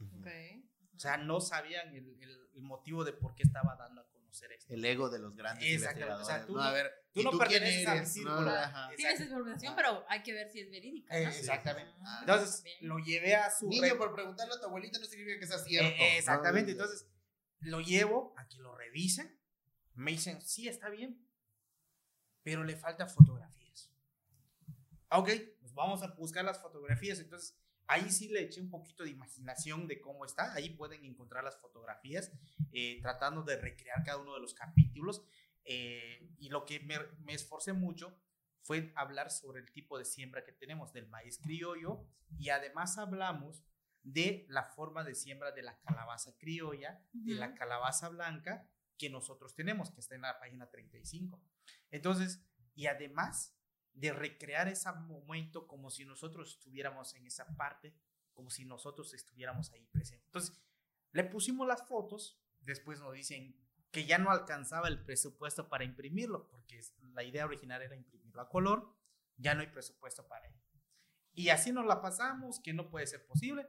Ok. 0.00 0.28
O 0.94 0.98
sea, 0.98 1.16
no 1.16 1.40
sabían 1.40 1.94
el, 1.94 2.22
el- 2.22 2.50
el 2.54 2.62
motivo 2.62 3.04
de 3.04 3.12
por 3.12 3.34
qué 3.34 3.42
estaba 3.42 3.76
dando 3.76 4.00
a 4.02 4.08
conocer 4.36 4.52
esto. 4.52 4.72
El 4.74 4.84
ego 4.84 5.08
de 5.10 5.18
los 5.18 5.34
grandes 5.36 5.64
Exactamente, 5.66 6.12
o 6.22 6.24
sea, 6.24 6.36
investigadores. 6.38 6.46
tú 6.46 6.54
¿no? 6.54 6.62
A 6.62 6.72
ver, 6.72 6.92
tú 7.12 7.20
¿y 7.20 7.24
no 7.24 7.30
quién 7.30 7.38
perteneces 7.40 7.86
a 7.88 7.94
mi 7.94 8.06
círculo. 8.06 8.40
No. 8.42 8.88
Tienes 8.96 9.20
información, 9.20 9.74
pero 9.76 10.04
hay 10.08 10.22
que 10.22 10.32
ver 10.32 10.50
si 10.50 10.60
es 10.60 10.70
verídica. 10.70 11.18
Eh, 11.18 11.24
¿no? 11.24 11.30
exactamente. 11.30 11.92
Ah, 12.00 12.18
Entonces, 12.20 12.62
bien. 12.62 12.76
lo 12.82 12.98
llevé 12.98 13.34
a 13.34 13.50
su... 13.50 13.68
Niño, 13.68 13.82
re- 13.82 13.94
por 13.96 14.14
preguntarle 14.14 14.54
a 14.54 14.60
tu 14.60 14.66
abuelita 14.66 14.98
no 14.98 15.04
significa 15.06 15.38
que 15.40 15.46
sea 15.46 15.58
cierto. 15.58 15.88
Eh, 15.88 15.96
eh, 16.14 16.18
exactamente, 16.18 16.72
entonces 16.72 17.06
lo 17.60 17.80
llevo 17.80 18.34
a 18.36 18.46
que 18.48 18.58
lo 18.58 18.74
revisen. 18.76 19.38
Me 19.94 20.10
dicen, 20.12 20.40
sí, 20.42 20.68
está 20.68 20.88
bien, 20.90 21.26
pero 22.42 22.64
le 22.64 22.76
faltan 22.76 23.08
fotografías. 23.08 23.90
Ah, 25.08 25.18
Ok, 25.18 25.30
pues 25.60 25.72
vamos 25.72 26.02
a 26.02 26.08
buscar 26.16 26.44
las 26.44 26.60
fotografías. 26.60 27.18
Entonces, 27.20 27.56
ahí 27.88 28.10
sí 28.10 28.28
le 28.28 28.42
eché 28.42 28.60
un 28.60 28.70
poquito 28.70 29.04
de 29.04 29.10
imaginación 29.10 29.86
de 29.86 30.00
cómo 30.00 30.24
está. 30.24 30.52
Ahí 30.54 30.70
pueden 30.70 31.04
encontrar 31.04 31.44
las 31.44 31.58
fotografías, 31.58 32.32
eh, 32.72 32.98
tratando 33.02 33.42
de 33.42 33.56
recrear 33.56 34.02
cada 34.04 34.18
uno 34.18 34.34
de 34.34 34.40
los 34.40 34.54
capítulos. 34.54 35.22
Eh, 35.64 36.30
y 36.38 36.48
lo 36.48 36.64
que 36.64 36.80
me, 36.80 36.98
me 37.24 37.34
esforcé 37.34 37.72
mucho 37.72 38.18
fue 38.62 38.92
hablar 38.96 39.30
sobre 39.30 39.60
el 39.60 39.70
tipo 39.72 39.98
de 39.98 40.04
siembra 40.04 40.44
que 40.44 40.52
tenemos 40.52 40.92
del 40.92 41.08
maíz 41.08 41.38
criollo 41.38 42.04
y 42.36 42.50
además 42.50 42.98
hablamos 42.98 43.64
de 44.02 44.46
la 44.48 44.64
forma 44.64 45.02
de 45.02 45.14
siembra 45.14 45.52
de 45.52 45.62
la 45.62 45.78
calabaza 45.80 46.36
criolla, 46.38 47.04
de 47.12 47.34
la 47.34 47.54
calabaza 47.54 48.08
blanca 48.08 48.68
que 48.98 49.10
nosotros 49.10 49.54
tenemos, 49.54 49.90
que 49.90 50.00
está 50.00 50.14
en 50.14 50.22
la 50.22 50.38
página 50.38 50.70
35. 50.70 51.42
Entonces, 51.90 52.44
y 52.74 52.86
además 52.86 53.55
de 53.96 54.12
recrear 54.12 54.68
ese 54.68 54.92
momento 54.92 55.66
como 55.66 55.90
si 55.90 56.04
nosotros 56.04 56.50
estuviéramos 56.52 57.14
en 57.14 57.26
esa 57.26 57.56
parte, 57.56 57.94
como 58.34 58.50
si 58.50 58.64
nosotros 58.64 59.12
estuviéramos 59.14 59.72
ahí 59.72 59.86
presentes. 59.86 60.26
Entonces, 60.26 60.60
le 61.12 61.24
pusimos 61.24 61.66
las 61.66 61.86
fotos, 61.88 62.38
después 62.60 63.00
nos 63.00 63.14
dicen 63.14 63.56
que 63.90 64.04
ya 64.04 64.18
no 64.18 64.30
alcanzaba 64.30 64.88
el 64.88 65.02
presupuesto 65.02 65.68
para 65.68 65.84
imprimirlo, 65.84 66.46
porque 66.48 66.80
la 67.14 67.24
idea 67.24 67.46
original 67.46 67.80
era 67.80 67.96
imprimirlo 67.96 68.42
a 68.42 68.48
color, 68.50 68.94
ya 69.38 69.54
no 69.54 69.62
hay 69.62 69.68
presupuesto 69.68 70.28
para 70.28 70.46
ello. 70.46 70.60
Y 71.32 71.48
así 71.48 71.72
nos 71.72 71.86
la 71.86 72.02
pasamos, 72.02 72.60
que 72.60 72.74
no 72.74 72.90
puede 72.90 73.06
ser 73.06 73.26
posible. 73.26 73.66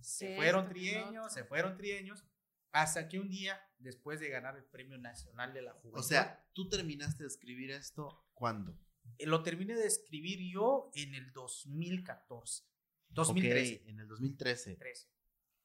Se 0.00 0.28
Sí, 0.30 0.36
fueron 0.36 0.66
otro. 0.66 1.28
se 1.30 1.44
fueron 1.44 1.76
trienios, 1.76 2.24
hasta 2.72 3.08
que 3.08 3.18
un 3.18 3.28
día, 3.28 3.60
después 3.78 4.20
de 4.20 4.28
ganar 4.30 4.56
el 4.56 4.64
Premio 4.64 4.98
Nacional 4.98 5.52
de 5.52 5.62
la 5.62 5.72
Juventud, 5.74 5.98
O 6.00 6.02
sea, 6.02 6.46
tú 6.52 6.68
terminaste 6.68 7.22
de 7.24 7.28
escribir 7.28 7.70
esto 7.70 8.26
cuándo? 8.34 8.78
Eh, 9.18 9.26
lo 9.26 9.42
terminé 9.42 9.74
de 9.74 9.86
escribir 9.86 10.40
yo 10.40 10.90
en 10.94 11.14
el 11.14 11.32
2014, 11.32 12.64
2013. 13.10 13.74
Ok, 13.74 13.88
en 13.88 14.00
el 14.00 14.08
2013. 14.08 14.76
13, 14.76 15.08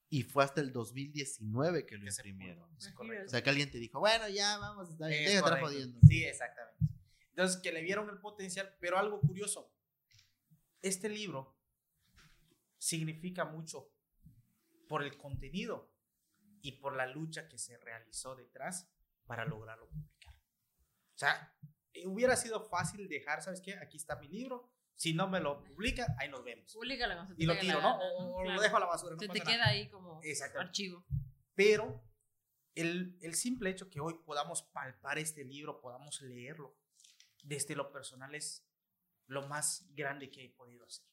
Y 0.10 0.24
fue 0.24 0.44
hasta 0.44 0.62
el 0.62 0.72
2019 0.72 1.86
que 1.86 1.98
lo 1.98 2.04
que 2.04 2.10
imprimieron. 2.10 2.76
es 2.78 2.90
correcto. 2.90 3.26
O 3.26 3.30
sea, 3.30 3.44
que 3.44 3.50
alguien 3.50 3.72
te 3.72 3.80
dijo, 3.80 4.00
bueno, 4.00 4.28
ya 4.30 4.58
vamos, 4.58 4.90
Es 4.92 4.98
deja 4.98 5.38
estar 5.38 5.60
jodiendo. 5.60 6.00
Sí, 6.08 6.24
exactamente. 6.24 6.86
Entonces, 7.30 7.62
que 7.62 7.72
le 7.72 7.82
vieron 7.82 8.10
el 8.10 8.20
potencial, 8.20 8.76
pero 8.80 8.98
algo 8.98 9.20
curioso, 9.22 9.74
este 10.82 11.10
libro 11.10 11.58
significa 12.78 13.46
mucho 13.46 13.90
por 14.88 15.04
el 15.04 15.18
contenido, 15.18 15.92
y 16.62 16.74
por 16.74 16.96
la 16.96 17.08
lucha 17.08 17.48
que 17.48 17.58
se 17.58 17.78
realizó 17.78 18.36
detrás 18.36 18.90
para 19.26 19.46
lograrlo 19.46 19.88
publicar. 19.88 20.34
O 20.34 21.18
sea, 21.18 21.56
hubiera 22.06 22.36
sido 22.36 22.62
fácil 22.70 23.08
dejar, 23.08 23.42
¿sabes 23.42 23.62
qué? 23.62 23.76
Aquí 23.76 23.98
está 23.98 24.16
mi 24.18 24.28
libro. 24.28 24.70
Si 24.96 25.14
no 25.14 25.28
me 25.28 25.40
lo 25.40 25.64
publica, 25.64 26.06
ahí 26.20 26.30
nos 26.30 26.44
vemos. 26.44 26.74
Públicala 26.74 27.16
cuando 27.16 27.36
te 27.36 27.44
Y 27.44 27.46
lo 27.48 27.58
tiro, 27.58 27.82
¿no? 27.82 27.98
O, 27.98 28.42
Claro. 28.44 28.56
lo 28.56 28.62
dejo 28.62 28.78
a 28.78 28.80
la 28.82 28.86
basura. 28.86 29.16
no 29.16 29.20
Se 29.20 29.28
te 29.28 29.40
nada. 29.40 29.52
queda 29.52 29.68
ahí 29.68 29.90
como 29.90 30.22
archivo. 30.60 31.06
Pero 31.56 32.04
el, 32.76 33.18
el 33.22 33.36
simple 33.36 33.70
hecho 33.70 33.90
que 33.90 34.00
hoy 34.00 34.16
podamos 34.26 34.62
palpar 34.64 35.18
este 35.18 35.44
libro, 35.44 35.82
podamos 35.82 36.22
leerlo, 36.22 36.78
desde 37.44 37.76
lo 37.76 37.92
personal 37.92 38.36
es 38.36 38.64
lo 39.28 39.48
más 39.48 39.88
grande 39.96 40.30
que 40.30 40.46
he 40.46 40.50
podido 40.50 40.86
hacer. 40.86 41.06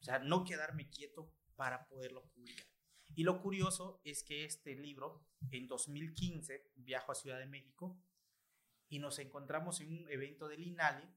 O 0.00 0.02
sea, 0.04 0.18
no 0.18 0.44
quedarme 0.44 0.90
quieto 0.90 1.32
para 1.56 1.86
poderlo 1.88 2.24
publicar. 2.30 2.66
Y 3.14 3.24
lo 3.24 3.40
curioso 3.40 4.00
es 4.04 4.22
que 4.22 4.44
este 4.44 4.74
libro, 4.74 5.24
en 5.50 5.66
2015, 5.66 6.72
viajo 6.76 7.12
a 7.12 7.14
Ciudad 7.14 7.38
de 7.38 7.46
México 7.46 7.98
y 8.90 8.98
nos 8.98 9.18
encontramos 9.20 9.80
en 9.80 10.02
un 10.02 10.10
evento 10.10 10.48
del 10.48 10.66
INALI 10.66 11.08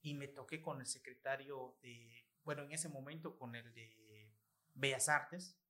y 0.00 0.14
me 0.14 0.26
toqué 0.26 0.60
con 0.60 0.80
el 0.80 0.86
secretario 0.86 1.78
de, 1.82 2.26
bueno, 2.42 2.62
en 2.62 2.72
ese 2.72 2.88
momento 2.88 3.36
con 3.38 3.54
el 3.54 3.72
de 3.74 4.34
Bellas 4.72 5.08
Artes 5.08 5.60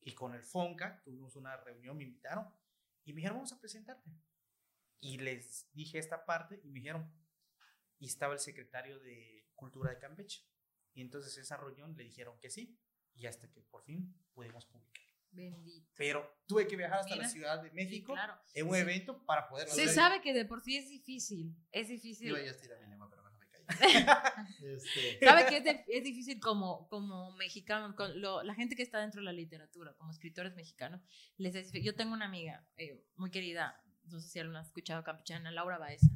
y 0.00 0.14
con 0.14 0.34
el 0.34 0.42
FONCA, 0.42 1.02
tuvimos 1.02 1.34
una 1.34 1.56
reunión, 1.56 1.96
me 1.96 2.04
invitaron 2.04 2.48
y 3.04 3.12
me 3.12 3.18
dijeron, 3.18 3.38
vamos 3.38 3.52
a 3.52 3.60
presentarte. 3.60 4.08
Y 5.00 5.18
les 5.18 5.68
dije 5.72 5.98
esta 5.98 6.24
parte 6.24 6.60
y 6.62 6.70
me 6.70 6.78
dijeron, 6.78 7.12
y 7.98 8.06
estaba 8.06 8.34
el 8.34 8.40
secretario 8.40 9.00
de 9.00 9.48
Cultura 9.54 9.90
de 9.90 9.98
Campeche. 9.98 10.46
Y 10.94 11.00
entonces 11.00 11.36
esa 11.36 11.56
reunión 11.56 11.96
le 11.96 12.04
dijeron 12.04 12.38
que 12.38 12.50
sí, 12.50 12.78
y 13.14 13.26
hasta 13.26 13.50
que 13.50 13.62
por 13.62 13.82
fin 13.84 14.14
pudimos 14.32 14.64
publicar. 14.66 15.03
Bendito. 15.34 15.90
Pero 15.96 16.28
tuve 16.46 16.66
que 16.66 16.76
viajar 16.76 17.00
hasta 17.00 17.16
la 17.16 17.28
Ciudad 17.28 17.62
de 17.62 17.68
Sí, 17.70 17.74
México 17.74 18.12
claro. 18.14 18.34
en 18.54 18.66
un 18.68 18.74
Sí. 18.74 18.80
evento 18.80 19.24
para 19.26 19.48
poder 19.48 19.68
Se 19.68 19.88
sabe 19.88 20.20
que 20.20 20.32
de 20.32 20.44
por 20.44 20.62
sí 20.62 20.76
es 20.76 20.88
difícil. 20.88 21.54
Es 21.72 21.88
difícil. 21.88 22.28
Yo 22.28 22.36
a 22.36 22.40
estirar 22.40 22.80
mi 22.80 22.88
lengua, 22.88 23.08
pero 23.10 23.22
mejor 23.22 23.38
me 23.38 23.48
callo. 23.48 23.64
Este, 24.64 25.18
Sabe 25.24 25.46
que 25.46 25.56
es, 25.58 25.64
de- 25.64 25.84
es 25.88 26.04
difícil 26.04 26.40
como, 26.40 26.88
como 26.88 27.32
mexicano, 27.36 27.94
con 27.96 28.20
lo- 28.20 28.42
la 28.42 28.54
gente 28.54 28.76
que 28.76 28.82
está 28.82 29.00
dentro 29.00 29.20
de 29.20 29.24
la 29.26 29.32
literatura, 29.32 29.94
como 29.94 30.10
escritores 30.10 30.54
mexicanos, 30.54 31.02
les 31.36 31.54
es. 31.54 31.72
Yo 31.72 31.94
tengo 31.94 32.12
una 32.14 32.26
amiga 32.26 32.64
eh, 32.76 33.04
muy 33.16 33.30
querida, 33.30 33.80
no 34.04 34.20
sé 34.20 34.28
si 34.28 34.38
alguna 34.38 34.60
ha 34.60 34.62
escuchado 34.62 35.02
campechana, 35.04 35.50
Laura 35.50 35.78
Baeza, 35.78 36.06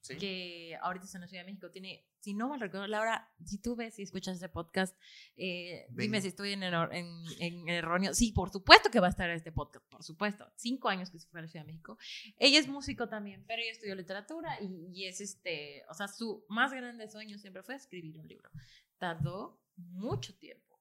¿sí? 0.00 0.16
que 0.16 0.76
ahorita 0.80 1.04
está 1.04 1.18
en 1.18 1.22
la 1.22 1.28
Ciudad 1.28 1.42
de 1.44 1.50
México, 1.52 1.70
tiene, 1.70 2.06
si 2.20 2.34
no 2.34 2.48
mal 2.48 2.60
recuerdo, 2.60 2.86
Laura, 2.86 3.32
si 3.44 3.58
tú 3.58 3.76
ves 3.76 3.98
y 3.98 4.02
escuchas 4.02 4.36
ese 4.36 4.48
podcast, 4.48 4.96
eh, 5.36 5.86
dime 5.90 6.20
si 6.20 6.28
estoy 6.28 6.52
en, 6.52 6.62
en, 6.62 7.24
en 7.38 7.68
erróneo. 7.68 8.14
Sí, 8.14 8.32
por 8.32 8.50
supuesto 8.50 8.90
que 8.90 9.00
va 9.00 9.06
a 9.06 9.10
estar 9.10 9.30
este 9.30 9.52
podcast, 9.52 9.86
por 9.88 10.02
supuesto. 10.02 10.50
Cinco 10.56 10.88
años 10.88 11.10
que 11.10 11.18
se 11.18 11.28
fue 11.28 11.40
a 11.40 11.42
la 11.42 11.48
Ciudad 11.48 11.64
de 11.64 11.72
México. 11.72 11.98
Ella 12.38 12.58
es 12.58 12.68
músico 12.68 13.08
también, 13.08 13.44
pero 13.46 13.62
ella 13.62 13.72
estudió 13.72 13.94
literatura 13.94 14.60
y, 14.60 14.90
y 14.92 15.06
es 15.06 15.20
este, 15.20 15.84
o 15.88 15.94
sea, 15.94 16.08
su 16.08 16.44
más 16.48 16.72
grande 16.72 17.08
sueño 17.08 17.38
siempre 17.38 17.62
fue 17.62 17.74
escribir 17.74 18.18
un 18.18 18.28
libro. 18.28 18.50
Tardó 18.98 19.62
mucho 19.76 20.36
tiempo. 20.36 20.78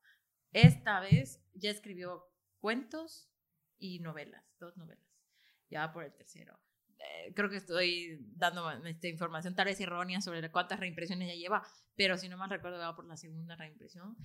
Esta 0.51 0.99
vez 0.99 1.41
ya 1.53 1.69
escribió 1.69 2.27
cuentos 2.59 3.29
y 3.77 3.99
novelas, 3.99 4.43
dos 4.59 4.75
novelas. 4.77 5.05
Ya 5.69 5.85
va 5.85 5.93
por 5.93 6.03
el 6.03 6.13
tercero. 6.13 6.59
Eh, 6.99 7.33
creo 7.33 7.49
que 7.49 7.57
estoy 7.57 8.19
dando 8.35 8.69
esta 8.85 9.07
información 9.07 9.55
tal 9.55 9.65
vez 9.65 9.79
errónea 9.79 10.21
sobre 10.21 10.51
cuántas 10.51 10.79
reimpresiones 10.79 11.29
ya 11.29 11.35
lleva, 11.35 11.63
pero 11.95 12.17
si 12.17 12.27
no 12.27 12.37
mal 12.37 12.49
recuerdo 12.49 12.77
va 12.79 12.95
por 12.95 13.05
la 13.05 13.17
segunda 13.17 13.55
reimpresión. 13.55 14.17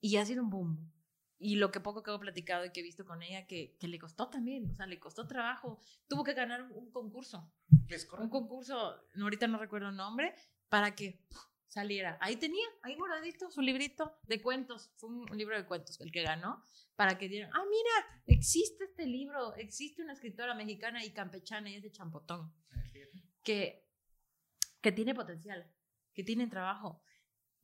Y 0.00 0.16
ha 0.16 0.24
sido 0.24 0.42
un 0.42 0.50
boom. 0.50 0.92
Y 1.38 1.56
lo 1.56 1.70
que 1.70 1.80
poco 1.80 2.02
que 2.02 2.14
he 2.14 2.18
platicado 2.18 2.64
y 2.64 2.72
que 2.72 2.80
he 2.80 2.82
visto 2.82 3.04
con 3.04 3.22
ella, 3.22 3.46
que, 3.46 3.76
que 3.78 3.88
le 3.88 3.98
costó 3.98 4.28
también, 4.30 4.70
o 4.70 4.74
sea, 4.74 4.86
le 4.86 4.98
costó 4.98 5.26
trabajo. 5.26 5.80
Tuvo 6.08 6.24
que 6.24 6.32
ganar 6.32 6.62
un, 6.62 6.72
un 6.72 6.90
concurso, 6.90 7.52
Es 7.88 8.08
un 8.10 8.30
concurso, 8.30 8.96
ahorita 9.20 9.46
no 9.46 9.58
recuerdo 9.58 9.90
el 9.90 9.96
nombre, 9.96 10.34
para 10.70 10.94
que. 10.94 11.20
Saliera. 11.68 12.18
Ahí 12.20 12.36
tenía, 12.36 12.66
ahí 12.82 12.94
guardadito 12.94 13.50
su 13.50 13.60
librito 13.60 14.18
de 14.24 14.40
cuentos. 14.40 14.90
Fue 14.96 15.10
un, 15.10 15.26
libro 15.36 15.56
de 15.56 15.66
cuentos 15.66 16.00
el 16.00 16.12
que 16.12 16.22
ganó, 16.22 16.62
para 16.94 17.18
que 17.18 17.28
dieran, 17.28 17.50
ah, 17.54 17.64
mira, 17.68 18.22
existe 18.26 18.84
este 18.84 19.06
libro, 19.06 19.54
existe 19.56 20.02
una 20.02 20.14
escritora 20.14 20.54
mexicana 20.54 21.04
y 21.04 21.12
campechana 21.12 21.70
y 21.70 21.76
es 21.76 21.82
de 21.82 21.92
Champotón 21.92 22.52
que, 23.46 23.88
que 24.80 24.90
tiene 24.90 25.14
potencial, 25.14 25.72
que 26.12 26.24
tiene 26.24 26.48
trabajo, 26.48 27.00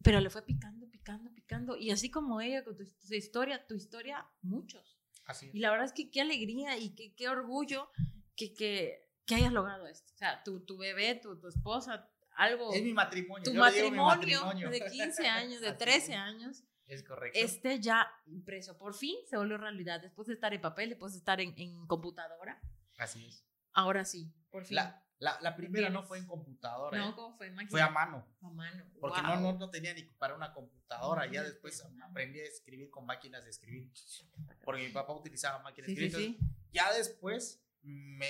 pero 0.02 0.20
le 0.20 0.30
fue 0.30 0.42
picando, 0.42 0.88
picando, 0.88 1.32
picando. 1.34 1.76
Y 1.76 1.90
así 1.90 2.08
como 2.08 2.40
ella, 2.40 2.64
con 2.64 2.76
tu, 2.76 2.84
tu 2.84 3.14
historia, 3.14 3.66
tu 3.66 3.74
historia, 3.74 4.24
muchos. 4.42 5.00
Así. 5.24 5.50
Y 5.52 5.58
la 5.58 5.70
verdad 5.70 5.86
es 5.86 5.92
que 5.92 6.10
qué 6.10 6.20
alegría 6.20 6.78
y 6.78 6.94
qué, 6.94 7.14
qué 7.14 7.28
orgullo 7.28 7.90
que, 8.36 8.54
que, 8.54 9.10
que 9.26 9.34
hayas 9.34 9.52
logrado 9.52 9.88
esto. 9.88 10.12
O 10.14 10.16
sea, 10.16 10.42
tu, 10.44 10.64
tu 10.64 10.78
bebé, 10.78 11.16
tu, 11.16 11.38
tu 11.38 11.48
esposa, 11.48 12.11
algo, 12.36 12.72
Es 12.72 12.82
mi 12.82 12.92
matrimonio. 12.92 13.44
tu 13.44 13.52
mi 13.52 13.58
matrimonio, 13.58 14.70
de 14.70 14.80
15 14.84 15.26
años, 15.28 15.60
de 15.60 15.68
Así 15.70 15.78
13 15.78 16.12
es. 16.12 16.18
años, 16.18 16.64
Es 16.86 17.02
correcto. 17.02 17.38
esté 17.38 17.80
ya 17.80 18.06
impreso. 18.26 18.76
Por 18.78 18.94
fin 18.94 19.16
se 19.28 19.36
volvió 19.36 19.56
realidad. 19.58 20.00
Después 20.00 20.28
de 20.28 20.34
estar 20.34 20.52
en 20.54 20.60
papel, 20.60 20.90
después 20.90 21.12
de 21.12 21.18
estar 21.18 21.40
en, 21.40 21.54
en 21.58 21.86
computadora. 21.86 22.60
Así 22.98 23.26
es. 23.26 23.44
Ahora 23.72 24.04
sí, 24.04 24.32
por 24.50 24.64
fin. 24.66 24.76
La, 24.76 25.02
la, 25.18 25.38
la 25.40 25.54
primera 25.56 25.88
no 25.88 26.02
fue 26.02 26.18
en 26.18 26.26
computadora, 26.26 26.98
no, 26.98 27.10
¿eh? 27.10 27.12
¿cómo 27.14 27.36
fue? 27.36 27.50
Máquina. 27.50 27.70
fue 27.70 27.80
a 27.80 27.88
mano. 27.90 28.26
A 28.42 28.50
mano. 28.50 28.84
Porque 29.00 29.20
Guau. 29.20 29.36
no, 29.40 29.52
no, 29.52 29.58
no 29.58 29.70
tenía 29.70 29.94
ni 29.94 30.02
para 30.02 30.34
una 30.34 30.52
computadora. 30.52 31.26
Ya 31.26 31.42
después 31.42 31.82
no. 31.94 32.04
aprendí 32.04 32.40
a 32.40 32.44
escribir 32.44 32.90
con 32.90 33.06
máquinas 33.06 33.44
de 33.44 33.50
escribir. 33.50 33.90
Porque 34.64 34.86
mi 34.86 34.92
papá 34.92 35.12
utilizaba 35.14 35.60
máquinas 35.62 35.86
Sí, 35.86 35.94
de 35.94 36.00
sí, 36.00 36.06
escribir. 36.06 36.30
sí. 36.32 36.36
Entonces, 36.40 36.72
Ya 36.72 36.92
después 36.92 37.64
me, 37.82 38.26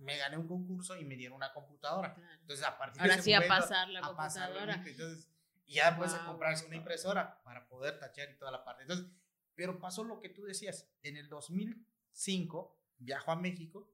me 0.00 0.16
gané 0.16 0.36
un 0.36 0.46
concurso 0.48 0.96
y 0.96 1.04
me 1.04 1.16
dieron 1.16 1.36
una 1.36 1.52
computadora. 1.52 2.14
Claro. 2.14 2.32
Entonces, 2.40 2.66
a 2.66 2.76
partir 2.78 3.00
Ahora 3.02 3.14
de 3.14 3.20
ese 3.20 3.24
sí 3.24 3.32
a 3.34 3.40
momento, 3.40 3.62
pasar 3.62 3.88
la 3.88 4.00
a 4.00 4.16
pasar 4.16 4.50
la 4.50 4.56
computadora. 4.56 4.76
lista. 4.84 4.90
Entonces, 5.04 5.30
y 5.66 5.74
ya 5.74 5.90
después 5.90 6.12
de 6.12 6.18
Wow, 6.18 6.26
comprarse 6.26 6.62
wow, 6.64 6.68
una 6.68 6.76
impresora 6.76 7.42
para 7.44 7.68
poder 7.68 7.98
tachar 7.98 8.28
y 8.30 8.38
toda 8.38 8.50
la 8.50 8.64
parte. 8.64 8.82
Entonces, 8.82 9.06
pero 9.54 9.78
pasó 9.78 10.02
lo 10.04 10.20
que 10.20 10.28
tú 10.30 10.42
decías. 10.44 10.88
En 11.02 11.16
el 11.16 11.28
2005 11.28 12.80
viajo 12.98 13.30
a 13.32 13.36
México, 13.36 13.92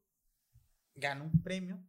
gano 0.94 1.24
un 1.24 1.42
premio. 1.42 1.82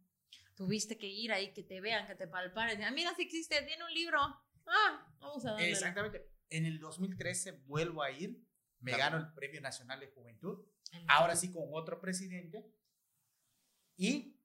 Tuviste 0.54 0.98
que 0.98 1.06
ir 1.06 1.32
ahí, 1.32 1.52
que 1.52 1.62
te 1.62 1.80
vean, 1.80 2.06
que 2.06 2.14
te 2.16 2.26
palparen. 2.26 2.82
Ah, 2.82 2.90
mira 2.90 3.14
si 3.14 3.22
existe, 3.22 3.62
tiene 3.62 3.84
un 3.84 3.94
libro. 3.94 4.18
Ah, 4.66 5.06
vamos 5.20 5.44
a 5.46 5.52
darle. 5.52 5.70
Exactamente. 5.70 6.28
En 6.50 6.66
el 6.66 6.78
2013 6.80 7.52
vuelvo 7.66 8.02
a 8.02 8.10
ir, 8.10 8.44
me 8.80 8.92
Claro. 8.92 9.16
gano 9.16 9.26
el 9.26 9.32
Premio 9.34 9.60
Nacional 9.60 10.00
de 10.00 10.08
Juventud. 10.08 10.66
Ahora 11.06 11.36
sí 11.36 11.52
con 11.52 11.64
otro 11.72 12.00
presidente. 12.00 12.66
Y 13.98 14.40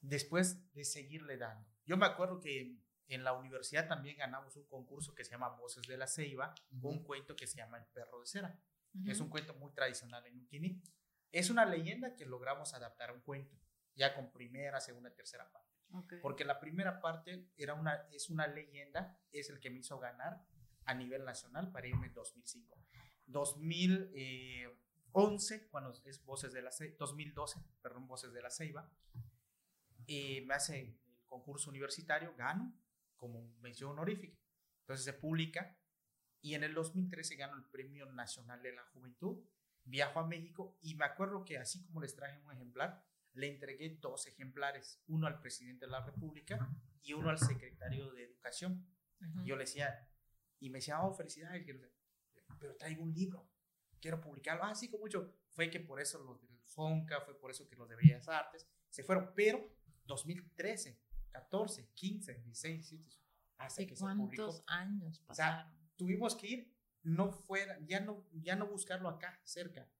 después 0.00 0.72
de 0.72 0.84
seguirle 0.84 1.36
dando. 1.36 1.68
Yo 1.84 1.96
me 1.96 2.06
acuerdo 2.06 2.40
que 2.40 2.78
en 3.08 3.24
la 3.24 3.32
universidad 3.32 3.88
también 3.88 4.16
ganamos 4.16 4.56
un 4.56 4.66
concurso 4.66 5.14
que 5.14 5.24
se 5.24 5.32
llama 5.32 5.48
Voces 5.50 5.86
de 5.86 5.96
la 5.96 6.06
Ceiba, 6.06 6.54
con 6.80 6.92
un 6.92 7.04
cuento 7.04 7.34
que 7.34 7.46
se 7.46 7.56
llama 7.56 7.78
El 7.78 7.86
perro 7.86 8.20
de 8.20 8.26
cera. 8.26 8.62
Ujú. 8.94 9.10
Es 9.10 9.20
un 9.20 9.28
cuento 9.28 9.54
muy 9.54 9.72
tradicional 9.72 10.24
en 10.26 10.38
Uquini. 10.40 10.80
Es 11.32 11.50
una 11.50 11.64
leyenda 11.64 12.14
que 12.14 12.26
logramos 12.26 12.74
adaptar 12.74 13.10
a 13.10 13.12
un 13.12 13.20
cuento, 13.22 13.58
ya 13.94 14.14
con 14.14 14.30
primera, 14.30 14.80
segunda, 14.80 15.12
tercera 15.12 15.50
parte. 15.50 15.68
Ok. 15.92 16.14
Porque 16.22 16.44
la 16.44 16.60
primera 16.60 17.00
parte 17.00 17.50
era 17.56 17.74
una, 17.74 18.06
es 18.12 18.30
una 18.30 18.46
leyenda, 18.46 19.18
es 19.32 19.50
el 19.50 19.58
que 19.58 19.70
me 19.70 19.80
hizo 19.80 19.98
ganar 19.98 20.46
a 20.84 20.94
nivel 20.94 21.24
nacional 21.24 21.72
para 21.72 21.88
irme 21.88 22.06
en 22.06 22.14
2005. 22.14 22.78
2011, 25.12 25.68
cuando 25.68 25.92
es 26.04 26.24
Voces 26.24 26.52
de 26.52 26.62
la 26.62 26.70
Ceiba, 26.70 26.96
2012, 26.98 27.60
perdón, 27.82 28.06
Voces 28.06 28.32
de 28.32 28.42
la 28.42 28.50
Ceiba, 28.50 28.90
eh, 30.06 30.44
me 30.46 30.54
hace 30.54 30.80
el 30.80 30.98
concurso 31.26 31.70
universitario, 31.70 32.34
gano 32.36 32.72
como 33.16 33.42
mención 33.60 33.90
honorífica. 33.90 34.38
Entonces 34.80 35.04
se 35.04 35.12
publica 35.12 35.76
y 36.40 36.54
en 36.54 36.64
el 36.64 36.72
2013 36.72 37.36
gano 37.36 37.56
el 37.56 37.64
Premio 37.64 38.06
Nacional 38.06 38.62
de 38.62 38.72
la 38.72 38.84
Juventud, 38.84 39.44
viajo 39.84 40.20
a 40.20 40.26
México 40.26 40.78
y 40.80 40.94
me 40.94 41.04
acuerdo 41.04 41.44
que 41.44 41.58
así 41.58 41.84
como 41.84 42.00
les 42.00 42.14
traje 42.14 42.40
un 42.40 42.52
ejemplar, 42.52 43.04
le 43.34 43.48
entregué 43.48 43.98
dos 44.00 44.26
ejemplares, 44.26 45.02
uno 45.06 45.26
al 45.26 45.40
presidente 45.40 45.86
de 45.86 45.92
la 45.92 46.04
República 46.04 46.58
y 47.02 47.12
uno 47.12 47.30
al 47.30 47.38
secretario 47.38 48.10
de 48.12 48.24
Educación. 48.24 48.86
Yo 49.44 49.56
le 49.56 49.64
decía, 49.64 50.08
y 50.60 50.70
me 50.70 50.78
decía, 50.78 51.02
oh, 51.02 51.12
felicidades, 51.12 51.64
pero 52.58 52.76
traigo 52.76 53.02
un 53.02 53.12
libro, 53.12 53.48
quiero 54.00 54.20
publicarlo. 54.20 54.64
Ah, 54.64 54.74
sí, 54.74 54.88
con 54.88 55.00
mucho. 55.00 55.32
Fue 55.50 55.70
que 55.70 55.80
por 55.80 56.00
eso 56.00 56.18
los 56.22 56.40
del 56.40 56.58
FONCA, 56.66 57.20
fue 57.22 57.38
por 57.38 57.50
eso 57.50 57.66
que 57.68 57.76
los 57.76 57.88
de 57.88 57.96
Bellas 57.96 58.28
Artes 58.28 58.68
se 58.88 59.02
fueron, 59.02 59.32
pero 59.34 59.68
2013, 60.04 61.00
14, 61.30 61.90
15, 61.94 62.34
16, 62.34 62.90
17, 62.90 63.16
hasta 63.58 63.82
¿De 63.82 63.86
que 63.86 63.96
se 63.96 64.04
publicó 64.04 64.44
cuántos 64.44 64.64
años 64.66 65.24
O 65.28 65.34
sea, 65.34 65.46
pasaron? 65.46 65.78
tuvimos 65.96 66.36
que 66.36 66.46
ir, 66.46 66.74
no 67.02 67.30
fuera, 67.30 67.78
ya 67.86 68.00
no, 68.00 68.26
ya 68.32 68.56
no 68.56 68.66
buscarlo 68.66 69.08
acá, 69.08 69.40
cerca, 69.44 69.90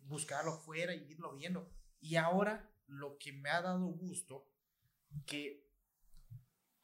buscarlo 0.00 0.52
fuera 0.52 0.94
y 0.94 1.10
irlo 1.10 1.34
viendo. 1.34 1.70
Y 2.00 2.16
ahora 2.16 2.70
lo 2.86 3.18
que 3.18 3.32
me 3.32 3.50
ha 3.50 3.62
dado 3.62 3.86
gusto, 3.86 4.48
que 5.26 5.68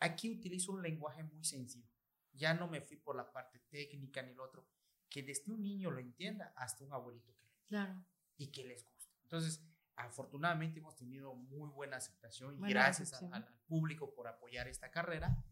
aquí 0.01 0.31
utilizo 0.31 0.73
un 0.73 0.83
lenguaje 0.83 1.23
muy 1.23 1.45
sencillo. 1.45 1.89
Ya 2.33 2.55
no 2.55 2.69
me 2.69 2.81
fui 2.81 2.97
por 2.97 3.17
la 3.17 3.33
parte 3.33 3.59
técnica 3.69 4.23
ni 4.23 4.35
lo 4.35 4.45
otro. 4.45 4.67
Que 5.11 5.23
desde 5.23 5.51
un 5.53 5.63
niño 5.63 5.91
lo 5.91 6.01
entienda 6.01 6.53
hasta 6.57 6.85
un 6.85 6.93
abuelito 6.93 7.33
que 7.35 7.47
lo 7.47 7.51
entienda 7.53 7.87
Claro. 7.87 8.05
y 8.37 8.51
que 8.51 8.65
les 8.65 8.85
guste. 8.85 9.13
Entonces, 9.23 9.63
afortunadamente 9.97 10.79
hemos 10.81 10.97
tenido 10.97 11.35
muy 11.35 11.71
buena 11.71 11.97
aceptación 11.97 12.55
y 12.55 12.59
Buena 12.59 12.75
gracias 12.75 13.13
a- 13.15 13.19
al, 13.27 13.35
al 13.45 13.59
público 13.67 14.15
por 14.15 14.29
apoyar 14.29 14.69
esta 14.69 14.91
carrera. 14.91 15.45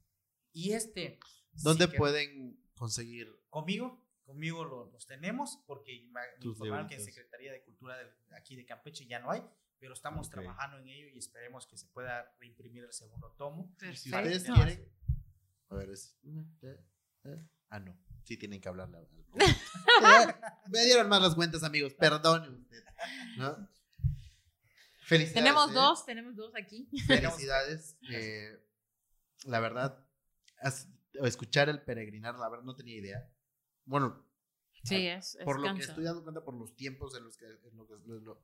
Y 0.52 0.72
este... 0.72 1.18
¿Dónde 1.52 1.86
sí 1.86 1.90
que- 1.92 1.96
pueden 1.98 2.60
conseguir? 2.74 3.28
Conmigo, 3.50 4.06
conmigo 4.24 4.64
lo- 4.64 4.90
los 4.90 5.06
tenemos 5.06 5.58
porque 5.66 6.08
me 6.10 6.20
informaron 6.46 6.86
que 6.88 6.94
en. 6.96 7.04
Secretaría 7.04 7.52
de 7.52 7.62
Cultura 7.62 7.96
de 7.98 8.10
aquí 8.36 8.56
de 8.56 8.64
Campeche 8.66 9.06
ya 9.06 9.18
no 9.20 9.30
hay, 9.30 9.42
pero 9.78 9.94
estamos 9.94 10.26
Ok. 10.28 10.34
trabajando 10.34 10.78
en 10.78 10.88
ello 10.88 11.08
y 11.08 11.18
esperemos 11.18 11.66
que 11.66 11.76
se 11.76 11.86
pueda 11.88 12.34
reimprimir 12.38 12.84
el 12.84 12.92
segundo 12.92 13.32
tomo. 13.32 13.74
Si 13.94 14.10
Para 14.10 14.22
ustedes 14.26 14.44
quieren. 14.44 14.92
A 15.68 15.74
ver, 15.74 15.90
es. 15.90 16.16
Ah, 17.68 17.80
no. 17.80 17.98
Sí, 18.26 18.36
tienen 18.36 18.60
que 18.60 18.68
hablarle 18.68 18.98
al. 18.98 19.08
Me 20.68 20.84
dieron 20.84 21.08
más 21.08 21.22
las 21.22 21.34
cuentas, 21.36 21.62
amigos. 21.62 21.94
Perdone 21.94 22.48
usted. 22.48 22.84
¿no? 23.38 23.68
Felicidades. 25.04 25.34
Tenemos 25.34 25.70
¿eh? 25.70 25.74
dos, 25.74 26.04
tenemos 26.04 26.34
dos 26.36 26.52
aquí. 26.56 26.88
Felicidades. 27.06 27.96
eh, 28.10 28.58
la 29.44 29.60
verdad, 29.60 30.04
escuchar 31.22 31.68
el 31.68 31.82
peregrinar, 31.82 32.34
la 32.38 32.48
verdad 32.48 32.64
no 32.64 32.74
tenía 32.74 32.96
idea. 32.96 33.30
Bueno, 33.84 34.24
Sí, 34.82 35.06
es, 35.08 35.34
es 35.36 35.44
por 35.44 35.58
lo 35.60 35.74
que 35.74 35.82
estoy 35.82 36.04
dando 36.04 36.22
cuenta 36.22 36.44
por 36.44 36.54
los 36.54 36.76
tiempos 36.76 37.16
en 37.16 37.24
los 37.24 37.36
que 37.36 37.46
en 37.46 37.76
lo 37.76 37.86
que, 37.88 37.94
en 37.94 38.24
lo- 38.24 38.42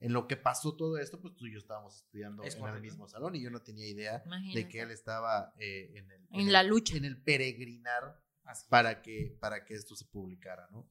en 0.00 0.12
lo 0.12 0.26
que 0.26 0.36
pasó 0.36 0.76
todo 0.76 0.98
esto, 0.98 1.20
pues 1.20 1.36
tú 1.36 1.46
y 1.46 1.52
yo 1.52 1.58
estábamos 1.58 1.96
estudiando 2.02 2.42
Es 2.42 2.56
en 2.56 2.66
el 2.66 2.80
mismo 2.80 3.06
salón 3.08 3.36
y 3.36 3.40
yo 3.42 3.48
no 3.50 3.62
tenía 3.62 3.86
idea 3.86 4.22
de 4.52 4.68
que 4.68 4.80
él 4.80 4.90
estaba 4.90 5.54
eh, 5.58 5.92
en, 5.94 6.10
el, 6.10 6.26
En 6.32 6.52
la 6.52 6.62
lucha. 6.64 6.96
en 6.96 7.04
el 7.04 7.22
peregrinar 7.22 8.20
Así. 8.44 8.66
para 8.68 9.02
que, 9.02 9.36
para 9.40 9.64
que 9.64 9.74
esto 9.74 9.96
se 9.96 10.04
publicara, 10.06 10.68
¿no? 10.70 10.88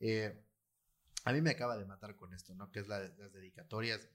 Eh, 0.00 0.44
a 1.24 1.32
mí 1.32 1.40
me 1.40 1.50
acaba 1.50 1.76
de 1.76 1.84
matar 1.84 2.16
con 2.16 2.32
esto, 2.34 2.54
¿no? 2.54 2.70
Que 2.70 2.80
es 2.80 2.88
la, 2.88 3.00
las 3.00 3.32
dedicatorias 3.32 4.08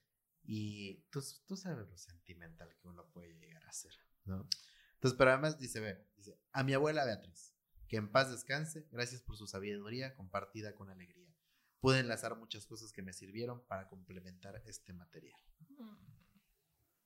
y 0.44 1.02
tú, 1.10 1.22
tú 1.46 1.56
sabes 1.58 1.88
lo 1.90 1.98
sentimental 1.98 2.76
que 2.80 2.88
uno 2.88 3.06
puede 3.12 3.34
llegar 3.36 3.66
a 3.66 3.72
ser, 3.74 3.94
¿no? 4.26 4.48
Entonces, 4.96 5.18
pero 5.18 5.32
además 5.32 5.60
dice, 5.60 5.80
ve, 5.80 6.08
dice, 6.16 6.40
a 6.52 6.64
mi 6.64 6.74
abuela 6.74 7.06
Beatriz, 7.06 7.54
que 7.88 7.98
en 7.98 8.12
paz 8.12 8.32
descanse, 8.32 8.88
gracias 8.92 9.22
por 9.22 9.38
su 9.38 9.48
sabiduría 9.48 10.16
compartida 10.16 10.76
con 10.76 10.90
alegría. 10.90 11.34
Pude 11.80 12.00
enlazar 12.00 12.36
muchas 12.36 12.66
cosas 12.66 12.92
que 12.92 13.02
me 13.04 13.14
sirvieron 13.14 13.64
para 13.68 13.88
complementar 13.88 14.62
este 14.66 14.94
material. 14.94 15.40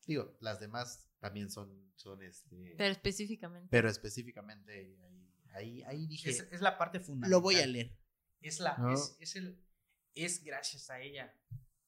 Digo, 0.08 0.38
las 0.40 0.60
demás 0.60 1.10
también 1.20 1.52
son, 1.52 1.92
son 1.96 2.24
este, 2.24 2.76
Pero 2.78 2.92
específicamente. 2.92 3.68
pero 3.70 3.90
específicamente 3.90 4.72
ahí, 4.72 4.98
ahí, 5.54 5.84
ahí 5.84 6.06
dije, 6.08 6.30
Es, 6.30 6.40
es 6.52 6.62
la 6.62 6.78
parte 6.78 7.00
fundamental. 7.00 7.32
lo 7.32 7.42
voy 7.42 7.56
a 7.56 7.66
leer. 7.68 7.98
Es, 8.42 8.60
la, 8.60 8.78
¿No? 8.78 8.94
es, 8.94 9.16
es 9.20 9.36
el, 9.36 9.64
es 10.16 10.44
gracias 10.44 10.90
a 10.90 11.00
ella 11.00 11.34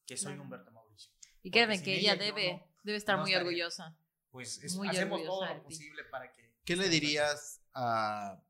que 0.06 0.18
soy 0.18 0.34
Claro. 0.34 0.44
Humberto 0.44 0.72
Mauricio. 0.72 1.12
y 1.42 1.52
créeme 1.52 1.76
sin 1.76 1.86
que 1.86 2.00
ella 2.00 2.16
debe, 2.16 2.54
no- 2.54 2.68
debe 2.84 2.98
estar 2.98 3.16
no 3.18 3.24
muy 3.24 3.32
estaría. 3.32 3.48
orgullosa. 3.48 3.98
Pues 4.30 4.64
es- 4.64 4.76
Muy 4.76 4.88
hacemos 4.88 5.20
orgullosa 5.20 5.48
todo 5.48 5.58
lo 5.58 5.64
posible 5.64 6.04
para 6.06 6.32
que... 6.32 6.54
¿Qué 6.66 6.76
le 6.76 6.90
dirías 6.90 7.62
a 7.74 8.42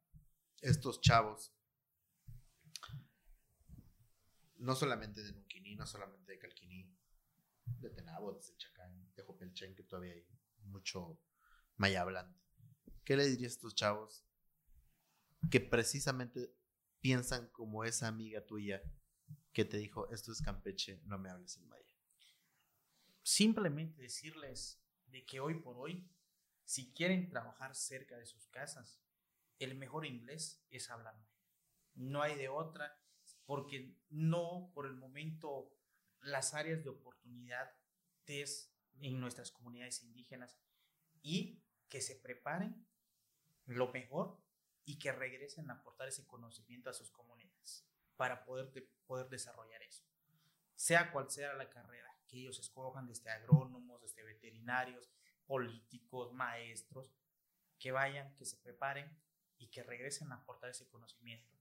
estos 0.62 1.02
chavos? 1.02 1.52
No 4.58 4.76
solamente 4.76 5.22
de 5.24 5.34
Nunquini, 5.34 5.76
no 5.76 5.86
solamente 5.86 6.32
de 6.32 6.40
Calquiní, 6.40 6.96
de 7.66 7.90
Tenabo, 7.90 8.32
de 8.34 8.40
Chacán, 8.58 9.12
de 9.16 9.24
Jopelchen, 9.24 9.76
que 9.76 9.84
todavía 9.84 10.14
hay 10.14 10.26
mucho 10.64 11.20
maya 11.76 12.02
hablante. 12.02 12.40
¿Qué 13.04 13.18
le 13.18 13.26
dirías 13.28 13.54
a 13.54 13.56
estos 13.56 13.76
chavos 13.76 14.26
que 15.50 15.60
precisamente 15.60 16.56
piensan 17.00 17.48
como 17.50 17.84
esa 17.84 18.08
amiga 18.08 18.46
tuya 18.46 18.82
que 19.52 19.66
te 19.66 19.78
dijo, 19.78 20.10
esto 20.10 20.32
es 20.32 20.42
Campeche, 20.42 21.02
no 21.06 21.18
me 21.18 21.30
hables 21.30 21.58
en 21.58 21.68
maya? 21.68 21.94
simplemente 23.24 24.02
decirles 24.02 24.84
de 25.08 25.26
que 25.26 25.40
hoy 25.40 25.56
por 25.56 25.78
hoy, 25.78 26.08
si 26.66 26.94
quieren 26.94 27.30
trabajar 27.30 27.74
cerca 27.76 28.18
de 28.18 28.26
sus 28.26 28.48
casas, 28.50 29.02
el 29.60 29.76
mejor 29.76 30.06
inglés 30.06 30.64
es 30.70 30.90
hablar 30.90 31.16
maya. 31.16 31.30
No 31.96 32.22
hay 32.22 32.36
de 32.36 32.50
otra, 32.50 33.02
porque 33.46 33.98
no 34.10 34.72
por 34.74 34.86
el 34.86 34.96
momento 34.96 35.76
las 36.20 36.54
áreas 36.54 36.84
de 36.84 36.90
oportunidad 36.90 37.72
es 38.26 38.74
en 39.00 39.20
nuestras 39.20 39.52
comunidades 39.52 40.04
indígenas 40.04 40.60
y 41.22 41.64
que 41.90 42.02
se 42.02 42.16
preparen 42.16 42.88
lo 43.66 43.92
mejor 43.92 44.43
y 44.86 45.00
que 45.00 45.12
regresen 45.12 45.70
a 45.70 45.76
aportar 45.76 46.08
ese 46.08 46.26
conocimiento 46.28 46.90
a 46.90 46.94
sus 46.94 47.10
comunidades 47.12 47.86
para 48.16 48.44
poder, 48.46 48.72
de- 48.72 48.90
poder 49.06 49.30
desarrollar 49.30 49.82
eso. 49.84 50.04
Sea 50.76 51.12
cual 51.12 51.30
sea 51.32 51.54
la 51.54 51.70
carrera 51.70 52.10
que 52.28 52.40
ellos 52.40 52.60
escojan, 52.60 53.08
desde 53.08 53.30
agrónomos, 53.30 54.02
desde 54.02 54.24
veterinarios, 54.24 55.10
políticos, 55.46 56.34
maestros, 56.34 57.14
que 57.80 57.92
vayan, 57.92 58.34
que 58.36 58.46
se 58.46 58.58
preparen 58.58 59.10
y 59.58 59.68
que 59.70 59.84
regresen 59.84 60.32
a 60.32 60.36
aportar 60.36 60.70
ese 60.72 60.88
conocimiento, 60.90 61.54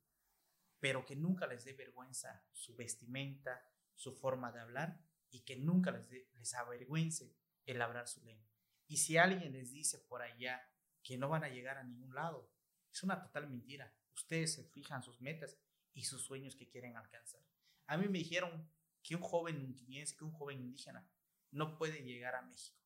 pero 0.80 1.04
que 1.04 1.14
nunca 1.16 1.46
les 1.46 1.64
dé 1.64 1.72
vergüenza 1.74 2.44
su 2.52 2.74
vestimenta, 2.74 3.64
su 3.94 4.14
forma 4.14 4.50
de 4.50 4.60
hablar 4.60 4.98
y 5.30 5.40
que 5.44 5.56
nunca 5.56 5.90
les, 5.90 6.08
dé- 6.08 6.28
les 6.34 6.54
avergüence 6.54 7.36
el 7.66 7.80
hablar 7.82 8.08
su 8.08 8.22
lengua. 8.24 8.50
Y 8.88 8.96
si 8.96 9.16
alguien 9.18 9.52
les 9.52 9.72
dice 9.72 9.98
por 9.98 10.22
allá 10.22 10.60
que 11.02 11.18
no 11.18 11.28
van 11.28 11.44
a 11.44 11.48
llegar 11.48 11.78
a 11.78 11.84
ningún 11.84 12.14
lado, 12.14 12.50
es 12.92 13.02
una 13.02 13.20
total 13.20 13.48
mentira. 13.48 13.92
Ustedes 14.14 14.54
se 14.54 14.64
fijan 14.64 15.02
sus 15.02 15.20
metas 15.20 15.56
y 15.94 16.04
sus 16.04 16.22
sueños 16.22 16.56
que 16.56 16.68
quieren 16.68 16.96
alcanzar. 16.96 17.40
A 17.86 17.96
mí 17.96 18.06
me 18.08 18.18
dijeron 18.18 18.70
que 19.02 19.16
un 19.16 19.22
joven 19.22 19.56
unquiniense, 19.56 20.16
que 20.16 20.24
un 20.24 20.32
joven 20.32 20.60
indígena 20.60 21.08
no 21.50 21.76
puede 21.76 22.02
llegar 22.02 22.34
a 22.34 22.42
México. 22.42 22.78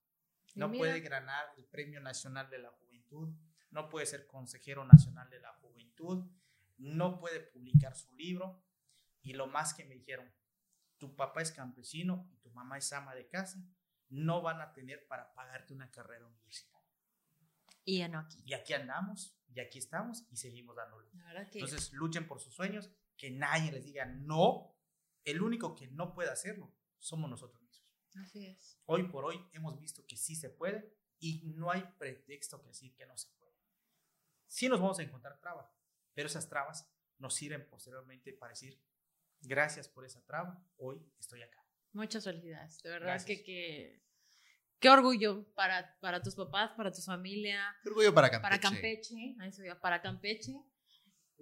No 0.55 0.73
puede 0.73 1.01
ganar 1.01 1.53
el 1.59 1.65
Premio 1.67 2.01
Nacional 2.01 2.49
de 2.49 2.59
la 2.59 2.71
Juventud, 2.71 3.29
no 3.71 3.91
puede 3.91 4.07
ser 4.07 4.27
consejero 4.27 4.85
nacional 4.87 5.29
de 5.29 5.41
la 5.41 5.53
juventud, 5.55 6.25
no 6.79 7.19
puede 7.19 7.41
publicar 7.41 7.95
su 7.95 8.15
libro. 8.15 8.63
Y 9.21 9.35
lo 9.35 9.49
más 9.49 9.75
que 9.75 9.85
me 9.85 9.97
dijeron, 9.97 10.33
tu 10.99 11.15
papá 11.15 11.43
es 11.43 11.53
campesino 11.53 12.27
y 12.33 12.37
tu 12.39 12.51
mamá 12.51 12.79
es 12.79 12.91
ama 12.93 13.15
de 13.15 13.29
casa, 13.29 13.63
no 14.09 14.41
van 14.41 14.61
a 14.61 14.73
tener 14.73 15.07
para 15.09 15.35
pagarte 15.35 15.75
una 15.75 15.91
carrera 15.91 16.27
universitaria. 16.27 16.76
Y 17.87 17.99
ya 17.99 18.09
no 18.09 18.19
aquí. 18.19 18.43
Y 18.45 18.53
aquí 18.53 18.75
andamos, 18.75 19.39
y 19.49 19.61
aquí 19.61 19.79
estamos 19.79 20.27
y 20.29 20.37
seguimos 20.37 20.77
dándole. 20.77 21.09
Que 21.51 21.61
Entonces 21.61 21.93
luchen 21.93 22.27
por 22.27 22.41
sus 22.41 22.53
sueños, 22.55 22.91
que 23.17 23.31
nadie 23.31 23.73
les 23.73 23.85
diga 23.85 24.05
no. 24.05 24.77
El 25.25 25.41
único 25.41 25.75
que 25.75 25.87
no 25.89 26.13
puede 26.13 26.31
hacerlo 26.31 26.75
somos 26.99 27.31
nosotros 27.31 27.63
mismos. 27.63 27.89
así 28.17 28.47
es. 28.47 28.79
Hoy 28.87 29.05
por 29.05 29.25
hoy 29.25 29.49
hemos 29.53 29.79
visto 29.79 30.05
que 30.07 30.17
sí 30.17 30.35
se 30.35 30.51
puede 30.51 30.95
y 31.21 31.43
no 31.55 31.71
hay 31.71 31.83
pretexto 31.99 32.61
que 32.61 32.69
decir 32.69 32.95
que 32.95 33.07
no 33.07 33.17
se 33.17 33.31
puede. 33.39 33.55
Sí 34.47 34.69
nos 34.69 34.81
vamos 34.81 34.99
a 34.99 35.03
encontrar 35.03 35.41
trabas, 35.41 35.73
pero 36.13 36.27
esas 36.27 36.49
trabas 36.49 36.91
nos 37.19 37.35
sirven 37.35 37.69
posteriormente 37.69 38.33
para 38.33 38.51
decir 38.51 38.83
gracias 39.41 39.89
por 39.89 40.05
esa 40.05 40.25
traba, 40.25 40.65
hoy 40.77 41.01
estoy 41.19 41.43
acá. 41.43 41.65
Muchas 41.93 42.25
felicidades. 42.25 42.79
De 42.83 42.91
verdad 42.91 43.07
Gracias. 43.09 43.39
que, 43.39 43.45
que 43.45 44.06
qué 44.79 44.91
orgullo 44.91 45.47
para, 45.55 45.97
para 46.01 46.23
tus 46.23 46.35
papás, 46.35 46.73
para 46.77 46.91
tu 46.93 47.01
familia, 47.03 47.77
Qué 47.83 47.89
orgullo 47.89 48.15
para 48.15 48.31
Campeche. 48.31 48.43
para 48.43 48.61
Campeche, 48.61 49.37
eso 49.43 49.81
para 49.81 50.03
Campeche, 50.03 50.53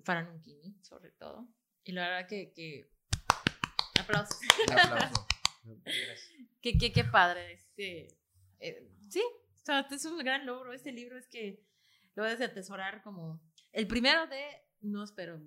para 0.05 0.23
Nunquini, 0.23 0.77
sobre 0.83 1.11
todo. 1.13 1.49
Y 1.85 1.93
la 1.93 2.09
verdad 2.09 2.29
que, 2.29 2.53
que 2.53 2.91
aplausos. 4.01 4.39
Un 4.69 4.79
aplauso. 4.79 5.27
Qué, 6.61 6.77
qué, 6.79 6.93
qué 6.93 7.05
padre. 7.05 7.53
Este, 7.55 8.19
eh, 8.59 8.91
sí, 9.09 9.23
o 9.23 9.65
sea, 9.65 9.81
este 9.81 9.95
es 9.95 10.05
un 10.05 10.19
gran 10.19 10.45
logro. 10.47 10.73
Este 10.73 10.93
libro 10.93 11.19
es 11.19 11.27
que 11.29 11.63
lo 12.15 12.25
debes 12.25 12.39
de 12.39 12.47
atesorar 12.47 13.03
como 13.03 13.43
el 13.73 13.87
primero 13.87 14.27
de, 14.27 14.45
no 14.81 15.05
espero 15.05 15.41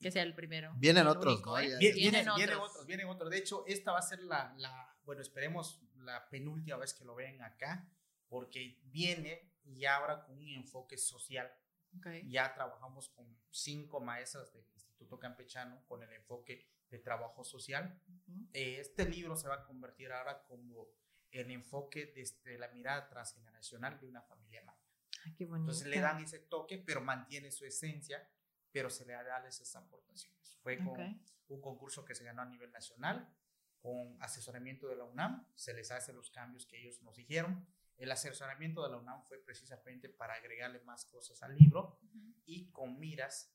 que 0.00 0.10
sea 0.10 0.24
el 0.24 0.34
primero. 0.34 0.72
Vienen 0.76 1.02
el 1.02 1.08
otros, 1.08 1.34
único, 1.34 1.50
¿no? 1.50 1.58
¿eh? 1.58 1.76
Vienen, 1.78 1.96
Vienen 1.96 2.28
otros. 2.28 2.70
otros, 2.70 2.86
vienen 2.86 3.06
otros. 3.08 3.30
De 3.30 3.38
hecho, 3.38 3.64
esta 3.66 3.92
va 3.92 3.98
a 3.98 4.02
ser 4.02 4.20
la, 4.24 4.52
la, 4.58 4.96
bueno, 5.04 5.22
esperemos 5.22 5.80
la 6.02 6.28
penúltima 6.28 6.76
vez 6.76 6.94
que 6.94 7.04
lo 7.04 7.14
vean 7.14 7.40
acá, 7.42 7.88
porque 8.28 8.78
viene 8.84 9.52
y 9.64 9.84
ahora 9.84 10.24
con 10.24 10.38
un 10.38 10.48
enfoque 10.48 10.96
social. 10.98 11.52
Ok. 11.98 12.06
Ya 12.24 12.52
trabajamos 12.54 13.08
con 13.10 13.38
cinco 13.50 14.00
maestras 14.00 14.52
del 14.52 14.64
Instituto 14.74 15.18
Campechano 15.18 15.84
con 15.86 16.02
el 16.02 16.12
enfoque 16.12 16.66
de 16.88 16.98
trabajo 16.98 17.44
social. 17.44 18.00
Ujú. 18.08 18.48
Eh, 18.52 18.80
Este 18.80 19.08
libro 19.08 19.36
se 19.36 19.48
va 19.48 19.56
a 19.56 19.64
convertir 19.64 20.10
ahora 20.12 20.42
como 20.44 20.88
el 21.30 21.50
enfoque 21.50 22.12
desde 22.14 22.58
la 22.58 22.68
mirada 22.68 23.08
transgeneracional 23.08 23.98
de 24.00 24.06
una 24.06 24.22
familia 24.22 24.62
maya. 24.64 24.78
Ay, 25.24 25.34
qué. 25.34 25.44
Entonces 25.44 25.86
le 25.86 26.00
dan 26.00 26.22
ese 26.22 26.38
toque, 26.40 26.78
pero 26.78 27.00
mantiene 27.00 27.50
su 27.50 27.64
esencia, 27.64 28.26
pero 28.70 28.90
se 28.90 29.04
le 29.06 29.12
da 29.12 29.46
esas 29.46 29.74
aportaciones. 29.76 30.58
Fue 30.62 30.78
con 30.78 30.88
Ok. 30.88 31.00
un 31.48 31.60
concurso 31.60 32.04
que 32.04 32.14
se 32.14 32.24
ganó 32.24 32.42
a 32.42 32.46
nivel 32.46 32.70
nacional, 32.72 33.34
con 33.82 34.16
asesoramiento 34.22 34.86
de 34.88 34.96
la 34.96 35.04
UNAM, 35.04 35.44
se 35.56 35.74
les 35.74 35.90
hace 35.90 36.12
los 36.12 36.30
cambios 36.30 36.66
que 36.66 36.80
ellos 36.80 37.02
nos 37.02 37.16
dijeron. 37.16 37.66
El 37.96 38.10
asesoramiento 38.12 38.82
de 38.84 38.90
la 38.90 38.96
UNAM 38.96 39.22
fue 39.24 39.38
precisamente 39.44 40.08
para 40.08 40.34
agregarle 40.34 40.80
más 40.82 41.04
cosas 41.04 41.42
al 41.42 41.56
libro 41.56 41.98
Ujú. 42.02 42.34
y 42.46 42.70
con 42.70 42.98
miras 42.98 43.52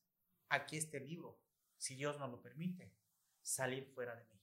a 0.50 0.66
que 0.66 0.76
este 0.76 1.00
libro, 1.00 1.40
si 1.78 1.96
Dios 1.96 2.18
nos 2.18 2.30
lo 2.30 2.40
permite, 2.42 2.94
salir 3.42 3.86
fuera 3.86 4.14
de 4.14 4.22
México. 4.24 4.38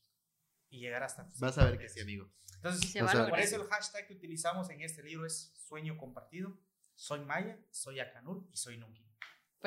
y 0.70 0.80
llegar 0.80 1.04
hasta... 1.04 1.32
Vas 1.40 1.58
a 1.60 1.66
ver 1.66 1.78
que 1.78 1.88
sí, 1.88 2.02
amigo. 2.02 2.30
Entonces, 2.56 2.92
Se 2.92 3.02
va 3.02 3.12
a 3.12 3.30
por 3.30 3.40
eso 3.40 3.56
el 3.62 3.68
hashtag 3.70 4.08
que 4.08 4.14
utilizamos 4.16 4.70
en 4.72 4.82
este 4.82 5.04
libro 5.04 5.26
es 5.26 5.54
sueño 5.56 5.96
compartido. 5.98 6.58
Soy 6.96 7.20
Maya, 7.24 7.58
soy 7.72 8.00
Acanul 8.00 8.48
y 8.52 8.58
soy 8.58 8.78
Nunki. 8.78 9.06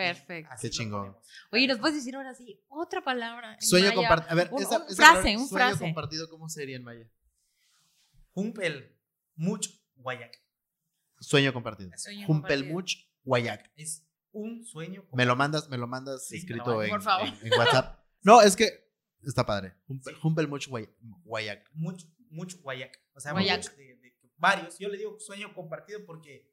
Perfecto. 0.03 0.53
Así 0.53 0.67
Qué 0.69 0.71
chingón. 0.71 1.17
Oye, 1.53 1.67
¿nos 1.67 1.79
puedes 1.79 1.97
decir 1.97 2.15
ahora 2.17 2.35
sí 2.35 2.61
otra 2.69 3.03
palabra? 3.03 3.55
en 3.55 3.61
Sueño 3.63 3.93
compartido. 3.95 4.31
A 4.33 4.35
ver, 4.35 4.49
Un- 4.53 4.63
esa, 4.63 4.79
un 4.79 4.87
esa 4.87 4.95
frase, 4.97 5.13
palabra, 5.23 5.31
un 5.39 5.49
sueño 5.49 5.67
frase. 5.69 5.79
compartido, 5.85 6.29
¿cómo 6.31 6.49
sería 6.49 6.77
en 6.77 6.85
maya? 6.85 7.07
Humpel, 8.35 8.97
much, 9.37 9.69
guayac. 9.97 10.33
Sueño 11.21 11.53
compartido. 11.53 11.91
Sueño 11.97 12.27
Jumpel 12.27 12.61
compartido. 12.61 12.75
much 12.75 12.95
guayac. 13.25 13.71
Es 13.77 14.05
un 14.31 14.65
sueño 14.65 15.05
Me 15.13 15.25
lo 15.25 15.35
mandas, 15.37 15.69
me 15.69 15.77
lo 15.79 15.87
mandas 15.87 16.27
Sí, 16.29 16.37
escrito 16.37 16.75
lo 16.75 16.83
en, 16.83 16.91
Por 16.91 17.03
favor. 17.03 17.27
en- 17.29 17.53
en 17.53 17.59
WhatsApp. 17.59 17.99
No, 18.23 18.43
es 18.43 18.57
que 18.57 18.69
está 19.23 19.47
padre. 19.47 19.75
Jumpel, 19.87 20.15
Jumpel 20.17 20.49
much 20.49 20.69
guay- 20.69 20.93
guayac. 21.25 21.69
mucho, 21.73 22.07
mucho 22.31 22.59
guayac. 22.63 22.99
O 23.15 23.21
sea, 23.21 23.33
Guayac. 23.33 23.75
de, 23.77 23.97
de- 23.97 24.17
varios. 24.37 24.77
Yo 24.79 24.89
le 24.89 24.99
digo 24.99 25.19
sueño 25.21 25.55
compartido 25.55 26.05
porque 26.05 26.53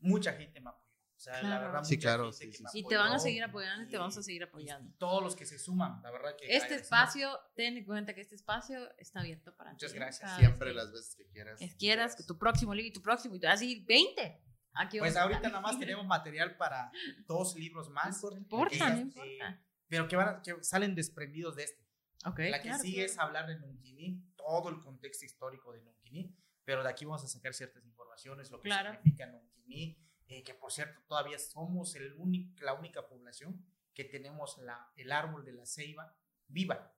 mucha 0.00 0.32
gente 0.32 0.60
me 0.60 0.70
apoyó. 0.70 0.85
O 1.16 1.18
sea, 1.18 1.32
la 1.34 1.40
Claro. 1.40 1.64
verdad, 1.68 1.84
Sí, 1.84 1.98
claro, 1.98 2.30
sí, 2.32 2.52
sí, 2.52 2.62
sí. 2.70 2.80
Y 2.80 2.84
te 2.86 2.96
van 2.96 3.10
a 3.12 3.18
seguir 3.18 3.42
apoyando 3.42 3.84
y 3.84 3.88
te 3.88 3.96
vamos 3.96 4.16
a 4.18 4.22
seguir 4.22 4.42
apoyando. 4.44 4.92
Todos 4.98 5.22
los 5.22 5.34
que 5.34 5.46
se 5.46 5.58
suman, 5.58 6.02
la 6.02 6.10
verdad 6.10 6.36
que. 6.38 6.54
Este 6.54 6.74
espacio, 6.74 7.38
ten 7.54 7.76
en 7.78 7.84
cuenta 7.86 8.14
que 8.14 8.20
este 8.20 8.34
espacio 8.34 8.94
está 8.98 9.20
abierto 9.20 9.54
para 9.56 9.72
Muchas 9.72 9.92
ti. 9.92 9.98
gracias. 9.98 10.20
Cada 10.20 10.38
Siempre 10.38 10.74
las 10.74 10.92
veces 10.92 11.16
que 11.16 11.26
quieras. 11.28 11.60
es- 11.62 11.74
quieras, 11.76 12.16
que 12.16 12.22
tu 12.22 12.38
próximo 12.38 12.74
libro 12.74 12.88
y 12.88 12.92
tu 12.92 13.00
próximo, 13.02 13.34
y 13.36 13.44
así 13.46 13.82
20. 13.88 14.42
Aquí 14.74 14.98
Pues 14.98 15.16
ahorita 15.16 15.48
nada 15.48 15.60
más 15.62 15.78
tenemos 15.78 16.04
material 16.06 16.54
para 16.58 16.92
dos 17.26 17.56
libros 17.56 17.88
más. 17.88 18.22
No 18.22 18.36
importa, 18.36 18.76
que 18.76 18.90
no 18.92 18.98
importa. 19.00 19.62
Pero 19.88 20.06
que, 20.08 20.16
van 20.16 20.28
a- 20.28 20.42
que 20.42 20.62
salen 20.62 20.94
desprendidos 20.94 21.56
de 21.56 21.64
este. 21.64 21.82
Ok, 22.26 22.40
La 22.50 22.58
que 22.60 22.68
claro, 22.68 22.82
sigue 22.82 22.96
claro. 23.06 23.12
es 23.12 23.18
hablar 23.18 23.46
de 23.46 23.58
Nunquini, 23.58 24.22
todo 24.36 24.68
el 24.68 24.80
contexto 24.80 25.24
histórico 25.24 25.72
de 25.72 25.80
Nunquini, 25.80 26.36
pero 26.64 26.82
de 26.82 26.90
aquí 26.90 27.04
vamos 27.06 27.24
a 27.24 27.28
sacar 27.28 27.54
ciertas 27.54 27.86
informaciones, 27.86 28.50
lo 28.50 28.60
que 28.60 28.68
Claro. 28.68 28.92
significa 28.92 29.26
Nunquini, 29.28 29.98
eh, 30.28 30.42
que 30.42 30.54
por 30.54 30.72
cierto 30.72 31.00
todavía 31.06 31.38
somos 31.38 31.94
el 31.94 32.14
único, 32.14 32.52
la 32.64 32.74
única 32.74 33.06
población 33.06 33.64
que 33.94 34.04
tenemos 34.04 34.58
la, 34.58 34.92
el 34.96 35.12
árbol 35.12 35.44
de 35.44 35.52
la 35.52 35.64
ceiba 35.66 36.14
viva 36.48 36.92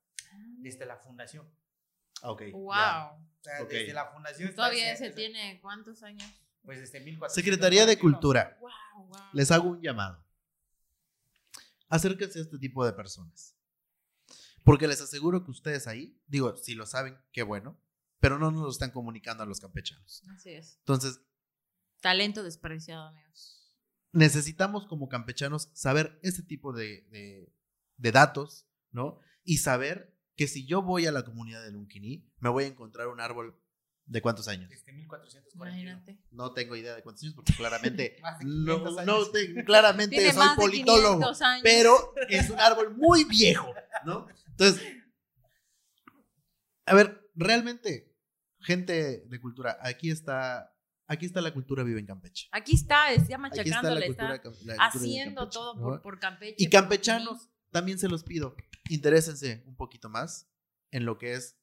desde 0.58 0.84
la 0.86 0.96
fundación. 0.96 1.48
Ok. 2.22 2.42
Wow. 2.52 2.72
ya. 2.74 3.12
O 3.12 3.42
sea, 3.42 3.62
Ok. 3.62 3.70
desde 3.70 3.92
la 3.92 4.06
fundación. 4.10 4.54
Todavía 4.54 4.96
se 4.96 5.10
tiene 5.10 5.60
cuántos 5.60 6.02
años? 6.02 6.28
Pues 6.64 6.80
desde 6.80 7.00
1441. 7.00 7.30
Secretaría 7.34 7.86
de 7.86 7.98
Cultura. 7.98 8.58
Wow, 8.60 9.06
wow. 9.06 9.20
Les 9.32 9.50
hago 9.50 9.68
un 9.70 9.80
llamado. 9.80 10.22
Acérquense 11.88 12.38
a 12.38 12.42
este 12.42 12.58
tipo 12.58 12.84
de 12.84 12.92
personas. 12.92 13.54
Porque 14.64 14.86
les 14.86 15.00
aseguro 15.00 15.44
que 15.44 15.50
ustedes 15.50 15.86
ahí, 15.86 16.20
digo, 16.26 16.56
si 16.56 16.74
lo 16.74 16.84
saben, 16.84 17.16
qué 17.32 17.42
bueno, 17.42 17.80
pero 18.20 18.38
no 18.38 18.50
nos 18.50 18.62
lo 18.62 18.68
están 18.70 18.90
comunicando 18.90 19.42
a 19.42 19.46
los 19.46 19.60
campechanos. 19.60 20.22
Así 20.34 20.50
es. 20.50 20.76
Entonces, 20.80 21.20
Talento 22.00 22.42
despreciado, 22.42 23.08
amigos. 23.08 23.54
necesitamos 24.12 24.86
como 24.86 25.08
campechanos 25.08 25.70
saber 25.74 26.18
ese 26.22 26.42
tipo 26.42 26.72
de, 26.72 27.02
de- 27.10 27.52
de 27.96 28.12
datos, 28.12 28.66
¿no? 28.90 29.20
Y 29.44 29.58
saber 29.58 30.16
que 30.36 30.46
si 30.48 30.66
yo 30.66 30.82
voy 30.82 31.06
a 31.06 31.12
la 31.12 31.24
comunidad 31.24 31.62
de 31.64 31.72
Lunquini, 31.72 32.30
me 32.38 32.48
voy 32.48 32.64
a 32.64 32.68
encontrar 32.68 33.08
un 33.08 33.20
árbol 33.20 33.60
de 34.06 34.22
cuántos 34.22 34.46
años. 34.48 34.70
Desde 34.70 34.92
1441. 34.92 35.70
Imagínate. 35.70 36.22
No 36.30 36.52
tengo 36.52 36.76
idea 36.76 36.94
de 36.94 37.02
cuántos 37.02 37.22
años, 37.24 37.34
porque 37.34 37.52
claramente 37.54 38.16
Más 38.22 38.38
de 38.38 38.44
no, 38.46 38.76
500 38.84 38.94
no 39.06 39.12
años. 39.16 39.32
te- 39.32 39.64
claramente 39.64 40.16
Tiene 40.16 40.32
soy 40.32 40.38
más 40.46 40.56
de 40.56 40.62
politólogo. 40.62 41.14
500 41.18 41.42
años. 41.42 41.62
pero 41.64 42.14
es 42.28 42.48
un 42.50 42.60
árbol 42.60 42.96
muy 42.96 43.24
viejo, 43.24 43.74
¿no? 44.06 44.26
Entonces, 44.50 44.80
a 46.86 46.94
ver, 46.94 47.28
realmente, 47.34 48.14
gente 48.60 49.24
de 49.26 49.40
cultura, 49.40 49.76
aquí 49.82 50.10
está, 50.10 50.72
aquí 51.08 51.26
está 51.26 51.40
la 51.40 51.52
cultura 51.52 51.82
viva 51.82 51.98
en 51.98 52.06
Campeche. 52.06 52.48
Aquí 52.52 52.74
está, 52.74 53.10
está 53.12 53.22
Aquí 53.22 53.22
está 53.22 53.32
la 53.32 53.38
machacándole, 53.40 54.06
cultura, 54.06 54.34
está 54.36 54.50
cultura 54.50 54.76
haciendo 54.78 55.40
Campeche, 55.42 55.58
todo 55.58 55.74
¿no? 55.74 55.80
por, 55.82 56.02
por 56.02 56.18
Campeche. 56.20 56.54
Y 56.58 56.68
campechanos, 56.68 57.48
también 57.70 57.98
se 57.98 58.08
los 58.08 58.22
pido, 58.22 58.54
interésense 58.88 59.64
un 59.66 59.76
poquito 59.76 60.08
más 60.08 60.48
en 60.90 61.04
lo 61.04 61.18
que 61.18 61.32
es 61.34 61.58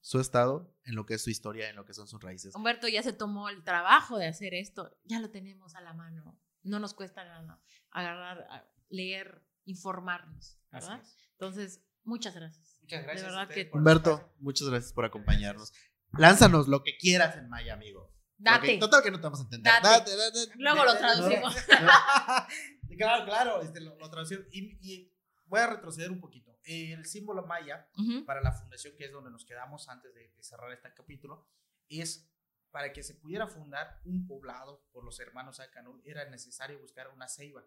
su 0.00 0.20
estado, 0.20 0.74
en 0.84 0.94
lo 0.94 1.04
que 1.04 1.14
es 1.14 1.22
su 1.22 1.30
historia, 1.30 1.68
en 1.68 1.76
lo 1.76 1.84
que 1.84 1.92
son 1.92 2.06
sus 2.08 2.22
raíces. 2.22 2.54
Humberto 2.54 2.88
ya 2.88 3.02
se 3.02 3.12
tomó 3.12 3.48
el 3.48 3.62
trabajo 3.64 4.18
de 4.18 4.26
hacer 4.28 4.54
esto, 4.54 4.96
ya 5.04 5.20
lo 5.20 5.30
tenemos 5.30 5.74
a 5.74 5.80
la 5.80 5.92
mano. 5.92 6.40
No 6.62 6.78
nos 6.78 6.94
cuesta 6.94 7.24
nada 7.24 7.60
agarrar, 7.90 8.68
leer, 8.88 9.44
informarnos, 9.64 10.58
¿verdad? 10.70 11.00
es. 11.02 11.16
Entonces, 11.32 11.82
muchas 12.04 12.34
gracias. 12.34 12.78
Muchas 12.82 13.02
gracias. 13.02 13.26
De 13.26 13.30
verdad 13.36 13.48
que- 13.48 13.70
Humberto, 13.72 14.32
muchas 14.38 14.68
gracias 14.68 14.92
por 14.92 15.04
acompañarnos. 15.04 15.72
Lánzanos 16.12 16.68
lo 16.68 16.82
que 16.82 16.96
quieras 16.96 17.36
en 17.36 17.48
Maya, 17.48 17.74
amigo. 17.74 18.12
Date. 18.38 18.78
total 18.78 19.02
que 19.02 19.10
no 19.10 19.16
te 19.18 19.22
vamos 19.24 19.40
a 19.40 19.42
entender. 19.44 19.72
Date. 19.72 19.88
Date, 19.88 20.16
date. 20.16 20.52
Luego 20.56 20.84
lo 20.84 20.94
traducimos. 20.98 21.54
claro, 22.98 23.24
claro, 23.24 23.62
este, 23.62 23.80
lo, 23.80 23.96
lo 23.96 24.10
traducieron. 24.10 24.46
Y, 24.50 24.78
y 24.80 25.12
voy 25.46 25.60
a 25.60 25.66
retroceder 25.68 26.10
un 26.10 26.20
poquito. 26.20 26.58
El 26.64 27.06
símbolo 27.06 27.46
maya 27.46 27.88
Ujú. 27.96 28.24
para 28.24 28.40
la 28.40 28.52
fundación, 28.52 28.94
que 28.96 29.04
es 29.06 29.12
donde 29.12 29.30
nos 29.30 29.44
quedamos 29.44 29.88
antes 29.88 30.12
de, 30.14 30.28
de 30.30 30.42
cerrar 30.42 30.72
este 30.72 30.92
capítulo, 30.94 31.46
es 31.88 32.28
para 32.70 32.92
que 32.92 33.02
se 33.02 33.14
pudiera 33.14 33.46
fundar 33.46 34.00
un 34.04 34.26
poblado 34.26 34.84
por 34.92 35.04
los 35.04 35.18
hermanos 35.20 35.60
Acanul, 35.60 36.02
era 36.04 36.28
necesario 36.28 36.78
buscar 36.80 37.08
una 37.08 37.28
ceiba. 37.28 37.64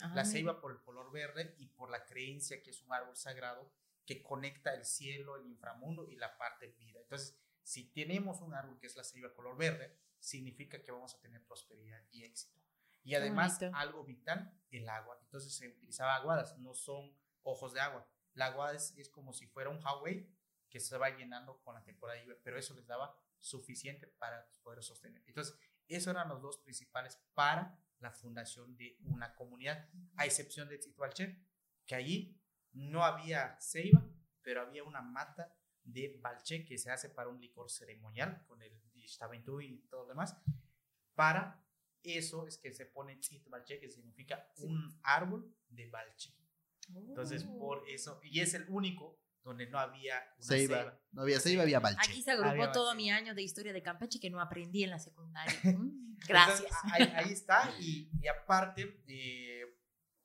Ah, 0.00 0.12
La 0.14 0.24
ceiba 0.24 0.60
por 0.60 0.72
el 0.72 0.80
color 0.82 1.10
verde 1.10 1.54
y 1.58 1.66
por 1.68 1.90
la 1.90 2.04
creencia 2.06 2.62
que 2.62 2.70
es 2.70 2.82
un 2.82 2.92
árbol 2.92 3.16
sagrado 3.16 3.72
que 4.06 4.22
conecta 4.22 4.72
el 4.74 4.84
cielo, 4.84 5.36
el 5.36 5.46
inframundo 5.46 6.08
y 6.08 6.16
la 6.16 6.38
parte 6.38 6.68
vida. 6.68 7.00
Entonces, 7.00 7.36
si 7.62 7.90
tenemos 7.92 8.40
un 8.40 8.54
árbol 8.54 8.78
que 8.78 8.86
es 8.86 8.94
la 8.96 9.02
ceiba 9.02 9.34
color 9.34 9.56
verde, 9.58 9.98
significa 10.26 10.82
que 10.82 10.90
vamos 10.90 11.14
a 11.14 11.20
tener 11.20 11.44
prosperidad 11.44 12.02
y 12.10 12.24
éxito. 12.24 12.60
Y 13.04 13.14
además, 13.14 13.62
algo 13.72 14.02
vital, 14.04 14.52
el 14.70 14.88
agua. 14.88 15.16
Entonces 15.22 15.54
se 15.54 15.68
utilizaba 15.68 16.16
aguadas, 16.16 16.58
no 16.58 16.74
son 16.74 17.16
ojos 17.42 17.72
de 17.72 17.80
agua. 17.80 18.08
La 18.34 18.46
aguada 18.46 18.74
es, 18.74 18.92
es 18.98 19.08
como 19.08 19.32
si 19.32 19.46
fuera 19.46 19.70
un 19.70 19.78
highway 19.78 20.28
que 20.68 20.80
se 20.80 20.98
va 20.98 21.10
llenando 21.10 21.62
con 21.62 21.74
la 21.74 21.84
temporada 21.84 22.18
de 22.18 22.24
lluvia, 22.24 22.40
pero 22.42 22.58
eso 22.58 22.74
les 22.74 22.86
daba 22.86 23.16
suficiente 23.38 24.08
para 24.08 24.50
poder 24.64 24.82
sostener. 24.82 25.22
Entonces, 25.26 25.56
esos 25.86 26.10
eran 26.10 26.28
los 26.28 26.42
dos 26.42 26.58
principales 26.58 27.22
para 27.34 27.78
la 28.00 28.10
fundación 28.10 28.76
de 28.76 28.98
una 29.04 29.36
comunidad, 29.36 29.88
a 30.16 30.26
excepción 30.26 30.68
de 30.68 30.78
Titualche, 30.78 31.40
que 31.86 31.94
allí 31.94 32.36
no 32.72 33.04
había 33.04 33.56
ceiba, 33.60 34.04
pero 34.42 34.62
había 34.62 34.82
una 34.82 35.00
mata 35.00 35.56
de 35.84 36.18
balché 36.20 36.64
que 36.64 36.78
se 36.78 36.90
hace 36.90 37.08
para 37.10 37.28
un 37.28 37.40
licor 37.40 37.70
ceremonial 37.70 38.44
con 38.46 38.60
el 38.60 38.76
Ixtaventú 39.06 39.60
y 39.60 39.78
todo 39.88 40.02
lo 40.02 40.08
demás. 40.08 40.36
Para 41.14 41.64
eso 42.02 42.46
es 42.46 42.58
que 42.58 42.72
se 42.72 42.86
pone 42.86 43.16
Tzitbalché, 43.16 43.80
que 43.80 43.90
significa 43.90 44.48
un 44.58 45.00
árbol 45.02 45.54
de 45.68 45.88
balché. 45.88 46.34
Entonces, 46.94 47.44
Oh. 47.48 47.58
por 47.58 47.88
eso, 47.88 48.20
y 48.22 48.40
es 48.40 48.54
el 48.54 48.64
único 48.68 49.18
donde 49.42 49.66
no 49.68 49.78
había 49.78 50.16
una 50.38 50.46
Ceiba. 50.46 50.76
ceiba. 50.78 51.00
No 51.12 51.22
había 51.22 51.40
Ceiba, 51.40 51.62
había 51.62 51.80
Balche. 51.80 52.10
Aquí 52.10 52.22
se 52.22 52.32
agrupó 52.32 52.50
Había 52.50 52.72
todo 52.72 52.84
bastante. 52.86 53.02
mi 53.02 53.10
año 53.10 53.34
de 53.34 53.42
historia 53.42 53.72
de 53.72 53.82
Campeche 53.82 54.18
que 54.20 54.28
no 54.30 54.40
aprendí 54.40 54.82
en 54.84 54.90
la 54.90 54.98
secundaria. 54.98 55.52
Mm, 55.64 56.16
Gracias. 56.28 56.60
Entonces, 56.84 56.92
ahí, 56.92 57.12
ahí 57.26 57.32
está. 57.32 57.74
Y, 57.80 58.10
y 58.20 58.26
aparte, 58.28 59.02
eh, 59.06 59.64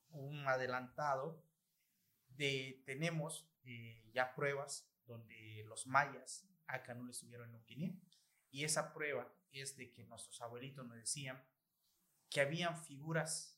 un 0.10 0.48
adelantado, 0.48 1.44
de, 2.30 2.82
tenemos 2.86 3.48
eh, 3.64 4.10
ya 4.14 4.34
pruebas 4.34 4.90
donde 5.06 5.64
los 5.68 5.86
mayas 5.88 6.48
acá 6.66 6.94
no 6.94 7.10
estuvieron 7.10 7.50
en 7.50 7.56
Uquiní. 7.56 8.02
Y 8.52 8.64
esa 8.66 8.94
prueba 8.94 9.34
es 9.52 9.76
de 9.78 9.92
que 9.92 10.04
nuestros 10.06 10.42
abuelitos 10.42 10.86
nos 10.86 10.98
decían 10.98 11.44
que 12.30 12.42
habían 12.42 12.82
figuras 12.84 13.58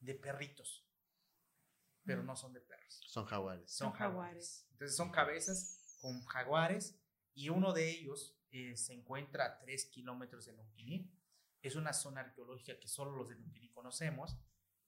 de 0.00 0.14
perritos, 0.14 0.86
pero 2.04 2.22
no 2.22 2.36
son 2.36 2.52
de 2.52 2.60
perros 2.60 3.02
Son 3.06 3.24
jaguares. 3.24 3.70
son 3.70 3.88
Son 3.90 3.98
jaguares. 3.98 4.24
jaguares. 4.26 4.66
Entonces 4.72 4.96
son 4.96 5.10
cabezas 5.10 5.96
con 6.00 6.22
jaguares 6.26 6.98
y 7.34 7.48
uno 7.48 7.72
de 7.72 7.90
ellos 7.90 8.38
eh, 8.50 8.76
se 8.76 8.92
encuentra 8.92 9.44
a 9.46 9.58
3 9.58 9.86
kilómetros 9.86 10.46
de 10.46 10.52
Nunquini. 10.52 11.10
Es 11.62 11.74
una 11.76 11.92
zona 11.92 12.20
arqueológica 12.20 12.78
que 12.78 12.88
solo 12.88 13.10
los 13.16 13.28
de 13.28 13.36
Nunquini 13.36 13.70
conocemos, 13.70 14.38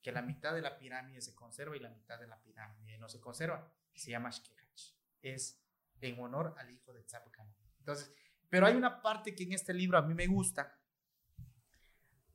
que 0.02 0.12
la 0.12 0.22
mitad 0.22 0.54
de 0.54 0.62
la 0.62 0.78
pirámide 0.78 1.20
se 1.20 1.34
conserva 1.34 1.76
y 1.76 1.80
la 1.80 1.90
mitad 1.90 2.20
de 2.20 2.28
la 2.28 2.40
pirámide 2.42 2.98
no 2.98 3.08
se 3.08 3.20
conserva. 3.20 3.74
Se 3.94 4.10
llama 4.10 4.30
Xquecach. 4.30 4.94
Es 5.22 5.60
en 6.00 6.20
honor 6.20 6.54
al 6.58 6.70
hijo 6.70 6.92
de 6.92 7.02
Tzapocano. 7.02 7.52
Entonces, 7.80 8.14
pero 8.48 8.66
hay 8.66 8.74
una 8.74 9.02
parte 9.02 9.34
que 9.34 9.44
en 9.44 9.52
este 9.52 9.74
libro 9.74 9.98
a 9.98 10.02
mí 10.02 10.14
me 10.14 10.26
gusta, 10.26 10.80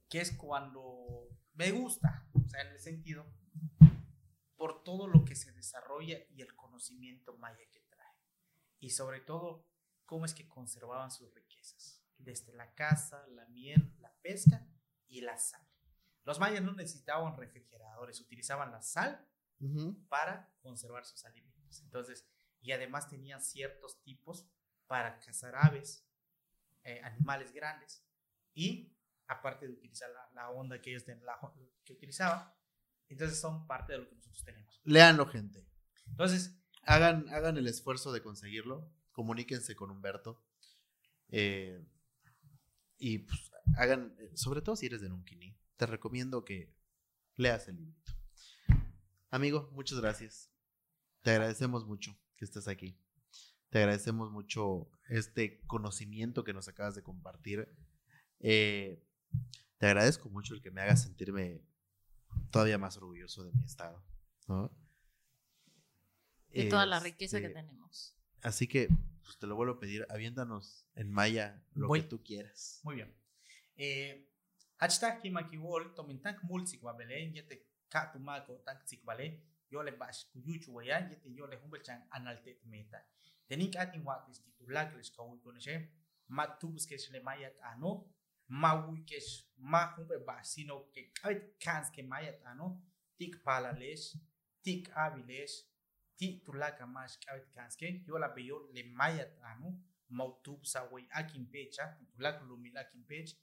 que 0.09 0.21
es 0.21 0.31
cuando 0.37 1.27
me 1.53 1.71
gusta, 1.71 2.29
o 2.33 2.47
sea, 2.47 2.61
en 2.61 2.67
el 2.69 2.79
sentido, 2.79 3.25
por 4.55 4.83
todo 4.83 5.07
lo 5.07 5.25
que 5.25 5.35
se 5.35 5.51
desarrolla 5.51 6.19
y 6.29 6.41
el 6.41 6.55
conocimiento 6.55 7.35
maya 7.37 7.65
que 7.71 7.81
trae. 7.81 8.15
Y 8.79 8.91
sobre 8.91 9.21
todo, 9.21 9.67
cómo 10.05 10.25
es 10.25 10.33
que 10.33 10.47
conservaban 10.47 11.11
sus 11.11 11.33
riquezas, 11.33 12.03
desde 12.17 12.53
la 12.53 12.73
caza, 12.75 13.25
la 13.29 13.45
miel, 13.47 13.93
la 13.99 14.13
pesca 14.21 14.67
y 15.07 15.21
la 15.21 15.37
sal. 15.37 15.67
Los 16.23 16.39
mayas 16.39 16.61
no 16.63 16.73
necesitaban 16.73 17.35
refrigeradores, 17.35 18.21
utilizaban 18.21 18.71
la 18.71 18.81
sal 18.81 19.27
para 20.09 20.53
conservar 20.61 21.05
sus 21.05 21.25
alimentos. 21.25 21.81
Entonces, 21.81 22.27
y 22.61 22.71
además 22.71 23.09
tenían 23.09 23.41
ciertos 23.41 24.01
tipos 24.03 24.49
para 24.87 25.19
cazar 25.19 25.55
aves, 25.55 26.05
eh, 26.83 27.01
animales 27.03 27.51
grandes 27.53 28.05
y 28.53 28.95
aparte 29.27 29.67
de 29.67 29.73
utilizar 29.73 30.09
la, 30.11 30.29
la 30.33 30.49
onda 30.51 30.81
que 30.81 30.91
ellos 30.91 31.05
ten- 31.05 31.23
la, 31.25 31.39
que 31.83 31.93
utilizaban, 31.93 32.53
entonces 33.09 33.39
son 33.39 33.65
parte 33.67 33.93
de 33.93 33.99
lo 33.99 34.09
que 34.09 34.15
nosotros 34.15 34.43
tenemos. 34.43 34.81
Léanlo, 34.83 35.25
gente. 35.27 35.65
Entonces, 36.07 36.59
Hagan, 36.85 37.29
hagan 37.29 37.55
el 37.55 37.67
esfuerzo 37.67 38.11
de 38.11 38.21
conseguirlo. 38.21 38.91
Comuníquense 39.13 39.73
con 39.73 39.89
Humberto. 39.89 40.43
Eh, 41.29 41.81
y 42.97 43.19
pues, 43.19 43.51
hagan, 43.77 44.13
sobre 44.35 44.61
todo 44.61 44.75
si 44.75 44.87
eres 44.87 44.99
de 44.99 45.07
Nunkini, 45.07 45.57
te 45.77 45.85
recomiendo 45.85 46.43
que 46.43 46.75
leas 47.35 47.69
el 47.69 47.77
libro. 47.77 47.97
Amigo, 49.29 49.69
muchas 49.71 49.99
gracias. 50.01 50.51
Te 51.21 51.31
agradecemos 51.31 51.85
mucho 51.85 52.19
que 52.35 52.43
estés 52.43 52.67
aquí. 52.67 52.99
Te 53.73 53.79
agradecemos 53.79 54.29
mucho 54.29 54.87
este 55.09 55.59
conocimiento 55.65 56.43
que 56.43 56.53
nos 56.53 56.67
acabas 56.67 56.93
de 56.93 57.01
compartir. 57.01 57.67
Eh, 58.39 59.03
te 59.79 59.87
agradezco 59.87 60.29
mucho 60.29 60.53
el 60.53 60.61
que 60.61 60.69
me 60.69 60.81
hagas 60.81 61.01
sentirme 61.01 61.59
todavía 62.51 62.77
más 62.77 62.97
orgulloso 62.97 63.43
de 63.43 63.51
mi 63.51 63.65
estado. 63.65 64.05
¿no? 64.47 64.71
De 66.51 66.65
toda 66.65 66.85
la 66.85 66.99
riqueza 66.99 67.39
que 67.39 67.47
Este, 67.47 67.61
tenemos. 67.63 68.15
Así 68.43 68.67
que 68.67 68.89
pues, 69.23 69.39
te 69.39 69.47
lo 69.47 69.55
vuelvo 69.55 69.73
a 69.73 69.79
pedir, 69.79 70.05
aviéntanos 70.11 70.85
en 70.93 71.11
maya 71.11 71.65
lo 71.73 71.87
Voy. 71.87 72.03
que 72.03 72.09
tú 72.09 72.21
quieras. 72.23 72.79
muy 72.83 72.97
bien. 72.97 73.11
Eh, 73.75 74.29
hashtag 74.77 75.19
Kimakiwol, 75.19 75.95
tomin 75.95 76.21
tank 76.21 76.43
mulsik 76.43 76.83
wabele, 76.83 77.31
yete 77.33 77.65
katumako 77.89 78.61
tank 78.63 78.85
sik 78.85 79.03
wale, 79.07 79.41
yo 79.71 79.81
le 79.81 79.93
bash 79.93 80.27
kuyuchu 80.31 80.73
waya, 80.75 81.09
yete 81.09 81.33
yo 81.33 81.47
le 81.47 81.57
humbelchan 81.57 82.05
analtet 82.11 82.63
meta. 82.65 83.03
Δεν 83.53 83.61
είναι 83.61 83.69
κάτι 83.69 83.99
που 83.99 84.11
άκρης 84.11 84.39
και 84.39 84.49
τουλάχιστον 84.57 85.03
σκόβουν 85.03 85.41
τον 85.41 85.55
εσέ, 85.55 85.91
μα 86.25 86.57
τούπους 86.57 86.85
και 86.85 86.97
σε 86.97 87.21
μάγια 87.21 87.55
τάνο, 87.55 88.15
μα 88.45 88.87
ούκες, 88.89 89.51
μα 89.55 89.87
χούμπε 89.87 90.17
βασίνο 90.17 90.87
και 90.91 91.01
κάτι 91.21 91.55
κάνεις 91.57 91.89
και 91.89 92.03
μάγια 92.03 92.37
τάνο, 92.37 92.83
τι 93.15 93.29
κπάλα 93.29 93.77
λες, 93.77 94.23
τι 94.61 94.81
κάβι 94.81 95.23
λες, 95.23 95.71
τι 96.15 96.41
τουλάχιστον 96.43 96.89
μας 96.89 97.17
κάτι 97.25 97.49
κάνεις 97.53 97.75
και 97.75 97.91
και 97.91 98.11
όλα 98.11 98.31
πιο 98.31 98.69
λε 98.73 98.83
μάγια 98.83 99.33
τάνο, 99.33 99.83
μα 100.05 100.39
τούπους 100.41 100.75
αγωγή 100.75 101.07
άκην 101.09 101.49
πέτσα, 101.49 102.07
τουλάχιστον 102.11 102.47
λουμίλα 102.47 102.79
άκην 102.79 103.05
πέτσα, 103.05 103.35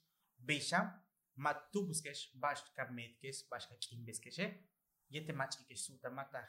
πέτσα, 0.45 1.05
μα 1.33 1.69
τούπους 1.69 2.01
και 2.01 2.13
σπάσκα 2.13 2.69
καμέτικες, 2.73 3.37
σπάσκα 3.37 3.75
κύμπες 3.75 4.19
και 4.19 4.31
σε, 4.31 4.65
γιατί 5.07 5.33
μάτσι 5.33 5.63
και 5.63 5.75
σούτα 5.75 6.11
μάτα, 6.11 6.47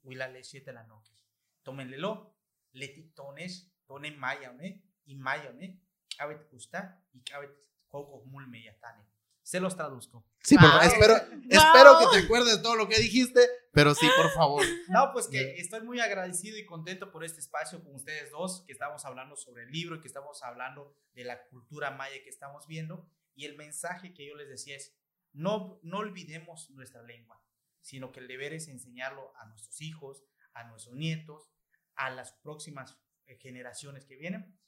ουλα 0.00 0.28
λες, 0.28 0.50
γιατί 0.50 0.70
λανόκες. 0.72 1.26
Το 1.62 1.72
μελελό, 1.72 2.38
tomen 2.74 2.82
lelo 2.82 2.92
leti 2.92 3.02
tones 3.14 3.72
tonen 3.86 4.18
maya 4.18 4.52
ne 4.52 4.82
y 5.04 5.14
maya 5.16 5.52
ne 5.52 5.80
kabet 6.16 6.50
gusta 6.50 7.02
y 7.12 7.22
kabet 7.22 7.50
coco 7.88 8.24
mul 8.26 8.46
me 8.46 8.62
yatane 8.62 9.14
se 9.44 9.60
los 9.60 9.76
traduzco. 9.76 10.26
Sí, 10.42 10.56
por 10.56 10.70
favor, 10.70 10.84
espero, 10.84 11.14
espero 11.50 11.98
que 11.98 12.18
te 12.18 12.24
acuerdes 12.24 12.56
de 12.56 12.62
todo 12.62 12.76
lo 12.76 12.88
que 12.88 12.98
dijiste, 12.98 13.40
pero 13.72 13.94
sí, 13.94 14.08
por 14.16 14.30
favor. 14.30 14.64
No, 14.88 15.10
pues 15.12 15.28
que 15.28 15.56
estoy 15.56 15.82
muy 15.82 16.00
agradecido 16.00 16.56
y 16.56 16.64
contento 16.64 17.10
por 17.10 17.24
este 17.24 17.40
espacio 17.40 17.82
con 17.84 17.94
ustedes 17.94 18.30
dos, 18.30 18.64
que 18.66 18.72
estamos 18.72 19.04
hablando 19.04 19.36
sobre 19.36 19.64
el 19.64 19.70
libro, 19.70 20.00
que 20.00 20.08
estamos 20.08 20.42
hablando 20.42 20.96
de 21.12 21.24
la 21.24 21.44
cultura 21.48 21.90
maya 21.90 22.22
que 22.22 22.30
estamos 22.30 22.66
viendo. 22.66 23.06
Y 23.34 23.44
el 23.44 23.56
mensaje 23.56 24.14
que 24.14 24.26
yo 24.26 24.34
les 24.34 24.48
decía 24.48 24.76
es, 24.76 24.96
no, 25.32 25.78
no 25.82 25.98
olvidemos 25.98 26.70
nuestra 26.70 27.02
lengua, 27.02 27.42
sino 27.82 28.12
que 28.12 28.20
el 28.20 28.28
deber 28.28 28.54
es 28.54 28.68
enseñarlo 28.68 29.36
a 29.36 29.46
nuestros 29.46 29.80
hijos, 29.82 30.24
a 30.54 30.64
nuestros 30.64 30.94
nietos, 30.94 31.50
a 31.96 32.10
las 32.10 32.32
próximas 32.32 32.98
eh, 33.26 33.36
generaciones 33.36 34.04
que 34.04 34.16
vienen. 34.16 34.58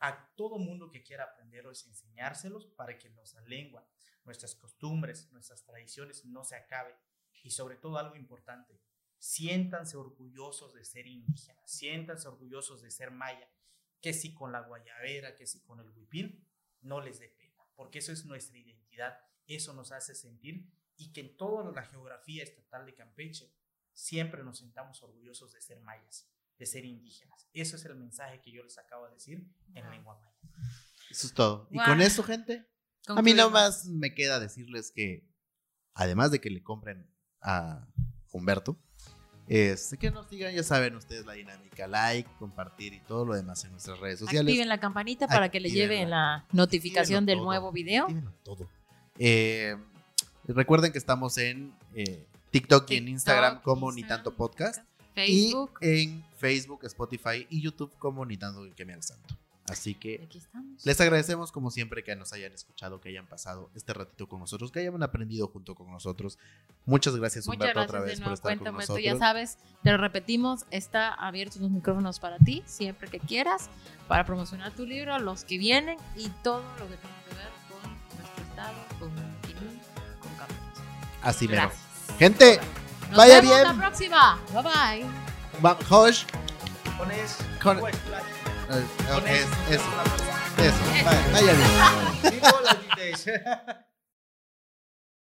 A 0.00 0.34
todo 0.34 0.58
mundo 0.58 0.90
que 0.90 1.02
quiera 1.02 1.24
aprenderlo 1.24 1.70
es 1.70 1.86
enseñárselos 1.86 2.66
para 2.66 2.98
que 2.98 3.10
nuestra 3.10 3.42
lengua, 3.42 3.88
nuestras 4.24 4.54
costumbres, 4.54 5.30
nuestras 5.32 5.64
tradiciones 5.64 6.24
no 6.24 6.44
se 6.44 6.56
acaben. 6.56 6.94
Y 7.42 7.50
sobre 7.50 7.76
todo 7.76 7.98
algo 7.98 8.16
importante, 8.16 8.80
siéntanse 9.18 9.96
orgullosos 9.96 10.74
de 10.74 10.84
ser 10.84 11.06
indígenas, 11.06 11.70
siéntanse 11.70 12.28
orgullosos 12.28 12.82
de 12.82 12.90
ser 12.90 13.10
maya, 13.10 13.48
que 14.00 14.12
si 14.12 14.34
con 14.34 14.52
la 14.52 14.60
guayabera, 14.60 15.34
que 15.34 15.46
si 15.46 15.62
con 15.62 15.80
el 15.80 15.88
huipil, 15.90 16.46
no 16.82 17.00
les 17.00 17.18
dé 17.18 17.28
pena, 17.28 17.64
porque 17.74 18.00
eso 18.00 18.12
es 18.12 18.26
nuestra 18.26 18.58
identidad, 18.58 19.18
eso 19.46 19.72
nos 19.72 19.92
hace 19.92 20.14
sentir 20.14 20.70
y 20.96 21.12
que 21.12 21.22
en 21.22 21.36
toda 21.36 21.72
la 21.72 21.84
geografía 21.84 22.42
estatal 22.42 22.84
de 22.86 22.94
Campeche 22.94 23.50
siempre 23.92 24.42
nos 24.42 24.58
sentamos 24.58 25.02
orgullosos 25.02 25.52
de 25.52 25.60
ser 25.60 25.80
mayas, 25.80 26.30
de 26.58 26.66
ser 26.66 26.84
indígenas. 26.84 27.48
Eso 27.52 27.76
es 27.76 27.84
el 27.84 27.94
mensaje 27.96 28.40
que 28.40 28.52
yo 28.52 28.62
les 28.62 28.78
acabo 28.78 29.06
de 29.06 29.14
decir 29.14 29.46
en 29.74 29.90
lengua 29.90 30.18
maya. 30.18 30.66
Eso 31.10 31.26
es 31.26 31.34
todo. 31.34 31.68
Y 31.70 31.78
con 31.78 32.00
eso, 32.00 32.22
gente, 32.22 32.66
a 33.06 33.22
mí 33.22 33.34
nada 33.34 33.50
más 33.50 33.86
me 33.86 34.14
queda 34.14 34.40
decirles 34.40 34.92
que, 34.94 35.28
además 35.94 36.30
de 36.30 36.40
que 36.40 36.50
le 36.50 36.62
compren 36.62 37.08
a 37.40 37.86
Humberto, 38.32 38.80
este, 39.46 39.98
que 39.98 40.10
nos 40.10 40.28
digan, 40.30 40.54
ya 40.54 40.62
saben 40.62 40.96
ustedes 40.96 41.26
la 41.26 41.34
dinámica, 41.34 41.86
like, 41.86 42.28
compartir 42.38 42.94
y 42.94 43.00
todo 43.00 43.26
lo 43.26 43.34
demás 43.34 43.62
en 43.64 43.72
nuestras 43.72 44.00
redes 44.00 44.18
sociales. 44.18 44.50
Activen 44.50 44.68
la 44.68 44.80
campanita 44.80 45.28
para 45.28 45.50
que 45.50 45.60
le 45.60 45.70
lleve 45.70 46.06
la 46.06 46.46
notificación 46.52 47.26
del 47.26 47.38
todo. 47.38 47.44
nuevo 47.44 47.72
video. 47.72 48.06
Todo. 48.42 48.68
Eh, 49.18 49.76
recuerden 50.44 50.92
que 50.92 50.98
estamos 50.98 51.36
en 51.36 51.74
eh, 51.94 52.26
TikTok 52.50 52.90
y 52.90 52.96
en 52.96 53.08
Instagram 53.08 53.60
como 53.60 53.92
Ni 53.92 54.02
Tanto 54.04 54.34
Podcast. 54.34 54.82
Facebook. 55.14 55.78
Y 55.80 56.02
en 56.02 56.24
Facebook, 56.36 56.80
Spotify 56.84 57.46
y 57.48 57.60
YouTube 57.62 57.92
como 57.98 58.24
Ni 58.26 58.36
Tanto 58.36 58.62
que 58.74 58.84
me 58.84 58.94
al 58.94 59.02
santo. 59.02 59.36
Así 59.66 59.94
que 59.94 60.20
Aquí 60.22 60.36
estamos. 60.36 60.84
les 60.84 61.00
agradecemos 61.00 61.50
como 61.50 61.70
siempre 61.70 62.04
que 62.04 62.14
nos 62.16 62.34
hayan 62.34 62.52
escuchado, 62.52 63.00
que 63.00 63.08
hayan 63.08 63.26
pasado 63.26 63.70
este 63.74 63.94
ratito 63.94 64.28
con 64.28 64.40
nosotros, 64.40 64.70
que 64.70 64.80
hayan 64.80 65.02
aprendido 65.02 65.48
junto 65.48 65.74
con 65.74 65.90
nosotros. 65.90 66.38
Muchas 66.84 67.16
gracias, 67.16 67.46
Muchas 67.46 67.60
Humberto, 67.70 67.80
gracias 67.80 67.88
otra 67.88 68.00
vez 68.02 68.20
por 68.20 68.32
estar 68.34 68.50
con 68.50 68.58
Cuéntame, 68.58 68.76
tú 68.86 68.92
nosotros. 68.92 69.04
ya 69.04 69.16
sabes, 69.16 69.56
te 69.82 69.90
lo 69.90 69.96
repetimos, 69.96 70.66
está 70.70 71.14
abiertos 71.14 71.62
los 71.62 71.70
micrófonos 71.70 72.20
para 72.20 72.36
ti, 72.38 72.62
siempre 72.66 73.08
que 73.08 73.20
quieras, 73.20 73.70
para 74.06 74.26
promocionar 74.26 74.70
tu 74.74 74.84
libro, 74.84 75.18
los 75.18 75.44
que 75.44 75.56
vienen 75.56 75.96
y 76.14 76.28
todo 76.42 76.62
lo 76.78 76.86
que 76.86 76.96
tenga 76.96 77.24
que 77.26 77.34
ver 77.34 77.48
con 77.70 78.18
nuestro 78.18 78.44
estado, 78.44 78.84
con 78.98 79.10
Quilín, 79.46 79.80
con 80.20 80.34
Campeche. 80.36 80.82
Así 81.22 81.48
mero. 81.48 81.70
Gracias. 82.18 82.83
Nos 83.08 83.16
vaya 83.16 83.40
vemos 83.40 83.56
bien. 83.56 83.68
la 83.68 83.74
próxima. 83.86 84.38
Bye 84.52 84.62
bye. 84.62 85.06
va- 85.64 85.78
Josh, 85.88 86.24
Con 86.98 87.10
eso, 87.10 87.44
Con- 87.62 87.80
pues, 87.80 87.94
la- 88.10 88.18
eh, 88.78 88.84
con 89.12 89.26
es- 89.28 89.40
eso, 89.40 89.50
eso, 89.70 89.84
eso, 90.58 91.04
vaya- 91.04 91.28
vaya 91.32 91.52
bien. 91.52 92.40